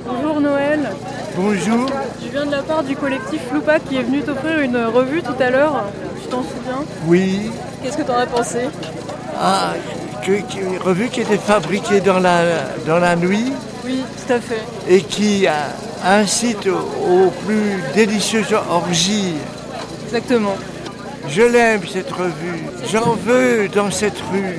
Bonjour 0.06 0.42
Noël. 0.42 0.90
Bonjour. 1.38 1.86
Je 2.22 2.28
viens 2.32 2.46
de 2.46 2.52
la 2.52 2.62
part 2.62 2.84
du 2.84 2.98
collectif 2.98 3.42
Loupa 3.54 3.80
qui 3.80 3.96
est 3.96 4.04
venu 4.04 4.22
t'offrir 4.24 4.60
une 4.60 4.76
revue 4.78 5.22
tout 5.22 5.42
à 5.42 5.50
l'heure. 5.50 5.86
T'en 6.32 6.44
souviens 6.44 6.84
Oui. 7.08 7.52
Qu'est-ce 7.84 7.98
que 7.98 8.04
t'en 8.04 8.16
as 8.18 8.26
pensé 8.26 8.60
Ah, 9.40 9.74
que, 10.26 10.32
que- 10.32 10.82
revue 10.84 11.10
qui 11.10 11.22
était 11.22 11.38
fabriquée 11.38 12.00
dans 12.02 12.20
la, 12.20 12.44
dans 12.88 13.00
la 13.00 13.16
nuit 13.16 13.52
Oui, 13.86 14.02
tout 14.28 14.34
à 14.34 14.40
fait. 14.40 14.62
et 14.88 15.02
qui 15.02 15.46
incite 16.06 16.68
aux, 16.68 17.26
aux 17.26 17.30
plus 17.46 17.84
délicieuses 17.94 18.54
orgies. 18.70 19.36
Exactement. 20.06 20.56
Je 21.28 21.42
l'aime 21.44 21.82
cette 21.92 22.12
revue. 22.12 22.64
J'en 22.92 23.12
veux 23.26 23.68
dans 23.68 23.92
cette 23.92 24.20
rue. 24.32 24.58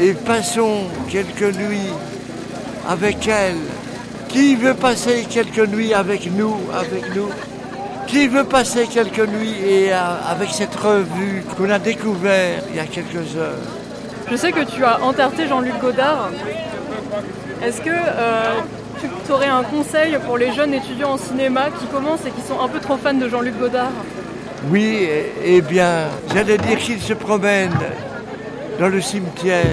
Et 0.00 0.12
passons 0.12 0.84
quelques 1.08 1.56
nuits 1.56 1.92
avec 2.88 3.26
elle. 3.28 3.56
Qui 4.28 4.56
veut 4.56 4.74
passer 4.74 5.24
quelques 5.30 5.66
nuits 5.68 5.94
avec 5.94 6.28
nous, 6.36 6.56
avec 6.74 7.14
nous? 7.14 7.28
Qui 8.06 8.28
veut 8.28 8.44
passer 8.44 8.86
quelques 8.86 9.26
nuits 9.28 9.56
et 9.66 9.92
euh, 9.92 9.96
avec 10.30 10.50
cette 10.50 10.74
revue 10.76 11.42
qu'on 11.56 11.68
a 11.70 11.78
découvert 11.78 12.60
il 12.70 12.76
y 12.76 12.78
a 12.80 12.84
quelques 12.84 13.36
heures? 13.36 13.58
Je 14.30 14.36
sais 14.36 14.52
que 14.52 14.64
tu 14.64 14.84
as 14.84 15.02
enterré 15.02 15.48
Jean-Luc 15.48 15.78
Godard. 15.80 16.30
Est-ce 17.62 17.80
que 17.80 17.90
euh, 17.90 18.54
tu 19.26 19.32
aurais 19.32 19.48
un 19.48 19.62
conseil 19.64 20.16
pour 20.26 20.38
les 20.38 20.52
jeunes 20.52 20.74
étudiants 20.74 21.12
en 21.12 21.18
cinéma 21.18 21.66
qui 21.78 21.86
commencent 21.86 22.24
et 22.26 22.30
qui 22.30 22.42
sont 22.46 22.60
un 22.62 22.68
peu 22.68 22.78
trop 22.78 22.96
fans 22.96 23.14
de 23.14 23.28
Jean-Luc 23.28 23.58
Godard? 23.58 23.90
Oui, 24.70 25.08
eh- 25.10 25.32
eh 25.56 25.60
bien, 25.60 26.04
j'allais 26.32 26.58
dire 26.58 26.78
qu'il 26.78 27.00
se 27.00 27.12
promène 27.14 27.72
dans 28.78 28.88
le 28.88 29.00
cimetière, 29.00 29.64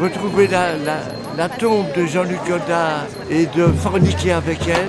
retrouver 0.00 0.46
la, 0.48 0.74
la- 0.84 1.00
la 1.36 1.48
tombe 1.48 1.86
de 1.96 2.06
Jean-Luc 2.06 2.40
Godard 2.46 3.06
et 3.30 3.46
de 3.46 3.66
forniquer 3.66 4.32
avec 4.32 4.60
elle. 4.68 4.88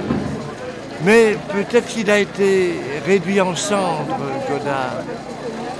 Mais 1.03 1.37
peut-être 1.53 1.87
qu'il 1.87 2.09
a 2.11 2.19
été 2.19 2.73
réduit 3.05 3.39
en 3.39 3.55
cendres, 3.55 4.17
Godard. 4.49 5.03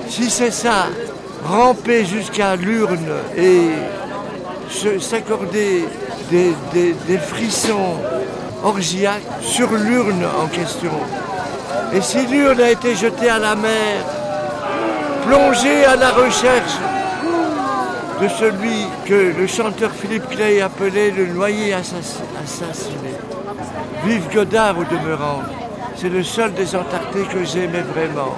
Si 0.08 0.29
c'est 0.29 0.51
ça, 0.51 0.88
ramper 1.45 2.05
jusqu'à 2.05 2.55
l'urne 2.55 3.12
et 3.38 3.69
s'accorder 4.99 5.86
des, 6.32 7.17
frissons 7.17 7.95
orgiaques 8.63 9.21
sur 9.41 9.71
l'urne 9.73 10.25
en 10.41 10.47
question. 10.47 10.91
Et 11.93 12.01
si 12.01 12.25
l'urne 12.27 12.62
a 12.62 12.71
été 12.71 12.95
jetée 12.95 13.29
à 13.29 13.39
la 13.39 13.55
mer, 13.55 14.05
plongée 15.27 15.86
à 15.86 15.95
la 15.95 16.12
recherche 16.12 16.77
de 18.21 18.27
celui 18.27 18.86
que 19.05 19.34
le 19.38 19.47
chanteur 19.47 19.91
Philippe 19.91 20.27
Clay 20.29 20.62
appelait 20.62 21.12
le 21.12 21.27
noyé 21.27 21.73
assass- 21.73 22.21
assassiné. 22.43 23.13
Vive 24.05 24.33
Godard 24.33 24.77
au 24.77 24.83
demeurant, 24.85 25.41
c'est 25.95 26.09
le 26.09 26.23
seul 26.23 26.53
des 26.53 26.75
entartés 26.75 27.23
que 27.23 27.43
j'aimais 27.43 27.81
vraiment. 27.81 28.33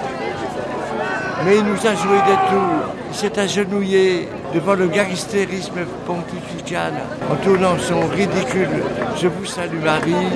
Mais 1.44 1.58
il 1.58 1.64
nous 1.64 1.86
a 1.86 1.94
joué 1.94 2.16
des 2.26 2.50
tours, 2.50 2.94
il 3.10 3.16
s'est 3.16 3.38
agenouillé 3.38 4.28
devant 4.52 4.74
le 4.74 4.88
garistérisme 4.88 5.84
pontifical 6.06 6.92
en 7.30 7.36
tournant 7.36 7.78
son 7.78 8.00
ridicule 8.08 8.82
Je 9.20 9.28
vous 9.28 9.44
salue 9.44 9.82
Marie. 9.82 10.28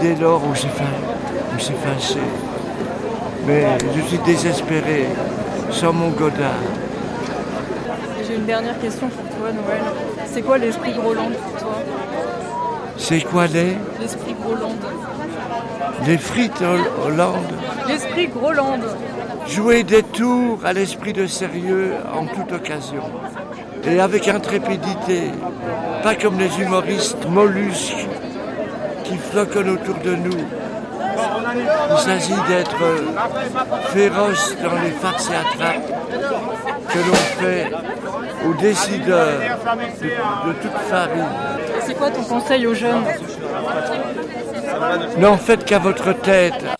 Dès 0.00 0.14
lors, 0.14 0.42
on 0.44 0.54
s'est 0.54 0.68
s'est 1.58 1.72
fâché. 1.74 2.20
Mais 3.46 3.66
je 3.96 4.00
suis 4.02 4.18
désespéré 4.18 5.06
sans 5.70 5.92
mon 5.92 6.10
Godard. 6.10 6.64
J'ai 8.26 8.36
une 8.36 8.46
dernière 8.46 8.78
question 8.80 9.08
pour 9.08 9.24
toi, 9.36 9.52
Noël. 9.52 9.82
C'est 10.26 10.42
quoi 10.42 10.58
l'esprit 10.58 10.92
Groland 10.92 11.30
pour 11.30 11.60
toi? 11.60 11.82
C'est 12.98 13.20
quoi 13.20 13.46
les 13.46 13.76
L'esprit 14.00 14.34
Groland. 14.42 14.74
Les 16.06 16.18
frites 16.18 16.62
Hol- 16.62 17.06
Hollande 17.06 17.52
L'esprit 17.88 18.28
Groland. 18.28 18.78
Jouer 19.46 19.82
des 19.82 20.02
tours 20.02 20.60
à 20.64 20.72
l'esprit 20.72 21.12
de 21.12 21.26
sérieux 21.26 21.94
en 22.14 22.26
toute 22.26 22.52
occasion. 22.52 23.02
Et 23.84 24.00
avec 24.00 24.28
intrépidité. 24.28 25.30
Pas 26.02 26.14
comme 26.14 26.38
les 26.38 26.60
humoristes 26.60 27.26
mollusques 27.28 28.06
qui 29.04 29.16
floquent 29.16 29.56
autour 29.56 29.96
de 30.04 30.14
nous. 30.16 30.38
Il 31.90 31.98
s'agit 31.98 32.40
d'être 32.48 32.76
féroce 33.88 34.54
dans 34.62 34.74
les 34.82 34.90
farces 34.90 35.30
et 35.30 35.34
attrapes 35.36 35.82
que 36.88 36.98
l'on 36.98 37.14
fait 37.14 37.70
aux 38.48 38.54
décideurs 38.54 39.40
de, 39.40 40.48
de 40.48 40.52
toute 40.62 40.78
farine. 40.88 41.24
Quoi 41.98 42.10
ton 42.10 42.22
conseil 42.22 42.66
aux 42.66 42.74
jeunes? 42.74 43.04
N'en 45.18 45.36
faites 45.36 45.64
qu'à 45.64 45.78
votre 45.78 46.12
tête. 46.12 46.77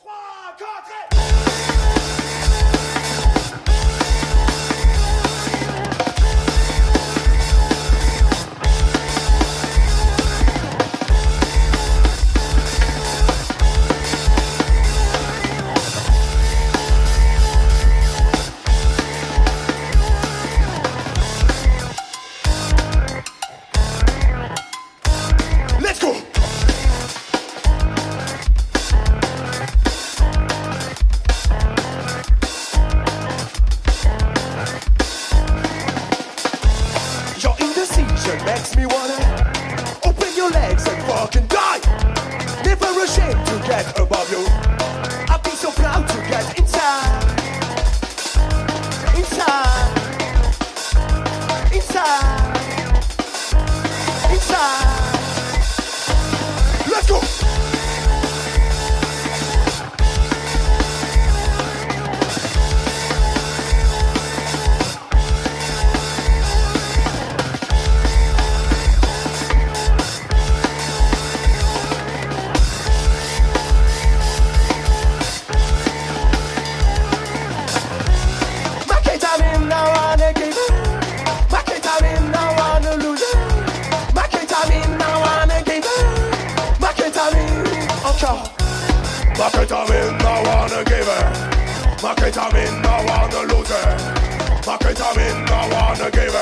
the 95.98 96.06
it 96.06 96.32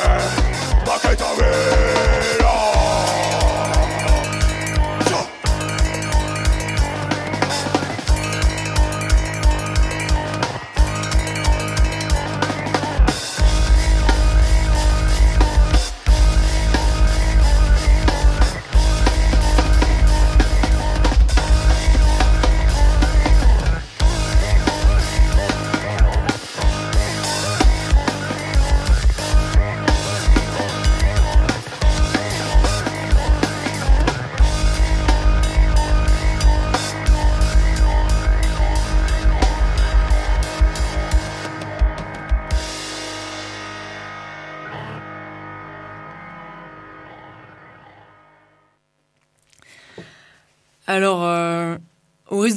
back 0.84 1.16
to 1.16 1.40
me. 1.40 1.95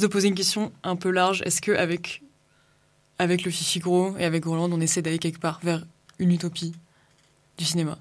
De 0.00 0.06
poser 0.06 0.28
une 0.28 0.34
question 0.34 0.72
un 0.82 0.96
peu 0.96 1.10
large, 1.10 1.42
est-ce 1.44 1.60
que 1.60 1.72
avec, 1.72 2.22
avec 3.18 3.44
le 3.44 3.50
Fifi 3.50 3.78
Gros 3.78 4.16
et 4.18 4.24
avec 4.24 4.42
Groland, 4.42 4.70
on 4.72 4.80
essaie 4.80 5.02
d'aller 5.02 5.18
quelque 5.18 5.40
part 5.40 5.60
vers 5.62 5.84
une 6.18 6.32
utopie 6.32 6.72
du 7.58 7.64
cinéma? 7.64 7.98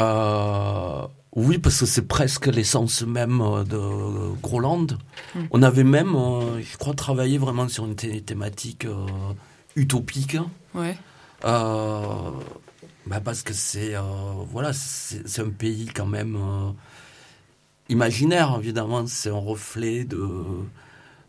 Euh, 0.00 1.06
oui, 1.32 1.58
parce 1.58 1.80
que 1.80 1.86
c'est 1.86 2.06
presque 2.06 2.46
l'essence 2.46 3.02
même 3.02 3.40
euh, 3.40 3.64
de 3.64 4.34
Groland. 4.40 4.86
Mm. 5.34 5.40
On 5.50 5.62
avait 5.62 5.84
même, 5.84 6.14
euh, 6.14 6.62
je 6.62 6.76
crois, 6.76 6.94
travaillé 6.94 7.38
vraiment 7.38 7.68
sur 7.68 7.84
une 7.84 7.96
thé- 7.96 8.22
thématique 8.22 8.84
euh, 8.84 9.06
utopique. 9.76 10.36
Ouais. 10.74 10.96
Bah 11.42 13.20
parce 13.24 13.42
que 13.42 13.54
c'est 13.54 13.94
voilà, 14.50 14.72
c'est 14.74 15.40
un 15.40 15.48
pays 15.48 15.86
quand 15.86 16.04
même 16.04 16.36
imaginaire, 17.88 18.56
évidemment. 18.58 19.06
C'est 19.06 19.30
un 19.30 19.34
reflet 19.38 20.04
de, 20.04 20.28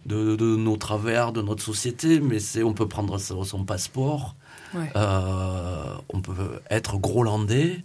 de, 0.05 0.35
de 0.35 0.55
nos 0.55 0.77
travers, 0.77 1.31
de 1.31 1.41
notre 1.41 1.63
société, 1.63 2.19
mais 2.19 2.39
c'est 2.39 2.63
on 2.63 2.73
peut 2.73 2.87
prendre 2.87 3.17
son, 3.17 3.43
son 3.43 3.63
passeport, 3.63 4.35
Ouais. 4.73 4.91
euh, 4.95 5.95
on 6.13 6.21
peut 6.21 6.59
être 6.69 6.97
grolandais. 6.97 7.83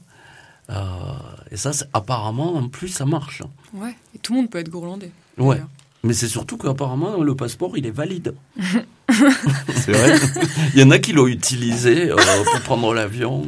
euh, 0.71 0.75
et 1.51 1.57
ça, 1.57 1.71
apparemment, 1.93 2.55
en 2.57 2.69
plus, 2.69 2.89
ça 2.89 3.05
marche. 3.07 3.43
Ouais, 3.73 3.97
et 4.15 4.19
tout 4.19 4.33
le 4.35 4.41
monde 4.41 4.51
peut 4.51 4.59
être 4.59 4.69
grolandais. 4.71 5.11
Ouais. 5.39 5.61
Mais 6.03 6.13
c'est 6.13 6.29
surtout 6.29 6.59
qu'apparemment, 6.59 7.23
le 7.23 7.35
passeport, 7.35 7.79
il 7.79 7.87
est 7.87 7.91
valide. 7.91 8.35
C'est 9.75 9.93
vrai 9.93 10.17
Il 10.75 10.81
y 10.81 10.83
en 10.83 10.91
a 10.91 10.99
qui 10.99 11.13
l'ont 11.13 11.27
utilisé 11.27 12.11
euh, 12.11 12.17
pour 12.17 12.61
prendre 12.61 12.93
l'avion. 12.95 13.43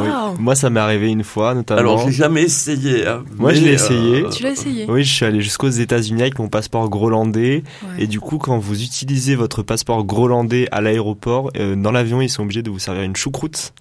Oui. 0.00 0.08
Wow. 0.08 0.36
Moi, 0.38 0.54
ça 0.54 0.70
m'est 0.70 0.80
arrivé 0.80 1.08
une 1.08 1.24
fois, 1.24 1.54
notamment. 1.54 1.80
Alors, 1.80 2.06
j'ai 2.06 2.12
jamais 2.12 2.42
essayé. 2.42 3.06
hein, 3.06 3.24
Moi, 3.38 3.52
je 3.54 3.62
l'ai 3.64 3.72
essayé. 3.72 4.24
euh, 4.24 4.28
Tu 4.30 4.42
l'as 4.42 4.50
essayé? 4.50 4.86
Oui, 4.88 5.04
je 5.04 5.12
suis 5.12 5.24
allé 5.24 5.40
jusqu'aux 5.40 5.68
États-Unis 5.68 6.22
avec 6.22 6.38
mon 6.38 6.48
passeport 6.48 6.88
grolandais. 6.88 7.62
Ouais. 7.84 8.04
Et 8.04 8.06
du 8.06 8.20
coup, 8.20 8.38
quand 8.38 8.58
vous 8.58 8.82
utilisez 8.82 9.34
votre 9.34 9.62
passeport 9.62 10.04
grolandais 10.04 10.68
à 10.72 10.80
l'aéroport, 10.80 11.50
euh, 11.56 11.76
dans 11.76 11.92
l'avion, 11.92 12.20
ils 12.20 12.28
sont 12.28 12.42
obligés 12.42 12.62
de 12.62 12.70
vous 12.70 12.78
servir 12.78 13.02
une 13.02 13.16
choucroute 13.16 13.72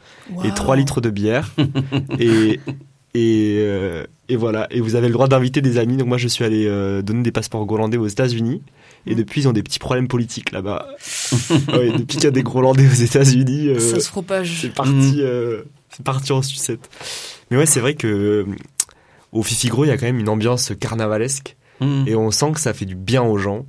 et 0.43 0.47
Wow. 0.47 0.53
3 0.55 0.75
litres 0.75 1.01
de 1.01 1.09
bière. 1.09 1.51
et, 2.19 2.59
et, 3.13 3.57
euh, 3.59 4.03
et 4.29 4.35
voilà. 4.35 4.67
Et 4.71 4.81
vous 4.81 4.95
avez 4.95 5.07
le 5.07 5.13
droit 5.13 5.27
d'inviter 5.27 5.61
des 5.61 5.77
amis. 5.77 5.97
Donc, 5.97 6.07
moi, 6.07 6.17
je 6.17 6.27
suis 6.27 6.43
allé 6.43 6.65
euh, 6.67 7.01
donner 7.01 7.23
des 7.23 7.31
passeports 7.31 7.65
grolandais 7.65 7.97
aux 7.97 8.07
États-Unis. 8.07 8.61
Et 9.07 9.13
Mm. 9.13 9.17
depuis, 9.17 9.41
ils 9.41 9.47
ont 9.47 9.53
des 9.53 9.61
petits 9.61 9.77
problèmes 9.77 10.07
politiques 10.07 10.51
là-bas. 10.51 10.87
ouais, 11.73 11.91
depuis 11.91 12.17
qu'il 12.17 12.23
y 12.23 12.27
a 12.27 12.31
des 12.31 12.41
grolandais 12.41 12.87
aux 12.87 12.93
États-Unis. 12.95 13.67
euh, 13.69 13.79
Ça 13.79 13.99
se 13.99 14.09
propage. 14.09 14.57
c'est 14.61 14.73
parti, 14.73 15.17
euh, 15.19 15.61
parti 16.03 16.31
en 16.31 16.41
sucette. 16.41 16.89
Mais 17.51 17.57
ouais, 17.57 17.65
c'est 17.65 17.79
vrai 17.79 17.93
que 17.95 18.07
euh, 18.07 18.45
au 19.31 19.43
Fifi 19.43 19.67
Gros, 19.69 19.85
il 19.85 19.89
y 19.89 19.91
a 19.91 19.97
quand 19.97 20.05
même 20.05 20.19
une 20.19 20.29
ambiance 20.29 20.71
carnavalesque 20.79 21.55
Mm. 21.81 22.05
et 22.07 22.15
on 22.15 22.31
sent 22.31 22.53
que 22.53 22.61
ça 22.61 22.73
fait 22.73 22.85
du 22.85 22.95
bien 22.95 23.21
aux 23.21 23.37
gens. 23.37 23.65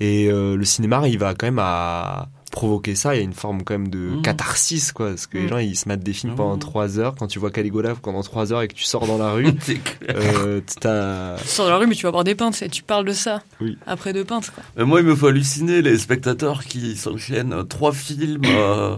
Et 0.00 0.28
euh, 0.30 0.54
le 0.54 0.64
cinéma, 0.66 1.08
il 1.08 1.18
va 1.18 1.32
quand 1.34 1.46
même 1.46 1.58
à 1.60 2.28
provoquer 2.50 2.94
ça, 2.94 3.14
il 3.14 3.18
y 3.18 3.20
a 3.22 3.24
une 3.24 3.32
forme 3.32 3.62
quand 3.64 3.72
même 3.72 3.88
de 3.88 3.98
Mhm. 4.16 4.20
catharsis, 4.22 4.92
quoi. 4.92 5.08
Parce 5.08 5.26
que 5.26 5.38
les 5.38 5.44
Mhm. 5.44 5.48
gens, 5.48 5.56
ils 5.58 5.74
se 5.74 5.88
mettent 5.88 6.02
des 6.02 6.12
films 6.12 6.34
pendant. 6.34 6.58
3 6.58 6.98
heures. 6.98 7.14
Quand 7.14 7.26
tu 7.28 7.38
vois 7.38 7.50
Caligula 7.50 7.94
pendant 7.94 8.20
3 8.22 8.52
heures 8.52 8.60
et 8.60 8.68
que 8.68 8.74
tu 8.74 8.84
sors 8.84 9.06
dans 9.06 9.16
la 9.16 9.32
rue, 9.32 9.46
euh, 10.10 10.60
t'as. 10.80 11.36
Tu 11.38 11.48
sors 11.48 11.64
dans 11.64 11.70
la 11.72 11.78
rue, 11.78 11.86
mais 11.86 11.94
tu 11.94 12.02
vas 12.04 12.12
boire 12.12 12.24
des 12.24 12.34
pintes 12.34 12.60
et 12.60 12.68
tu 12.68 12.82
parles 12.82 13.06
de 13.06 13.12
ça. 13.14 13.42
Oui. 13.62 13.78
Après 13.86 14.12
deux 14.12 14.24
pintes, 14.24 14.50
quoi. 14.50 14.62
Mais 14.76 14.84
moi, 14.84 15.00
il 15.00 15.06
me 15.06 15.14
faut 15.16 15.28
halluciner 15.28 15.80
les 15.80 15.96
spectateurs 15.96 16.64
qui 16.64 16.96
s'enchaînent 16.96 17.66
trois 17.66 17.92
films. 17.92 18.42
euh, 18.44 18.96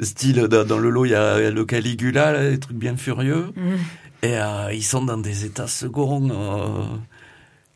style, 0.00 0.42
dans, 0.48 0.64
dans 0.66 0.78
le 0.78 0.90
lot, 0.90 1.04
il 1.04 1.10
y 1.10 1.14
a 1.14 1.50
le 1.50 1.64
Caligula, 1.64 2.32
là, 2.32 2.50
des 2.50 2.58
trucs 2.60 2.76
bien 2.76 2.96
furieux. 2.96 3.52
Mhm. 3.56 3.78
Et 4.22 4.36
euh, 4.38 4.72
ils 4.72 4.82
sont 4.84 5.04
dans 5.04 5.18
des 5.18 5.44
états 5.44 5.68
seconds. 5.68 6.28
euh, 6.30 6.84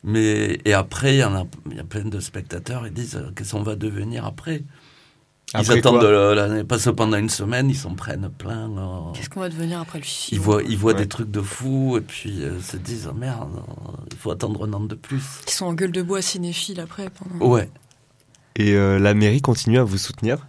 mais, 0.03 0.59
et 0.65 0.73
après, 0.73 1.15
il 1.15 1.19
y, 1.19 1.23
en 1.23 1.33
a, 1.35 1.45
il 1.71 1.77
y 1.77 1.79
a 1.79 1.83
plein 1.85 2.03
de 2.03 2.19
spectateurs, 2.19 2.85
ils 2.85 2.93
disent 2.93 3.15
euh, 3.15 3.31
qu'est-ce 3.35 3.53
qu'on 3.53 3.63
va 3.63 3.75
devenir 3.75 4.25
après? 4.25 4.63
Ils 5.53 5.59
Après 5.59 5.77
attendent 5.77 6.03
l'année, 6.03 6.63
parce 6.63 6.83
que 6.85 6.89
pendant 6.89 7.15
une 7.17 7.29
semaine, 7.29 7.69
ils 7.69 7.75
s'en 7.77 7.93
prennent 7.93 8.29
plein. 8.37 8.71
Qu'est-ce 9.13 9.29
qu'on 9.29 9.39
va 9.41 9.49
devenir 9.49 9.79
après 9.79 9.99
le 9.99 10.03
film 10.03 10.39
ils 10.41 10.43
voient, 10.43 10.63
ils 10.63 10.77
voient 10.77 10.93
Ouais. 10.93 10.99
des 10.99 11.07
trucs 11.07 11.29
de 11.29 11.41
fou 11.41 11.95
et 11.97 12.01
puis 12.01 12.41
euh, 12.43 12.59
se 12.59 12.75
disent 12.75 13.07
oh, 13.09 13.13
merde, 13.13 13.61
il 14.11 14.17
faut 14.17 14.31
attendre 14.31 14.67
un 14.67 14.73
an 14.73 14.79
de 14.79 14.95
plus. 14.95 15.21
Ils 15.47 15.51
sont 15.51 15.65
en 15.67 15.73
gueule 15.73 15.91
de 15.91 16.01
bois 16.01 16.21
cinéphile 16.23 16.79
après. 16.79 17.09
Pendant... 17.11 17.45
Ouais. 17.45 17.69
Et 18.55 18.73
euh, 18.73 18.97
la 18.99 19.13
mairie 19.13 19.41
continue 19.41 19.77
à 19.77 19.83
vous 19.83 19.97
soutenir? 19.99 20.47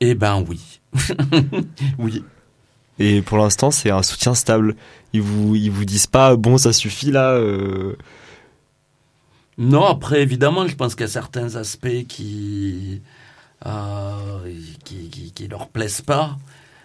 Eh 0.00 0.14
ben 0.14 0.44
oui. 0.48 0.80
oui. 1.98 2.24
Et 2.98 3.22
pour 3.22 3.38
l'instant, 3.38 3.70
c'est 3.70 3.90
un 3.90 4.02
soutien 4.02 4.34
stable. 4.34 4.76
Ils 5.12 5.22
vous, 5.22 5.56
ils 5.56 5.70
vous 5.70 5.84
disent 5.84 6.06
pas, 6.06 6.36
bon, 6.36 6.58
ça 6.58 6.72
suffit 6.72 7.10
là. 7.10 7.32
euh, 7.32 7.96
Non, 9.58 9.84
après, 9.86 10.22
évidemment, 10.22 10.66
je 10.66 10.74
pense 10.74 10.94
qu'il 10.94 11.02
y 11.02 11.04
a 11.04 11.08
certains 11.12 11.54
aspects 11.56 12.06
qui, 12.08 13.02
euh, 13.66 14.52
qui, 14.84 15.10
qui, 15.10 15.32
qui 15.32 15.48
leur 15.48 15.68
plaisent 15.68 16.02
pas, 16.02 16.38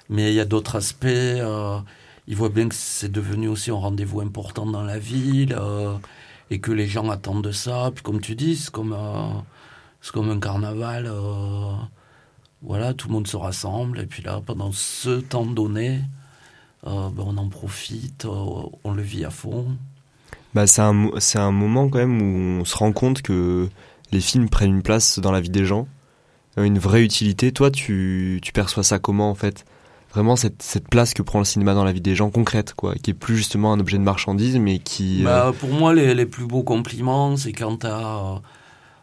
mais 0.09 0.31
il 0.31 0.35
y 0.35 0.39
a 0.39 0.45
d'autres 0.45 0.75
aspects, 0.77 1.05
euh, 1.07 1.79
ils 2.27 2.35
voient 2.35 2.49
bien 2.49 2.69
que 2.69 2.75
c'est 2.75 3.11
devenu 3.11 3.47
aussi 3.47 3.71
un 3.71 3.75
rendez-vous 3.75 4.21
important 4.21 4.65
dans 4.67 4.83
la 4.83 4.99
ville, 4.99 5.55
euh, 5.59 5.97
et 6.51 6.59
que 6.59 6.71
les 6.71 6.87
gens 6.87 7.09
attendent 7.09 7.43
de 7.43 7.51
ça. 7.51 7.91
Puis 7.93 8.03
comme 8.03 8.21
tu 8.21 8.35
dis, 8.35 8.55
c'est 8.57 8.71
comme, 8.71 8.95
c'est 10.01 10.11
comme 10.13 10.29
un 10.31 10.39
carnaval. 10.39 11.11
Voilà, 12.61 12.93
tout 12.93 13.07
le 13.07 13.13
monde 13.13 13.27
se 13.27 13.37
rassemble, 13.37 13.99
et 13.99 14.05
puis 14.05 14.21
là, 14.23 14.41
pendant 14.45 14.71
ce 14.71 15.19
temps 15.19 15.45
donné, 15.45 16.01
euh, 16.87 17.09
ben, 17.09 17.23
on 17.25 17.37
en 17.37 17.49
profite, 17.49 18.25
euh, 18.25 18.45
on 18.83 18.91
le 18.93 19.01
vit 19.01 19.25
à 19.25 19.29
fond. 19.29 19.65
Bah, 20.53 20.67
c'est 20.67 20.81
un, 20.81 21.09
un 21.35 21.51
moment 21.51 21.89
quand 21.89 21.99
même 21.99 22.21
où 22.21 22.61
on 22.61 22.65
se 22.65 22.75
rend 22.75 22.91
compte 22.91 23.21
que 23.21 23.69
les 24.11 24.21
films 24.21 24.49
prennent 24.49 24.75
une 24.75 24.81
place 24.81 25.19
dans 25.19 25.31
la 25.31 25.41
vie 25.41 25.49
des 25.51 25.65
gens, 25.65 25.87
euh, 26.57 26.63
une 26.63 26.79
vraie 26.79 27.03
utilité. 27.03 27.51
Toi, 27.51 27.69
tu, 27.71 28.39
tu 28.41 28.51
perçois 28.51 28.83
ça 28.83 28.99
comment 28.99 29.29
en 29.29 29.35
fait? 29.35 29.65
Vraiment 30.11 30.35
cette, 30.35 30.63
cette 30.63 30.87
place 30.87 31.13
que 31.13 31.21
prend 31.21 31.37
le 31.37 31.45
cinéma 31.45 31.75
dans 31.75 31.83
la 31.83 31.91
vie 31.91 32.01
des 32.01 32.15
gens 32.15 32.31
concrète, 32.31 32.73
quoi, 32.73 32.95
qui 32.95 33.11
est 33.11 33.13
plus 33.13 33.37
justement 33.37 33.71
un 33.73 33.79
objet 33.79 33.99
de 33.99 34.03
marchandise, 34.03 34.57
mais 34.57 34.79
qui. 34.79 35.21
euh, 35.21 35.25
Bah, 35.25 35.53
pour 35.59 35.69
moi, 35.69 35.93
les, 35.93 36.15
les 36.15 36.25
plus 36.25 36.47
beaux 36.47 36.63
compliments, 36.63 37.37
c'est 37.37 37.53
quand 37.53 37.77
t'as, 37.77 38.41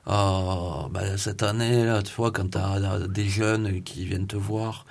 euh, 0.09 0.13
euh, 0.13 0.89
bah, 0.91 1.17
cette 1.19 1.43
année, 1.43 1.85
là, 1.85 2.03
tu 2.03 2.13
vois, 2.15 2.31
quand 2.31 2.51
t'as 2.51 2.77
euh, 2.79 3.07
des 3.09 3.29
jeunes 3.29 3.83
qui 3.83 4.05
viennent 4.05 4.27
te 4.27 4.37
voir, 4.37 4.87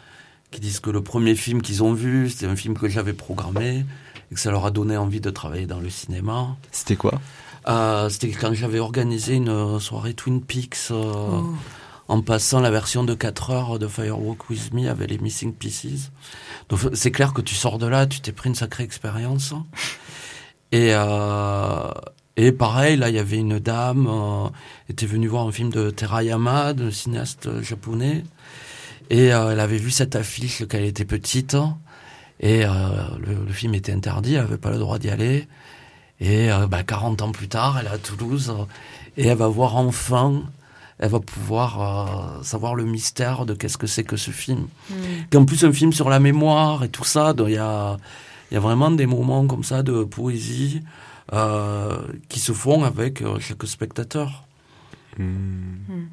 qui 0.52 0.60
disent 0.60 0.80
que 0.80 0.90
le 0.90 1.02
premier 1.02 1.36
film 1.36 1.62
qu'ils 1.62 1.84
ont 1.84 1.94
vu, 1.94 2.30
c'était 2.30 2.48
un 2.48 2.56
film 2.56 2.78
que 2.78 2.88
j'avais 2.90 3.14
programmé, 3.14 3.86
et 4.32 4.36
que 4.36 4.40
ça 4.40 4.52
leur 4.52 4.66
a 4.66 4.72
donné 4.72 4.98
envie 4.98 5.22
de 5.22 5.30
travailler 5.30 5.66
dans 5.68 5.80
le 5.80 5.90
cinéma. 5.90 6.56
C'était 6.72 6.96
quoi? 6.96 7.20
Euh, 7.68 8.10
C'était 8.10 8.30
quand 8.32 8.54
j'avais 8.54 8.80
organisé 8.80 9.36
une 9.36 9.50
euh, 9.50 9.80
soirée 9.80 10.14
Twin 10.14 10.42
Peaks, 10.42 10.78
euh, 10.92 11.14
Oh. 11.14 11.54
en 12.08 12.22
passant 12.22 12.60
la 12.60 12.70
version 12.70 13.04
de 13.04 13.16
4 13.16 13.50
heures 13.50 13.80
de 13.80 13.88
Firewalk 13.88 14.50
With 14.50 14.74
Me 14.74 14.88
avec 14.90 15.10
les 15.10 15.18
Missing 15.18 15.54
Pieces. 15.54 16.12
Donc 16.70 16.80
c'est 16.94 17.10
clair 17.12 17.34
que 17.34 17.42
tu 17.42 17.56
sors 17.56 17.80
de 17.80 17.88
là, 17.88 18.06
tu 18.06 18.20
t'es 18.22 18.32
pris 18.32 18.50
une 18.50 18.56
sacrée 18.56 18.84
expérience. 18.84 19.54
Et, 20.72 20.92
euh, 20.94 21.90
et 22.38 22.52
pareil, 22.52 22.98
là, 22.98 23.10
il 23.10 23.16
y 23.16 23.20
avait 23.20 23.38
une 23.38 23.60
dame, 23.60 24.08
euh, 24.10 24.50
était 24.90 25.06
venue 25.06 25.28
voir 25.28 25.48
un 25.48 25.52
film 25.52 25.70
de 25.70 25.90
Terayama, 25.90 26.74
de 26.74 26.90
cinéaste 26.90 27.62
japonais. 27.62 28.24
Et 29.10 29.34
euh, 29.34 29.52
elle 29.52 29.60
avait 29.60 29.78
vu 29.78 29.92
cette 29.92 30.16
affiche 30.16 30.64
quand 30.70 30.78
elle 30.78 30.86
était 30.86 31.06
petite. 31.06 31.56
Et 32.42 32.66
euh, 32.66 32.70
le, 33.26 33.46
le 33.46 33.54
film 33.54 33.74
était 33.76 33.94
interdit, 33.94 34.34
elle 34.36 34.42
n'avait 34.42 34.58
pas 34.58 34.72
le 34.72 34.78
droit 34.80 35.00
d'y 35.00 35.10
aller. 35.10 35.48
Et 36.20 36.52
euh, 36.52 36.68
bah, 36.68 36.84
40 36.84 37.22
ans 37.22 37.32
plus 37.32 37.48
tard, 37.48 37.78
elle 37.80 37.88
est 37.88 37.90
à 37.90 37.98
Toulouse. 37.98 38.50
euh, 38.58 38.66
et 39.18 39.28
elle 39.28 39.38
va 39.38 39.48
voir 39.48 39.78
enfin, 39.78 40.42
elle 41.00 41.10
va 41.10 41.20
pouvoir 41.22 42.40
euh, 42.40 42.44
savoir 42.44 42.76
le 42.76 42.84
mystère 42.84 43.46
de 43.46 43.54
qu'est-ce 43.54 43.78
que 43.78 43.88
c'est 43.88 44.04
que 44.04 44.18
ce 44.18 44.32
film. 44.32 44.68
Mm. 44.90 44.94
Qu'en 45.32 45.46
plus, 45.46 45.64
un 45.64 45.72
film 45.72 45.94
sur 45.94 46.10
la 46.10 46.20
mémoire 46.20 46.84
et 46.84 46.90
tout 46.90 47.06
ça, 47.06 47.34
il 47.38 47.54
y 47.54 47.58
a, 47.58 47.96
il 48.52 48.56
y 48.56 48.58
a 48.58 48.60
vraiment 48.60 48.92
des 48.92 49.06
moments 49.06 49.48
comme 49.48 49.64
ça 49.64 49.84
de 49.84 50.04
poésie 50.04 50.82
euh, 51.34 51.98
qui 52.30 52.40
se 52.40 52.52
font 52.54 52.84
avec 52.84 53.22
euh, 53.22 53.40
chaque 53.40 53.64
spectateur. 53.66 54.44
Hmm. 55.18 56.06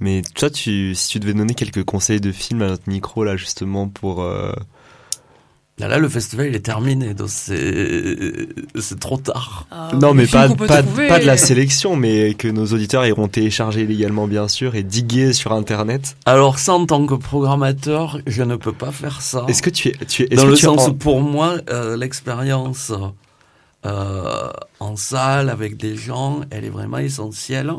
Mais 0.00 0.22
toi, 0.34 0.48
tu, 0.50 0.94
si 0.94 1.08
tu 1.08 1.20
devais 1.20 1.34
donner 1.34 1.54
quelques 1.54 1.84
conseils 1.84 2.20
de 2.20 2.32
films 2.32 2.62
à 2.62 2.68
notre 2.68 2.88
micro, 2.88 3.22
là, 3.24 3.36
justement, 3.36 3.88
pour. 3.88 4.22
euh, 4.22 4.52
Là, 5.78 5.88
là, 5.88 5.96
le 5.98 6.10
festival, 6.10 6.48
il 6.48 6.54
est 6.54 6.60
terminé, 6.60 7.14
donc 7.14 7.30
c'est 7.30 8.46
c'est 8.78 9.00
trop 9.00 9.16
tard. 9.16 9.66
Ah, 9.70 9.88
non, 9.98 10.12
mais 10.12 10.26
pas, 10.26 10.50
pas, 10.50 10.82
pas 10.82 11.18
de 11.20 11.24
la 11.24 11.38
sélection, 11.38 11.96
mais 11.96 12.34
que 12.34 12.48
nos 12.48 12.66
auditeurs 12.66 13.06
iront 13.06 13.28
télécharger 13.28 13.82
illégalement, 13.84 14.26
bien 14.26 14.46
sûr, 14.46 14.74
et 14.74 14.82
diguer 14.82 15.32
sur 15.32 15.52
Internet. 15.52 16.18
Alors, 16.26 16.58
ça, 16.58 16.74
en 16.74 16.84
tant 16.84 17.06
que 17.06 17.14
programmateur, 17.14 18.18
je 18.26 18.42
ne 18.42 18.56
peux 18.56 18.74
pas 18.74 18.92
faire 18.92 19.22
ça. 19.22 19.46
Est-ce 19.48 19.62
que 19.62 19.70
tu 19.70 19.88
es. 19.88 19.92
Tu 20.06 20.24
es 20.24 20.36
Dans 20.36 20.42
que 20.44 20.48
le 20.48 20.56
sens 20.56 20.82
en- 20.86 20.90
où, 20.90 20.94
pour 20.94 21.22
moi, 21.22 21.56
euh, 21.70 21.96
l'expérience 21.96 22.92
euh, 23.86 24.50
en 24.78 24.96
salle 24.96 25.48
avec 25.48 25.76
des 25.76 25.96
gens, 25.96 26.40
elle 26.50 26.64
est 26.64 26.70
vraiment 26.70 26.98
essentielle. 26.98 27.72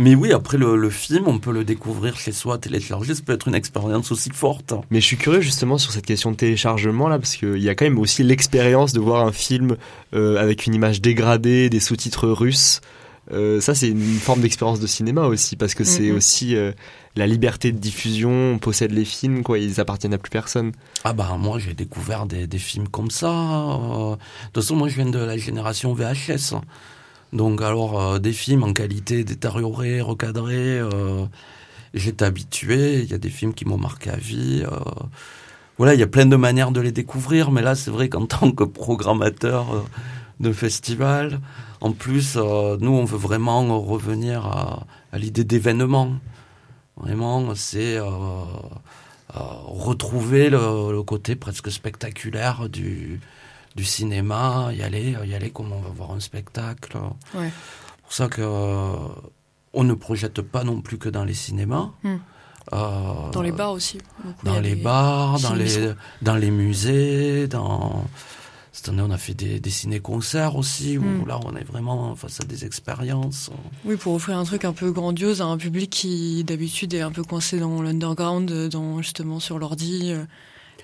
Mais 0.00 0.14
oui, 0.14 0.32
après 0.32 0.58
le, 0.58 0.76
le 0.76 0.90
film, 0.90 1.24
on 1.26 1.40
peut 1.40 1.50
le 1.50 1.64
découvrir 1.64 2.16
chez 2.16 2.30
soi, 2.30 2.56
télécharger, 2.58 3.16
ça 3.16 3.22
peut 3.26 3.32
être 3.32 3.48
une 3.48 3.56
expérience 3.56 4.12
aussi 4.12 4.30
forte. 4.32 4.72
Mais 4.92 5.00
je 5.00 5.06
suis 5.06 5.16
curieux 5.16 5.40
justement 5.40 5.76
sur 5.76 5.90
cette 5.90 6.06
question 6.06 6.30
de 6.30 6.36
téléchargement 6.36 7.08
là, 7.08 7.18
parce 7.18 7.34
qu'il 7.34 7.58
y 7.58 7.68
a 7.68 7.74
quand 7.74 7.84
même 7.84 7.98
aussi 7.98 8.22
l'expérience 8.22 8.92
de 8.92 9.00
voir 9.00 9.26
un 9.26 9.32
film 9.32 9.76
euh, 10.14 10.40
avec 10.40 10.66
une 10.66 10.74
image 10.74 11.00
dégradée, 11.00 11.68
des 11.68 11.80
sous-titres 11.80 12.28
russes. 12.28 12.80
Euh, 13.32 13.60
ça, 13.60 13.74
c'est 13.74 13.88
une 13.88 14.18
forme 14.20 14.40
d'expérience 14.40 14.78
de 14.78 14.86
cinéma 14.86 15.22
aussi, 15.26 15.56
parce 15.56 15.74
que 15.74 15.82
c'est 15.84 16.10
Mhm. 16.10 16.16
aussi 16.16 16.54
euh, 16.56 16.70
la 17.18 17.26
liberté 17.26 17.72
de 17.72 17.78
diffusion, 17.78 18.52
on 18.54 18.58
possède 18.58 18.92
les 18.92 19.04
films, 19.04 19.42
quoi, 19.42 19.58
ils 19.58 19.80
appartiennent 19.80 20.14
à 20.14 20.18
plus 20.18 20.30
personne. 20.30 20.70
Ah 21.02 21.12
bah 21.12 21.36
moi 21.36 21.58
j'ai 21.58 21.74
découvert 21.74 22.26
des, 22.26 22.46
films 22.58 22.86
comme 22.86 23.10
ça. 23.10 23.28
euh. 23.28 24.12
De 24.12 24.16
toute 24.52 24.62
façon 24.62 24.76
moi 24.76 24.88
je 24.88 24.94
viens 24.94 25.10
de 25.10 25.18
la 25.18 25.36
génération 25.36 25.92
VHS. 25.94 26.54
Donc 27.32 27.60
alors 27.60 28.00
euh, 28.00 28.18
des 28.20 28.32
films 28.32 28.62
en 28.62 28.72
qualité 28.72 29.24
détériorée, 29.24 30.00
recadrée, 30.00 30.78
euh, 30.78 31.26
j'étais 31.92 32.24
habitué. 32.24 33.00
Il 33.00 33.10
y 33.10 33.14
a 33.14 33.18
des 33.18 33.30
films 33.30 33.52
qui 33.52 33.64
m'ont 33.64 33.78
marqué 33.78 34.10
à 34.10 34.16
vie. 34.16 34.62
Voilà, 35.76 35.94
il 35.94 36.00
y 36.00 36.04
a 36.04 36.08
plein 36.08 36.26
de 36.26 36.36
manières 36.36 36.70
de 36.70 36.80
les 36.80 36.92
découvrir, 36.92 37.50
mais 37.50 37.62
là 37.62 37.74
c'est 37.74 37.90
vrai 37.90 38.08
qu'en 38.08 38.26
tant 38.34 38.52
que 38.52 38.62
programmateur 38.62 39.86
de 40.38 40.52
festival, 40.52 41.40
en 41.80 41.90
plus 41.90 42.36
nous 42.36 42.92
on 42.92 43.04
veut 43.04 43.18
vraiment 43.18 43.80
revenir 43.80 44.46
à, 44.46 44.86
à 45.12 45.18
l'idée 45.18 45.42
d'événement. 45.42 46.12
Vraiment, 47.00 47.54
c'est 47.54 47.96
euh, 47.98 48.04
euh, 48.06 49.38
retrouver 49.66 50.50
le, 50.50 50.90
le 50.92 51.02
côté 51.02 51.36
presque 51.36 51.70
spectaculaire 51.70 52.68
du, 52.68 53.20
du 53.76 53.84
cinéma, 53.84 54.70
y 54.72 54.82
aller, 54.82 55.16
y 55.24 55.34
aller 55.34 55.50
comme 55.50 55.72
on 55.72 55.80
va 55.80 55.90
voir 55.90 56.12
un 56.12 56.20
spectacle. 56.20 56.96
Ouais. 57.34 57.50
C'est 57.50 58.02
pour 58.02 58.12
ça 58.12 58.28
que 58.28 58.42
euh, 58.42 58.96
on 59.74 59.84
ne 59.84 59.94
projette 59.94 60.40
pas 60.42 60.64
non 60.64 60.80
plus 60.80 60.98
que 60.98 61.08
dans 61.08 61.24
les 61.24 61.34
cinémas. 61.34 61.90
Hmm. 62.02 62.16
Euh, 62.72 63.30
Dans 63.32 63.42
les 63.42 63.52
bars 63.52 63.72
aussi. 63.72 63.98
beaucoup. 64.22 64.44
Dans 64.44 64.60
les 64.60 64.74
bars, 64.74 65.38
dans 65.40 65.54
les, 65.54 65.92
dans 66.20 66.36
les 66.36 66.50
musées, 66.50 67.46
dans... 67.48 68.04
Cette 68.78 68.90
année, 68.90 69.02
on 69.02 69.10
a 69.10 69.18
fait 69.18 69.34
des, 69.34 69.58
des 69.58 69.70
ciné-concerts 69.70 70.54
aussi, 70.54 70.98
où 70.98 71.02
Hmm. 71.02 71.26
là, 71.26 71.40
on 71.44 71.56
est 71.56 71.64
vraiment 71.64 72.14
face 72.14 72.40
à 72.40 72.44
des 72.44 72.64
expériences. 72.64 73.50
Oui, 73.84 73.96
pour 73.96 74.14
offrir 74.14 74.38
un 74.38 74.44
truc 74.44 74.64
un 74.64 74.72
peu 74.72 74.92
grandiose 74.92 75.42
à 75.42 75.46
un 75.46 75.56
public 75.56 75.90
qui 75.90 76.44
d'habitude 76.44 76.94
est 76.94 77.00
un 77.00 77.10
peu 77.10 77.24
coincé 77.24 77.58
dans 77.58 77.82
l'underground, 77.82 78.68
dans 78.68 79.02
justement 79.02 79.40
sur 79.40 79.58
l'ordi. 79.58 80.12
euh, 80.12 80.22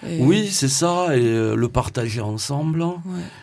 et- 0.05 0.21
Oui, 0.25 0.49
c'est 0.51 0.67
ça, 0.69 1.17
et 1.17 1.23
euh, 1.25 1.55
le 1.55 1.69
partager 1.69 2.21
ensemble. 2.21 2.85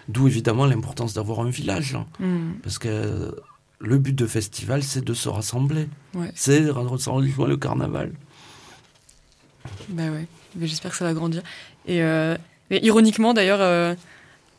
D'où 0.09 0.27
évidemment 0.27 0.65
l'importance 0.65 1.13
d'avoir 1.13 1.39
un 1.39 1.49
village. 1.49 1.97
Mm. 2.19 2.55
Parce 2.61 2.77
que 2.77 2.89
euh, 2.89 3.31
le 3.79 3.97
but 3.99 4.13
de 4.13 4.27
festival, 4.27 4.83
c'est 4.83 5.05
de 5.05 5.13
se 5.13 5.29
rassembler. 5.29 5.87
Ouais. 6.13 6.29
C'est 6.35 6.59
de 6.59 6.73
joie 6.73 7.47
le 7.47 7.55
carnaval. 7.55 8.11
Bah 9.87 10.09
ouais, 10.11 10.27
j'espère 10.59 10.91
que 10.91 10.97
ça 10.97 11.05
va 11.05 11.13
grandir. 11.13 11.41
Et, 11.87 12.03
euh, 12.03 12.35
et 12.69 12.85
ironiquement 12.85 13.33
d'ailleurs, 13.33 13.61
euh, 13.61 13.95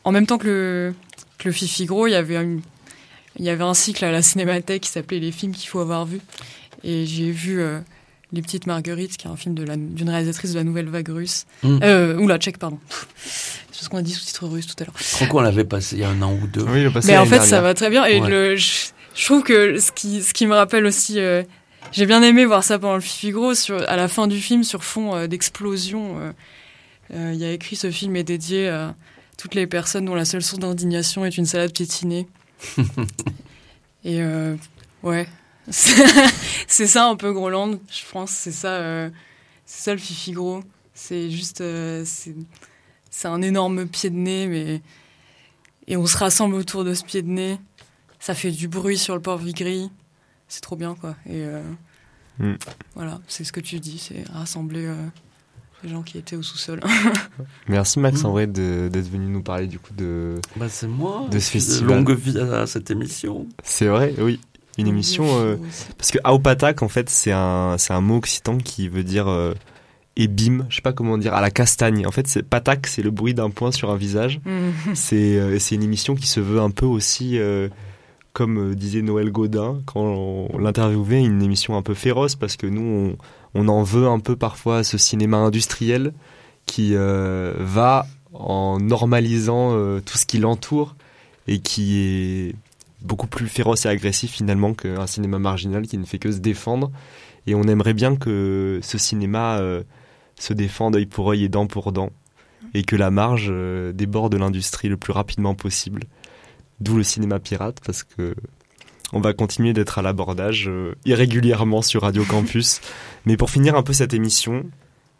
en 0.03 0.11
même 0.11 0.25
temps 0.27 0.37
que 0.37 0.47
le, 0.47 0.93
que 1.37 1.47
le 1.49 1.53
Fifi 1.53 1.85
Gros, 1.85 2.07
il 2.07 2.11
y 2.11 2.15
avait 2.15 2.35
une- 2.35 2.61
il 3.39 3.45
y 3.45 3.49
avait 3.49 3.63
un 3.63 3.73
cycle 3.73 4.03
à 4.05 4.11
la 4.11 4.21
Cinémathèque 4.21 4.81
qui 4.83 4.89
s'appelait 4.89 5.19
Les 5.19 5.31
films 5.31 5.53
qu'il 5.53 5.67
faut 5.69 5.79
avoir 5.79 6.05
vus. 6.05 6.19
Et 6.83 7.05
j'ai 7.05 7.31
vu 7.31 7.59
euh, 7.61 7.79
Les 8.31 8.41
Petites 8.41 8.67
Marguerites, 8.67 9.17
qui 9.17 9.27
est 9.27 9.29
un 9.29 9.35
film 9.35 9.55
la- 9.65 9.75
d'une 9.75 10.09
réalisatrice 10.09 10.51
de 10.51 10.57
la 10.57 10.63
Nouvelle 10.63 10.87
Vague 10.89 11.09
russe. 11.09 11.45
Mm. 11.63 11.79
Euh, 11.83 12.17
oula, 12.19 12.37
tchèque, 12.37 12.57
pardon. 12.59 12.77
C'est 13.71 13.85
ce 13.85 13.89
qu'on 13.89 13.97
a 13.97 14.01
dit 14.03 14.13
sous 14.13 14.23
titre 14.25 14.47
russe 14.47 14.67
tout 14.67 14.75
à 14.79 14.85
l'heure. 14.85 14.93
Je 14.99 15.15
crois 15.15 15.27
qu'on 15.27 15.41
l'avait 15.41 15.63
passé 15.63 15.95
il 15.95 16.01
y 16.01 16.03
a 16.03 16.09
un 16.09 16.21
an 16.21 16.33
ou 16.33 16.45
deux. 16.47 16.65
Mais 17.05 17.17
en 17.17 17.25
fait, 17.25 17.41
ça 17.41 17.61
va 17.61 17.73
très 17.73 17.89
bien. 17.89 18.05
Et 18.05 18.21
Ouais. 18.21 18.29
le, 18.29 18.55
je, 18.55 18.69
je 19.15 19.25
trouve 19.25 19.43
que 19.43 19.79
ce 19.79 19.91
qui, 19.91 20.21
ce 20.21 20.33
qui 20.33 20.45
me 20.45 20.53
rappelle 20.53 20.85
aussi, 20.85 21.19
euh, 21.19 21.41
j'ai 21.91 22.05
bien 22.05 22.21
aimé 22.21 22.45
voir 22.45 22.63
ça 22.63 22.77
pendant 22.77 22.95
le 22.95 23.01
Figaro, 23.01 23.55
sur, 23.55 23.77
à 23.89 23.95
la 23.95 24.07
fin 24.07 24.27
du 24.27 24.39
film, 24.39 24.63
sur 24.63 24.83
fond 24.83 25.15
euh, 25.15 25.27
d'explosion. 25.27 26.19
euh, 26.19 26.31
euh, 27.15 27.31
Il 27.33 27.39
y 27.39 27.45
a 27.45 27.51
écrit 27.51 27.75
ce 27.75 27.89
film 27.91 28.15
est 28.15 28.23
dédié 28.23 28.69
à 28.69 28.95
toutes 29.37 29.55
les 29.55 29.67
personnes 29.67 30.05
dont 30.05 30.15
la 30.15 30.25
seule 30.25 30.43
source 30.43 30.59
d'indignation 30.59 31.25
est 31.25 31.37
une 31.37 31.45
salade 31.45 31.73
piétinée. 31.73 32.27
Et 34.03 34.21
euh, 34.21 34.55
ouais, 35.01 35.27
c'est 35.69 36.87
ça 36.87 37.07
un 37.07 37.15
peu 37.15 37.31
Groland, 37.33 37.79
je 37.91 38.01
pense. 38.11 38.31
C'est 38.31 38.51
ça, 38.51 38.73
euh, 38.73 39.09
c'est 39.65 39.83
ça 39.83 39.91
le 39.93 39.99
Fifi 39.99 40.31
Gros. 40.31 40.63
C'est 40.93 41.31
juste, 41.31 41.61
euh, 41.61 42.03
c'est 42.05 43.27
un 43.27 43.41
énorme 43.41 43.87
pied 43.87 44.09
de 44.09 44.15
nez, 44.15 44.47
mais 44.47 44.81
et 45.87 45.97
on 45.97 46.05
se 46.05 46.17
rassemble 46.17 46.55
autour 46.55 46.83
de 46.83 46.93
ce 46.93 47.03
pied 47.03 47.21
de 47.21 47.29
nez. 47.29 47.57
Ça 48.19 48.35
fait 48.35 48.51
du 48.51 48.67
bruit 48.67 48.97
sur 48.97 49.15
le 49.15 49.21
port 49.21 49.37
Vigry. 49.37 49.89
C'est 50.47 50.61
trop 50.61 50.75
bien, 50.75 50.95
quoi. 50.95 51.15
Et 51.25 51.43
euh, 51.43 51.61
Mm. 52.39 52.53
voilà, 52.95 53.21
c'est 53.27 53.43
ce 53.43 53.51
que 53.51 53.59
tu 53.59 53.79
dis, 53.79 53.99
c'est 53.99 54.27
rassembler 54.31 54.85
euh, 54.85 54.95
les 55.83 55.89
gens 55.89 56.01
qui 56.01 56.17
étaient 56.17 56.35
au 56.35 56.41
sous-sol. 56.41 56.79
Merci 57.67 57.99
Max 57.99 58.23
Mm. 58.23 58.25
en 58.25 58.31
vrai 58.31 58.47
de- 58.47 58.89
d'être 58.91 59.09
venu 59.09 59.25
nous 59.27 59.41
parler 59.41 59.67
du 59.67 59.79
coup 59.79 59.93
de, 59.93 60.35
Bah, 60.55 60.67
c'est 60.69 60.87
moi. 60.87 61.25
de 61.31 61.39
ce 61.39 61.49
festival. 61.51 61.97
Longue 61.97 62.11
vie 62.17 62.37
à 62.39 62.65
cette 62.67 62.89
émission. 62.91 63.45
C'est 63.63 63.87
vrai, 63.87 64.13
oui. 64.19 64.39
Une 64.77 64.87
émission. 64.87 65.25
euh, 65.39 65.55
parce 65.97 66.09
que 66.11 66.17
Aopatak, 66.23 66.81
en 66.81 66.87
fait, 66.87 67.09
c'est 67.09 67.31
un, 67.31 67.75
c'est 67.77 67.93
un 67.93 68.01
mot 68.01 68.17
occitan 68.17 68.57
qui 68.57 68.87
veut 68.87 69.03
dire 69.03 69.27
euh, 69.27 69.53
ébime, 70.15 70.65
je 70.69 70.77
sais 70.77 70.81
pas 70.81 70.93
comment 70.93 71.17
dire, 71.17 71.33
à 71.33 71.41
la 71.41 71.51
castagne. 71.51 72.07
En 72.07 72.11
fait, 72.11 72.27
c'est 72.27 72.41
patak, 72.43 72.87
c'est 72.87 73.03
le 73.03 73.11
bruit 73.11 73.33
d'un 73.35 73.49
point 73.51 73.71
sur 73.71 73.91
un 73.91 73.95
visage. 73.97 74.39
Mhm. 74.45 74.71
c'est 74.95 75.37
euh, 75.37 75.59
c'est 75.59 75.75
une 75.75 75.83
émission 75.83 76.15
qui 76.15 76.25
se 76.27 76.39
veut 76.39 76.59
un 76.59 76.71
peu 76.71 76.85
aussi, 76.87 77.37
euh, 77.37 77.69
comme 78.31 78.73
disait 78.73 79.03
Noël 79.03 79.31
Godin 79.31 79.81
quand 79.85 80.01
on, 80.01 80.47
on 80.51 80.57
l'interviewait, 80.57 81.21
une 81.23 81.43
émission 81.43 81.77
un 81.77 81.83
peu 81.83 81.93
féroce 81.93 82.35
parce 82.35 82.57
que 82.57 82.65
nous, 82.65 82.81
on, 83.11 83.17
on 83.55 83.67
en 83.67 83.83
veut 83.83 84.07
un 84.07 84.19
peu 84.19 84.35
parfois 84.35 84.79
à 84.79 84.83
ce 84.83 84.97
cinéma 84.97 85.37
industriel 85.37 86.13
qui 86.65 86.91
euh, 86.95 87.53
va 87.59 88.05
en 88.33 88.79
normalisant 88.79 89.71
euh, 89.73 89.99
tout 89.99 90.17
ce 90.17 90.25
qui 90.25 90.39
l'entoure 90.39 90.95
et 91.47 91.59
qui 91.59 91.99
est 91.99 92.55
beaucoup 93.01 93.27
plus 93.27 93.47
féroce 93.47 93.85
et 93.85 93.89
agressif 93.89 94.31
finalement 94.31 94.73
qu'un 94.73 95.07
cinéma 95.07 95.39
marginal 95.39 95.87
qui 95.87 95.97
ne 95.97 96.05
fait 96.05 96.19
que 96.19 96.31
se 96.31 96.39
défendre. 96.39 96.91
Et 97.45 97.55
on 97.55 97.63
aimerait 97.63 97.93
bien 97.93 98.15
que 98.15 98.79
ce 98.81 98.97
cinéma 98.97 99.57
euh, 99.57 99.83
se 100.39 100.53
défende 100.53 100.95
œil 100.95 101.05
pour 101.05 101.29
œil 101.29 101.43
et 101.43 101.49
dent 101.49 101.67
pour 101.67 101.91
dent 101.91 102.09
et 102.73 102.83
que 102.83 102.95
la 102.95 103.11
marge 103.11 103.49
euh, 103.49 103.91
déborde 103.91 104.33
l'industrie 104.35 104.87
le 104.87 104.97
plus 104.97 105.13
rapidement 105.13 105.53
possible. 105.53 106.03
D'où 106.79 106.97
le 106.97 107.03
cinéma 107.03 107.39
pirate 107.39 107.79
parce 107.85 108.03
que 108.03 108.35
on 109.15 109.19
va 109.19 109.33
continuer 109.33 109.73
d'être 109.73 109.99
à 109.99 110.01
l'abordage 110.01 110.71
irrégulièrement 111.05 111.83
sur 111.83 112.01
Radio 112.01 112.23
Campus. 112.25 112.81
Mais 113.25 113.37
pour 113.37 113.49
finir 113.49 113.75
un 113.75 113.83
peu 113.83 113.93
cette 113.93 114.13
émission, 114.13 114.65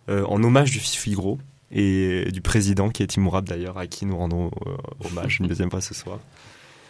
euh, 0.09 0.25
en 0.25 0.43
hommage 0.43 0.71
du 0.71 0.79
Figaro 0.79 1.39
et 1.71 2.27
du 2.31 2.41
président 2.41 2.89
qui 2.89 3.01
est 3.03 3.07
Timourab 3.07 3.47
d'ailleurs, 3.47 3.77
à 3.77 3.87
qui 3.87 4.05
nous 4.05 4.17
rendons 4.17 4.51
euh, 4.67 4.71
hommage 5.07 5.39
une 5.39 5.47
deuxième 5.47 5.71
fois 5.71 5.81
ce 5.81 5.93
soir. 5.93 6.19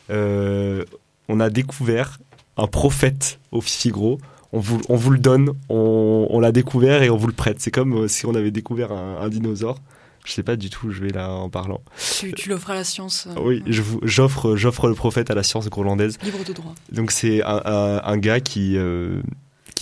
Euh, 0.10 0.84
on 1.30 1.40
a 1.40 1.50
découvert 1.50 2.20
un 2.58 2.68
prophète 2.68 3.40
au 3.52 3.62
Figaro. 3.62 4.20
On 4.52 4.60
vous, 4.60 4.82
on 4.90 4.96
vous 4.96 5.10
le 5.10 5.18
donne, 5.18 5.52
on, 5.70 6.28
on 6.30 6.40
l'a 6.40 6.52
découvert 6.52 7.02
et 7.02 7.10
on 7.10 7.18
vous 7.18 7.28
le 7.28 7.34
prête. 7.34 7.60
C'est 7.60 7.72
comme 7.72 8.08
si 8.08 8.26
on 8.28 8.36
avait 8.36 8.52
découvert 8.52 8.92
un, 8.92 9.18
un 9.22 9.30
dinosaure. 9.30 9.80
Je 10.26 10.32
sais 10.32 10.44
pas 10.44 10.56
du 10.56 10.70
tout 10.70 10.88
où 10.88 10.92
je 10.92 11.02
vais 11.02 11.10
là 11.10 11.32
en 11.32 11.50
parlant. 11.50 11.82
tu 12.20 12.32
tu 12.34 12.50
l'offres 12.50 12.70
à 12.70 12.76
la 12.76 12.84
science. 12.84 13.28
euh, 13.30 13.42
Oui, 13.42 13.64
j'offre, 13.68 14.56
j'offre 14.56 14.88
le 14.88 14.94
prophète 14.96 15.30
à 15.32 15.36
la 15.36 15.44
science 15.44 15.70
groenlandaise. 15.70 16.18
Libre 16.24 16.44
de 16.46 16.54
droit. 16.54 16.74
Donc 16.92 17.12
c'est 17.12 17.44
un, 17.44 17.62
un- 17.66 18.02
un 18.04 18.18
gars 18.18 18.40
qui, 18.40 18.78
euh, 18.78 19.22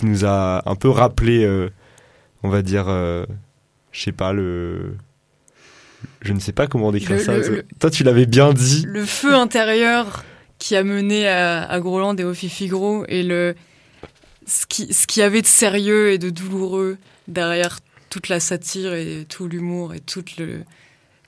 qui 0.02 0.06
nous 0.06 0.24
a 0.24 0.68
un 0.68 0.74
peu 0.74 0.88
rappelé, 0.88 1.44
euh, 1.44 1.70
on 2.42 2.48
va 2.48 2.62
dire, 2.62 2.86
euh, 2.88 3.24
je 3.92 4.02
sais 4.02 4.12
pas, 4.12 4.32
le... 4.32 4.96
Je 6.20 6.32
ne 6.32 6.40
sais 6.40 6.50
pas 6.52 6.66
comment 6.66 6.90
décrire 6.90 7.18
Le- 7.18 7.22
ça. 7.22 7.36
le- 7.38 7.48
le- 7.56 7.64
Toi, 7.78 7.88
tu 7.90 8.02
l'avais 8.02 8.26
bien 8.26 8.52
dit. 8.52 8.82
Le 8.88 9.04
feu 9.06 9.32
intérieur 9.34 10.24
qui 10.58 10.74
a 10.74 10.82
mené 10.82 11.28
à, 11.28 11.62
à 11.62 11.78
Groland 11.78 12.16
et 12.16 12.24
au 12.24 12.34
Fifigro 12.34 13.04
et 13.06 13.22
le 13.22 13.54
ce 14.44 14.66
qui 14.66 14.92
ce 14.92 15.06
qu'il 15.06 15.20
y 15.20 15.24
avait 15.24 15.40
de 15.42 15.46
sérieux 15.46 16.10
et 16.10 16.18
de 16.18 16.30
douloureux 16.30 16.98
derrière 17.28 17.78
toute 18.10 18.28
la 18.28 18.40
satire 18.40 18.92
et 18.94 19.24
tout 19.28 19.46
l'humour 19.46 19.94
et 19.94 20.00
tout 20.00 20.24
le 20.38 20.62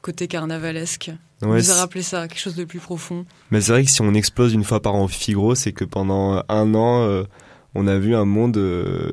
côté 0.02 0.26
carnavalesque. 0.26 1.12
Ouais, 1.42 1.58
nous 1.58 1.70
a 1.70 1.74
rappelé 1.74 2.02
ça, 2.02 2.26
quelque 2.26 2.40
chose 2.40 2.56
de 2.56 2.64
plus 2.64 2.80
profond. 2.80 3.24
Mais 3.52 3.60
c'est 3.60 3.70
vrai 3.72 3.84
que 3.84 3.90
si 3.90 4.02
on 4.02 4.12
explose 4.14 4.52
une 4.52 4.64
fois 4.64 4.80
par 4.82 4.94
an 4.96 5.04
au 5.04 5.08
Figaro, 5.08 5.54
c'est 5.54 5.72
que 5.72 5.84
pendant 5.84 6.42
un 6.48 6.74
an, 6.74 7.02
euh, 7.02 7.22
on 7.74 7.86
a 7.86 7.98
vu 7.98 8.14
un 8.14 8.24
monde 8.24 8.56
euh, 8.56 9.12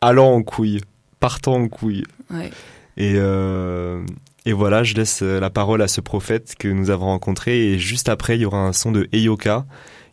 allant 0.00 0.32
en 0.32 0.42
couille, 0.42 0.80
partant 1.20 1.54
en 1.54 1.68
couille. 1.68 2.04
Ouais. 2.30 2.50
Et, 2.96 3.14
euh, 3.16 4.02
et 4.46 4.52
voilà, 4.52 4.82
je 4.82 4.94
laisse 4.94 5.20
euh, 5.22 5.40
la 5.40 5.50
parole 5.50 5.82
à 5.82 5.88
ce 5.88 6.00
prophète 6.00 6.54
que 6.58 6.68
nous 6.68 6.90
avons 6.90 7.06
rencontré. 7.06 7.72
Et 7.72 7.78
juste 7.78 8.08
après, 8.08 8.36
il 8.36 8.42
y 8.42 8.44
aura 8.44 8.58
un 8.66 8.72
son 8.72 8.90
de 8.92 9.08
Eyoka 9.12 9.66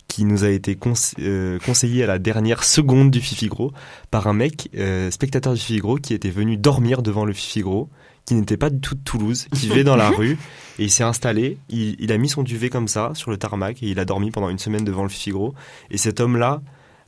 qui 0.07 0.23
nous 0.23 0.45
a 0.45 0.49
été 0.49 0.75
conse- 0.75 1.15
euh, 1.19 1.59
conseillé 1.65 2.03
à 2.03 2.07
la 2.07 2.17
dernière 2.19 2.63
seconde 2.63 3.11
du 3.11 3.19
Fifigro 3.19 3.73
par 4.09 4.27
un 4.27 4.33
mec, 4.33 4.69
euh, 4.77 5.11
spectateur 5.11 5.53
du 5.53 5.59
Fifigro, 5.59 5.97
qui 5.97 6.13
était 6.13 6.29
venu 6.29 6.55
dormir 6.55 7.01
devant 7.01 7.25
le 7.25 7.33
Fifigro, 7.33 7.89
qui 8.25 8.33
n'était 8.35 8.55
pas 8.57 8.69
du 8.69 8.79
tout 8.79 8.95
de 8.95 9.01
Toulouse, 9.03 9.47
qui 9.53 9.67
vivait 9.67 9.83
dans 9.83 9.97
la 9.97 10.09
rue, 10.17 10.38
et 10.79 10.83
il 10.85 10.91
s'est 10.91 11.03
installé, 11.03 11.57
il, 11.69 11.95
il 11.99 12.11
a 12.13 12.17
mis 12.17 12.29
son 12.29 12.43
duvet 12.43 12.69
comme 12.69 12.88
ça, 12.88 13.11
sur 13.15 13.31
le 13.31 13.38
tarmac, 13.38 13.83
et 13.83 13.88
il 13.88 13.99
a 13.99 14.05
dormi 14.05 14.31
pendant 14.31 14.47
une 14.49 14.59
semaine 14.59 14.85
devant 14.85 15.03
le 15.03 15.09
Fifigro. 15.09 15.53
Et 15.91 15.97
cet 15.97 16.21
homme-là 16.21 16.61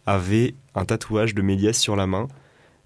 avait 0.06 0.56
un 0.80 0.86
tatouage 0.86 1.36
de 1.36 1.42
Méliès 1.42 1.78
sur 1.78 1.96
la 1.96 2.08
main, 2.08 2.28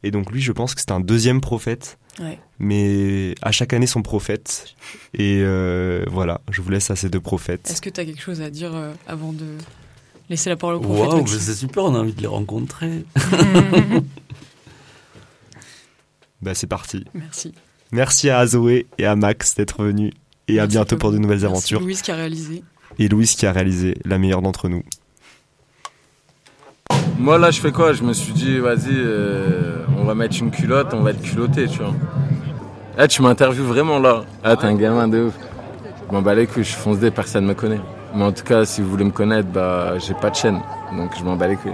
et 0.03 0.11
donc 0.11 0.31
lui, 0.31 0.41
je 0.41 0.51
pense 0.51 0.75
que 0.75 0.81
c'est 0.81 0.91
un 0.91 0.99
deuxième 0.99 1.39
prophète, 1.41 1.97
Ouais. 2.19 2.37
mais 2.59 3.33
à 3.41 3.51
chaque 3.51 3.73
année 3.73 3.87
son 3.87 4.01
prophète. 4.03 4.75
Et 5.13 5.39
euh, 5.41 6.05
voilà, 6.11 6.41
je 6.51 6.61
vous 6.61 6.69
laisse 6.69 6.91
à 6.91 6.95
ces 6.95 7.09
deux 7.09 7.19
prophètes. 7.21 7.69
Est-ce 7.71 7.81
que 7.81 7.89
tu 7.89 7.99
as 8.01 8.05
quelque 8.05 8.21
chose 8.21 8.41
à 8.41 8.49
dire 8.51 8.75
euh, 8.75 8.93
avant 9.07 9.31
de 9.33 9.45
laisser 10.29 10.49
la 10.49 10.55
parole 10.55 10.75
au 10.75 10.79
prophète? 10.79 11.13
Waouh, 11.13 11.27
c'est 11.27 11.53
super, 11.55 11.85
on 11.85 11.95
a 11.95 11.99
envie 11.99 12.13
de 12.13 12.21
les 12.21 12.27
rencontrer. 12.27 13.05
Bah 16.41 16.53
c'est 16.53 16.67
parti. 16.67 17.05
Merci. 17.13 17.53
Merci 17.93 18.29
à 18.29 18.45
Zoé 18.45 18.85
et 18.97 19.05
à 19.05 19.15
Max 19.15 19.55
d'être 19.55 19.83
venus 19.83 20.11
et 20.47 20.59
à 20.59 20.67
bientôt 20.67 20.97
pour 20.97 21.11
de 21.11 21.17
nouvelles 21.17 21.39
Merci 21.39 21.45
aventures. 21.53 21.79
Louise 21.79 22.01
qui 22.01 22.11
a 22.11 22.15
réalisé. 22.15 22.63
Et 22.99 23.07
Louise 23.07 23.35
qui 23.35 23.45
a 23.45 23.51
réalisé 23.53 23.95
la 24.03 24.17
meilleure 24.17 24.41
d'entre 24.41 24.67
nous. 24.67 24.83
Moi 27.19 27.37
là 27.37 27.51
je 27.51 27.59
fais 27.61 27.71
quoi? 27.71 27.93
Je 27.93 28.03
me 28.03 28.13
suis 28.13 28.33
dit 28.33 28.59
vas-y 28.59 28.91
euh, 28.91 29.85
on 29.97 30.03
va 30.03 30.15
mettre 30.15 30.37
une 30.39 30.51
culotte, 30.51 30.93
on 30.93 31.01
va 31.01 31.11
être 31.11 31.21
culotté 31.21 31.67
tu 31.67 31.79
vois. 31.79 31.93
Eh 32.99 33.07
tu 33.07 33.21
m'interviews 33.21 33.65
vraiment 33.65 33.99
là. 33.99 34.23
Ah 34.43 34.55
t'es 34.55 34.65
un 34.65 34.75
gamin 34.75 35.07
de 35.07 35.25
ouf. 35.25 35.33
M'en 36.11 36.21
bats 36.21 36.35
les 36.35 36.47
couilles, 36.47 36.63
je 36.63 36.75
fonce 36.75 36.99
des, 36.99 37.11
personne 37.11 37.45
me 37.45 37.53
connaît. 37.53 37.81
Mais 38.15 38.23
en 38.23 38.31
tout 38.31 38.43
cas 38.43 38.65
si 38.65 38.81
vous 38.81 38.89
voulez 38.89 39.05
me 39.05 39.11
connaître, 39.11 39.49
bah 39.49 39.97
j'ai 39.99 40.13
pas 40.13 40.29
de 40.29 40.35
chaîne. 40.35 40.59
Donc 40.97 41.11
je 41.17 41.23
m'en 41.23 41.35
bats 41.35 41.47
les 41.47 41.55
couilles. 41.55 41.71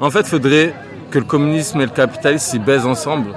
En 0.00 0.10
fait 0.10 0.26
faudrait 0.26 0.74
que 1.10 1.18
le 1.18 1.24
communisme 1.24 1.80
et 1.80 1.84
le 1.84 1.90
capitalisme 1.90 2.50
s'y 2.50 2.58
baisent 2.58 2.86
ensemble. 2.86 3.28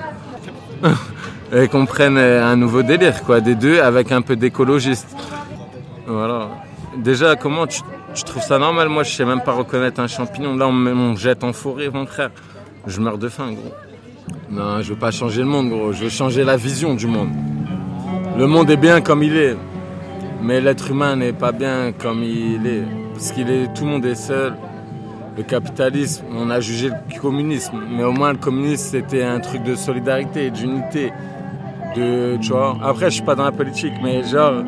et 1.53 1.67
qu'on 1.67 1.85
prenne 1.85 2.17
euh, 2.17 2.45
un 2.45 2.55
nouveau 2.55 2.83
délire 2.83 3.23
quoi, 3.23 3.39
des 3.39 3.55
deux 3.55 3.79
avec 3.79 4.11
un 4.11 4.21
peu 4.21 4.35
d'écologiste. 4.35 5.15
Voilà. 6.07 6.49
Déjà, 6.97 7.35
comment 7.35 7.67
tu, 7.67 7.81
tu 8.15 8.23
trouves 8.23 8.41
ça 8.41 8.57
normal 8.57 8.89
Moi, 8.89 9.03
je 9.03 9.11
sais 9.11 9.25
même 9.25 9.41
pas 9.41 9.51
reconnaître 9.51 9.99
un 9.99 10.07
champignon. 10.07 10.55
Là, 10.55 10.67
on 10.67 10.71
me 10.71 11.15
jette 11.15 11.43
en 11.43 11.53
forêt, 11.53 11.89
mon 11.89 12.05
frère. 12.05 12.31
Je 12.87 12.99
meurs 12.99 13.17
de 13.17 13.29
faim, 13.29 13.51
gros. 13.51 13.73
Non, 14.49 14.81
je 14.81 14.93
veux 14.93 14.99
pas 14.99 15.11
changer 15.11 15.41
le 15.41 15.47
monde, 15.47 15.69
gros. 15.69 15.91
Je 15.91 16.05
veux 16.05 16.09
changer 16.09 16.43
la 16.43 16.55
vision 16.55 16.95
du 16.95 17.07
monde. 17.07 17.29
Le 18.37 18.47
monde 18.47 18.69
est 18.69 18.77
bien 18.77 19.01
comme 19.01 19.21
il 19.21 19.35
est. 19.35 19.57
Mais 20.41 20.61
l'être 20.61 20.91
humain 20.91 21.15
n'est 21.15 21.33
pas 21.33 21.51
bien 21.51 21.91
comme 21.91 22.23
il 22.23 22.65
est. 22.65 22.83
Parce 23.13 23.31
qu'il 23.31 23.49
est, 23.49 23.73
tout 23.73 23.83
le 23.83 23.91
monde 23.91 24.05
est 24.05 24.15
seul. 24.15 24.55
Le 25.37 25.43
capitalisme, 25.43 26.23
on 26.33 26.49
a 26.49 26.61
jugé 26.61 26.89
le 26.89 27.19
communisme. 27.19 27.81
Mais 27.89 28.03
au 28.03 28.13
moins, 28.13 28.31
le 28.31 28.37
communisme, 28.37 28.91
c'était 28.91 29.23
un 29.23 29.39
truc 29.39 29.63
de 29.63 29.75
solidarité, 29.75 30.49
d'unité. 30.49 31.11
De. 31.95 32.37
Après, 32.83 33.05
je 33.05 33.15
suis 33.15 33.23
pas 33.23 33.35
dans 33.35 33.45
la 33.45 33.51
politique, 33.51 33.93
mais 34.03 34.23
genre, 34.23 34.63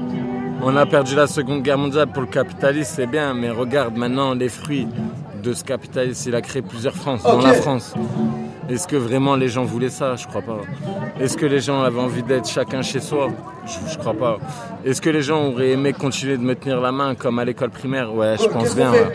on 0.62 0.76
a 0.76 0.86
perdu 0.86 1.16
la 1.16 1.28
Seconde 1.28 1.62
Guerre 1.64 1.78
mondiale 1.78 2.08
pour 2.08 2.22
le 2.22 2.28
capitalisme, 2.28 2.91
c'est 2.95 3.08
bien, 3.08 3.34
mais 3.34 3.49
regarde 3.49 3.95
maintenant 3.97 4.34
les 4.34 4.49
fruits 4.49 4.88
de 5.43 5.53
ce 5.53 5.64
capitalisme. 5.64 6.30
Il 6.30 6.36
a 6.36 6.41
créé 6.41 6.62
plusieurs 6.62 6.93
France, 6.95 7.22
Ok. 7.26 7.32
dans 7.32 7.47
la 7.47 7.53
France. 7.53 7.93
Est-ce 8.70 8.88
que 8.88 8.95
vraiment 8.97 9.36
les 9.36 9.47
gens 9.47 9.64
voulaient 9.64 9.89
ça? 9.89 10.16
Je 10.16 10.28
crois 10.28 10.41
pas. 10.41 10.60
Est-ce 11.22 11.38
que 11.38 11.45
les 11.45 11.62
gens 11.62 11.82
avaient 11.84 12.01
envie 12.01 12.24
d'être 12.24 12.47
chacun 12.49 12.82
chez 12.82 12.99
soi? 12.99 13.30
Je, 13.66 13.91
je 13.93 13.97
crois 13.97 14.14
pas. 14.14 14.38
Est-ce 14.84 15.01
que 15.01 15.10
les 15.10 15.22
gens 15.22 15.45
auraient 15.47 15.70
aimé 15.72 15.93
continuer 15.93 16.38
de 16.38 16.43
me 16.43 16.53
tenir 16.55 16.82
la 16.82 16.91
main 16.91 17.16
comme 17.16 17.39
à 17.39 17.45
l'école 17.45 17.70
primaire? 17.70 18.14
Ouais, 18.14 18.36
je 18.41 18.47
pense 18.47 18.76
bien. 18.76 18.91
ouais. 18.91 19.14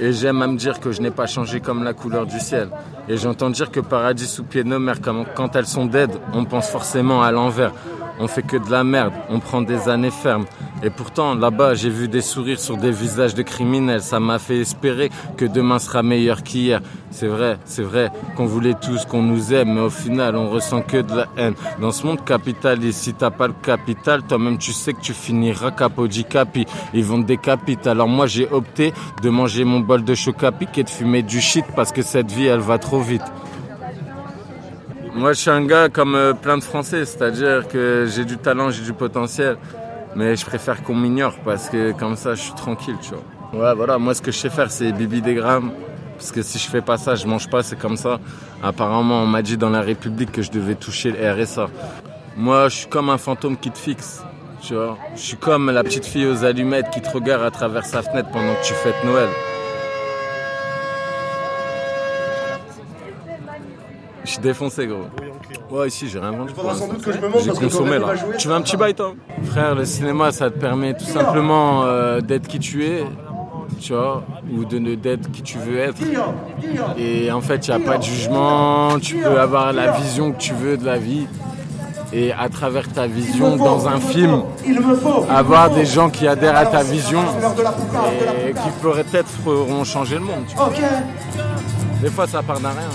Et 0.00 0.12
j'aime 0.12 0.42
à 0.42 0.46
me 0.46 0.56
dire 0.56 0.80
que 0.80 0.90
je 0.92 1.00
n'ai 1.00 1.12
pas 1.12 1.26
changé 1.26 1.60
comme 1.60 1.84
la 1.84 1.92
couleur 1.94 2.26
du 2.26 2.38
ciel. 2.40 2.68
Et 3.08 3.16
j'entends 3.16 3.48
dire 3.50 3.70
que 3.70 3.80
paradis 3.80 4.26
sous 4.26 4.42
pied 4.42 4.64
de 4.64 4.68
nos 4.68 4.78
mères, 4.80 5.00
comme- 5.00 5.24
quand 5.34 5.54
elles 5.56 5.66
sont 5.66 5.86
dead, 5.86 6.10
on 6.34 6.44
pense 6.44 6.68
forcément 6.68 7.22
à 7.22 7.30
l'envers. 7.30 7.72
On 8.20 8.28
fait 8.28 8.42
que 8.42 8.56
de 8.56 8.70
la 8.70 8.84
merde, 8.84 9.12
on 9.28 9.40
prend 9.40 9.60
des 9.60 9.88
années 9.88 10.10
fermes. 10.10 10.44
Et 10.82 10.90
pourtant, 10.90 11.34
là-bas, 11.34 11.74
j'ai 11.74 11.90
vu 11.90 12.08
des 12.08 12.20
sourires 12.20 12.60
sur 12.60 12.76
des 12.76 12.90
visages 12.90 13.34
de 13.34 13.42
criminels. 13.42 14.02
Ça 14.02 14.20
m'a 14.20 14.38
fait 14.38 14.58
espérer 14.58 15.10
que 15.36 15.44
demain 15.44 15.78
sera 15.78 16.02
meilleur 16.02 16.42
qu'hier. 16.42 16.80
C'est 17.10 17.26
vrai, 17.26 17.58
c'est 17.64 17.82
vrai 17.82 18.10
qu'on 18.36 18.46
voulait 18.46 18.74
tous 18.74 19.04
qu'on 19.04 19.22
nous 19.22 19.52
aime, 19.52 19.74
mais 19.74 19.80
au 19.80 19.90
final, 19.90 20.36
on 20.36 20.48
ressent 20.50 20.82
que 20.82 20.98
de 20.98 21.14
la 21.14 21.26
haine. 21.36 21.54
Dans 21.80 21.90
ce 21.90 22.06
monde 22.06 22.24
capitaliste, 22.24 23.00
si 23.00 23.14
t'as 23.14 23.30
pas 23.30 23.48
le 23.48 23.54
capital, 23.62 24.22
toi-même 24.22 24.58
tu 24.58 24.72
sais 24.72 24.92
que 24.92 25.00
tu 25.00 25.12
finiras 25.12 25.70
capo 25.70 26.06
di 26.06 26.24
capi. 26.24 26.66
Ils 26.92 27.04
vont 27.04 27.22
te 27.22 27.26
décapiter. 27.26 27.90
Alors 27.90 28.08
moi, 28.08 28.26
j'ai 28.26 28.48
opté 28.48 28.92
de 29.22 29.30
manger 29.30 29.64
mon 29.64 29.80
bol 29.80 30.04
de 30.04 30.14
chocapic 30.14 30.76
et 30.78 30.84
de 30.84 30.90
fumer 30.90 31.22
du 31.22 31.40
shit 31.40 31.64
parce 31.74 31.92
que 31.92 32.02
cette 32.02 32.30
vie, 32.30 32.46
elle 32.46 32.60
va 32.60 32.78
trop 32.78 33.00
vite. 33.00 33.24
Moi, 35.14 35.32
je 35.32 35.40
suis 35.42 35.50
un 35.50 35.64
gars 35.64 35.88
comme 35.88 36.16
euh, 36.16 36.32
plein 36.32 36.58
de 36.58 36.64
Français, 36.64 37.04
c'est-à-dire 37.04 37.68
que 37.68 38.04
j'ai 38.12 38.24
du 38.24 38.36
talent, 38.36 38.70
j'ai 38.70 38.82
du 38.82 38.92
potentiel, 38.92 39.56
mais 40.16 40.34
je 40.34 40.44
préfère 40.44 40.82
qu'on 40.82 40.96
m'ignore 40.96 41.36
parce 41.44 41.68
que 41.68 41.92
comme 41.92 42.16
ça, 42.16 42.34
je 42.34 42.40
suis 42.40 42.54
tranquille, 42.54 42.96
tu 43.00 43.12
vois. 43.12 43.68
Ouais, 43.68 43.74
voilà, 43.76 43.96
moi, 43.98 44.14
ce 44.14 44.20
que 44.20 44.32
je 44.32 44.38
sais 44.38 44.50
faire, 44.50 44.72
c'est 44.72 44.90
bibi 44.90 45.22
des 45.22 45.34
grammes. 45.34 45.70
Parce 46.16 46.32
que 46.32 46.42
si 46.42 46.58
je 46.58 46.68
fais 46.68 46.80
pas 46.80 46.98
ça, 46.98 47.14
je 47.14 47.28
mange 47.28 47.48
pas, 47.48 47.62
c'est 47.62 47.78
comme 47.78 47.96
ça. 47.96 48.18
Apparemment, 48.60 49.22
on 49.22 49.26
m'a 49.26 49.42
dit 49.42 49.56
dans 49.56 49.70
la 49.70 49.82
République 49.82 50.32
que 50.32 50.42
je 50.42 50.50
devais 50.50 50.74
toucher 50.74 51.12
le 51.12 51.42
RSA. 51.42 51.68
Moi, 52.36 52.68
je 52.68 52.78
suis 52.78 52.88
comme 52.88 53.08
un 53.08 53.18
fantôme 53.18 53.56
qui 53.56 53.70
te 53.70 53.78
fixe, 53.78 54.24
tu 54.62 54.74
vois. 54.74 54.98
Je 55.14 55.20
suis 55.20 55.36
comme 55.36 55.70
la 55.70 55.84
petite 55.84 56.06
fille 56.06 56.26
aux 56.26 56.44
allumettes 56.44 56.90
qui 56.90 57.00
te 57.00 57.10
regarde 57.10 57.44
à 57.44 57.52
travers 57.52 57.86
sa 57.86 58.02
fenêtre 58.02 58.30
pendant 58.32 58.54
que 58.54 58.64
tu 58.66 58.74
fêtes 58.74 59.04
Noël. 59.04 59.28
Je 64.24 64.30
suis 64.30 64.38
défoncé, 64.40 64.86
gros. 64.86 65.04
Ouais, 65.70 65.88
ici, 65.88 66.08
j'ai 66.08 66.18
rien 66.18 66.30
vendu. 66.30 66.52
pour 66.52 66.62
faudra 66.62 66.74
sans 66.74 66.86
l'instant. 66.86 66.94
doute 66.94 67.04
que 67.04 67.12
je 67.12 67.18
me 67.18 67.28
montre 67.28 67.44
J'ai 67.44 67.50
consommé 67.52 67.98
là. 67.98 68.06
Tu 68.38 68.48
veux 68.48 68.54
un 68.54 68.62
petit 68.62 68.76
bail, 68.76 68.94
toi? 68.94 69.14
Frère, 69.44 69.74
le 69.74 69.84
cinéma, 69.84 70.32
ça 70.32 70.50
te 70.50 70.58
permet 70.58 70.94
tout 70.94 71.04
simplement 71.04 71.82
euh, 71.84 72.20
d'être 72.20 72.48
qui 72.48 72.58
tu 72.58 72.84
es, 72.86 73.04
tu 73.80 73.92
vois, 73.92 74.24
ou 74.50 74.64
de 74.64 74.78
ne 74.78 74.94
d'être 74.94 75.30
qui 75.30 75.42
tu 75.42 75.58
veux 75.58 75.78
être. 75.78 75.98
Et 76.96 77.30
en 77.30 77.42
fait, 77.42 77.68
il 77.68 77.76
n'y 77.76 77.82
a 77.82 77.86
pas 77.86 77.98
de 77.98 78.02
jugement, 78.02 78.98
tu 78.98 79.16
peux 79.16 79.38
avoir 79.38 79.72
la 79.72 79.92
vision 79.92 80.32
que 80.32 80.38
tu 80.38 80.54
veux 80.54 80.76
de 80.76 80.86
la 80.86 80.98
vie. 80.98 81.26
Et 82.12 82.32
à 82.32 82.48
travers 82.48 82.90
ta 82.92 83.06
vision, 83.08 83.56
dans 83.56 83.88
un 83.88 83.98
film, 83.98 84.42
avoir 85.28 85.70
des 85.70 85.84
gens 85.84 86.08
qui 86.10 86.28
adhèrent 86.28 86.56
à 86.56 86.66
ta 86.66 86.82
vision 86.82 87.20
et 88.48 88.52
qui 88.52 88.68
peut-être 88.80 89.28
feront 89.44 89.84
changer 89.84 90.14
le 90.14 90.20
monde. 90.22 90.44
tu 90.48 90.56
vois. 90.56 90.70
Des 92.00 92.10
fois, 92.10 92.26
ça 92.26 92.42
part 92.42 92.60
d'un 92.60 92.70
rien. 92.70 92.88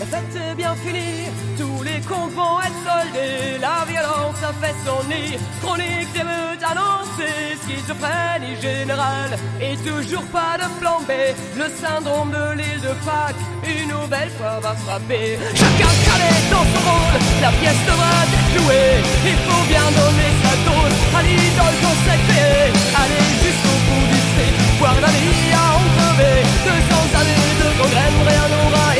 La 0.00 0.06
fête 0.06 0.34
est 0.34 0.54
bien 0.54 0.74
finie, 0.76 1.28
tous 1.58 1.82
les 1.82 2.00
comptes 2.00 2.32
vont 2.32 2.58
être 2.58 2.80
soldés. 2.88 3.60
La 3.60 3.84
violence 3.84 4.40
a 4.42 4.52
fait 4.56 4.74
son 4.80 5.04
nid. 5.12 5.36
Chronique 5.60 6.10
des 6.16 6.24
meutes 6.24 6.64
annoncées, 6.64 7.60
schizophrénie 7.60 8.56
générale. 8.62 9.36
Et 9.60 9.76
toujours 9.84 10.24
pas 10.32 10.56
de 10.56 10.64
plan 10.80 11.04
B. 11.04 11.12
Le 11.60 11.68
syndrome 11.68 12.30
de 12.32 12.56
l'île 12.56 12.80
de 12.80 12.94
Pâques, 13.04 13.44
une 13.60 13.92
nouvelle 13.92 14.32
fois 14.40 14.56
va 14.64 14.72
frapper. 14.72 15.36
Chacun 15.52 15.92
cramé 16.08 16.32
dans 16.48 16.64
son 16.72 16.80
rôle, 16.88 17.20
la 17.44 17.52
pièce 17.60 17.84
devra 17.84 18.24
être 18.24 18.40
jouée. 18.56 19.04
Il 19.28 19.38
faut 19.44 19.64
bien 19.68 19.84
donner 20.00 20.32
sa 20.40 20.54
dose 20.64 20.96
à 21.12 21.20
l'idole 21.28 21.76
consacrée. 21.84 22.72
Aller 23.04 23.28
jusqu'au 23.44 23.76
bout 23.84 24.06
du 24.08 24.20
street, 24.32 24.56
voir 24.80 24.96
la 24.96 25.12
vie 25.12 25.52
à 25.52 25.76
en 25.76 25.90
200 26.64 27.20
années 27.20 27.52
de 27.60 27.68
congrès, 27.80 28.10
rien 28.28 28.46
n'aura 28.48 28.99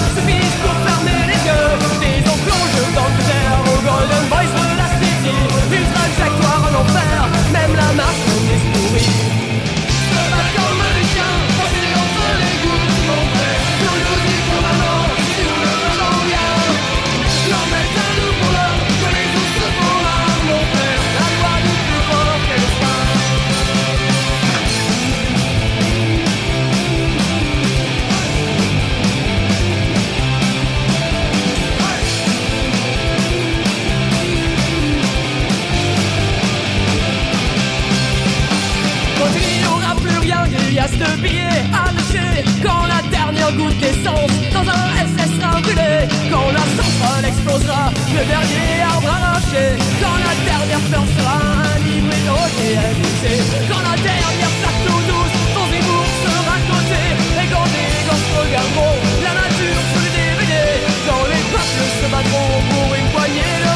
Quand 42.63 42.85
la 42.87 43.01
dernière 43.09 43.51
goutte 43.53 43.77
d'essence 43.77 44.33
dans 44.51 44.65
un 44.65 44.85
SS 45.05 45.37
sera 45.37 45.61
brûlée 45.61 46.09
Quand 46.31 46.49
la 46.49 46.65
centrale 46.73 47.25
explosera, 47.25 47.93
le 48.09 48.23
dernier 48.25 48.81
arbre 48.81 49.07
arraché 49.07 49.77
Quand 50.01 50.17
la 50.17 50.33
dernière 50.49 50.81
fleur 50.89 51.05
sera 51.17 51.37
un 51.37 51.77
hybride 51.85 52.25
et 52.65 53.37
Quand 53.69 53.83
la 53.85 53.97
dernière 54.01 54.53
plaque 54.61 54.81
tout 54.81 55.03
douce 55.05 55.37
dans 55.53 55.69
des 55.69 55.83
sera 56.25 56.55
clôtée 56.65 57.09
Et 57.37 57.47
quand 57.53 57.67
les 57.69 57.93
gosses 58.09 58.31
regarderont 58.41 58.97
la 59.21 59.33
nature 59.45 59.81
sous 59.93 60.01
le 60.01 60.57
Quand 61.05 61.23
les 61.29 61.43
peuples 61.53 61.85
se 62.01 62.07
battront 62.09 62.53
pour 62.65 62.89
une 62.97 63.09
poignée 63.13 63.57
de 63.61 63.73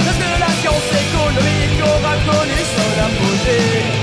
Parce 0.00 0.16
que 0.16 0.30
la 0.40 0.50
science 0.64 0.90
économique 0.96 1.76
aura 1.84 2.14
connu 2.24 2.58
son 2.72 2.90
apogée. 3.04 3.93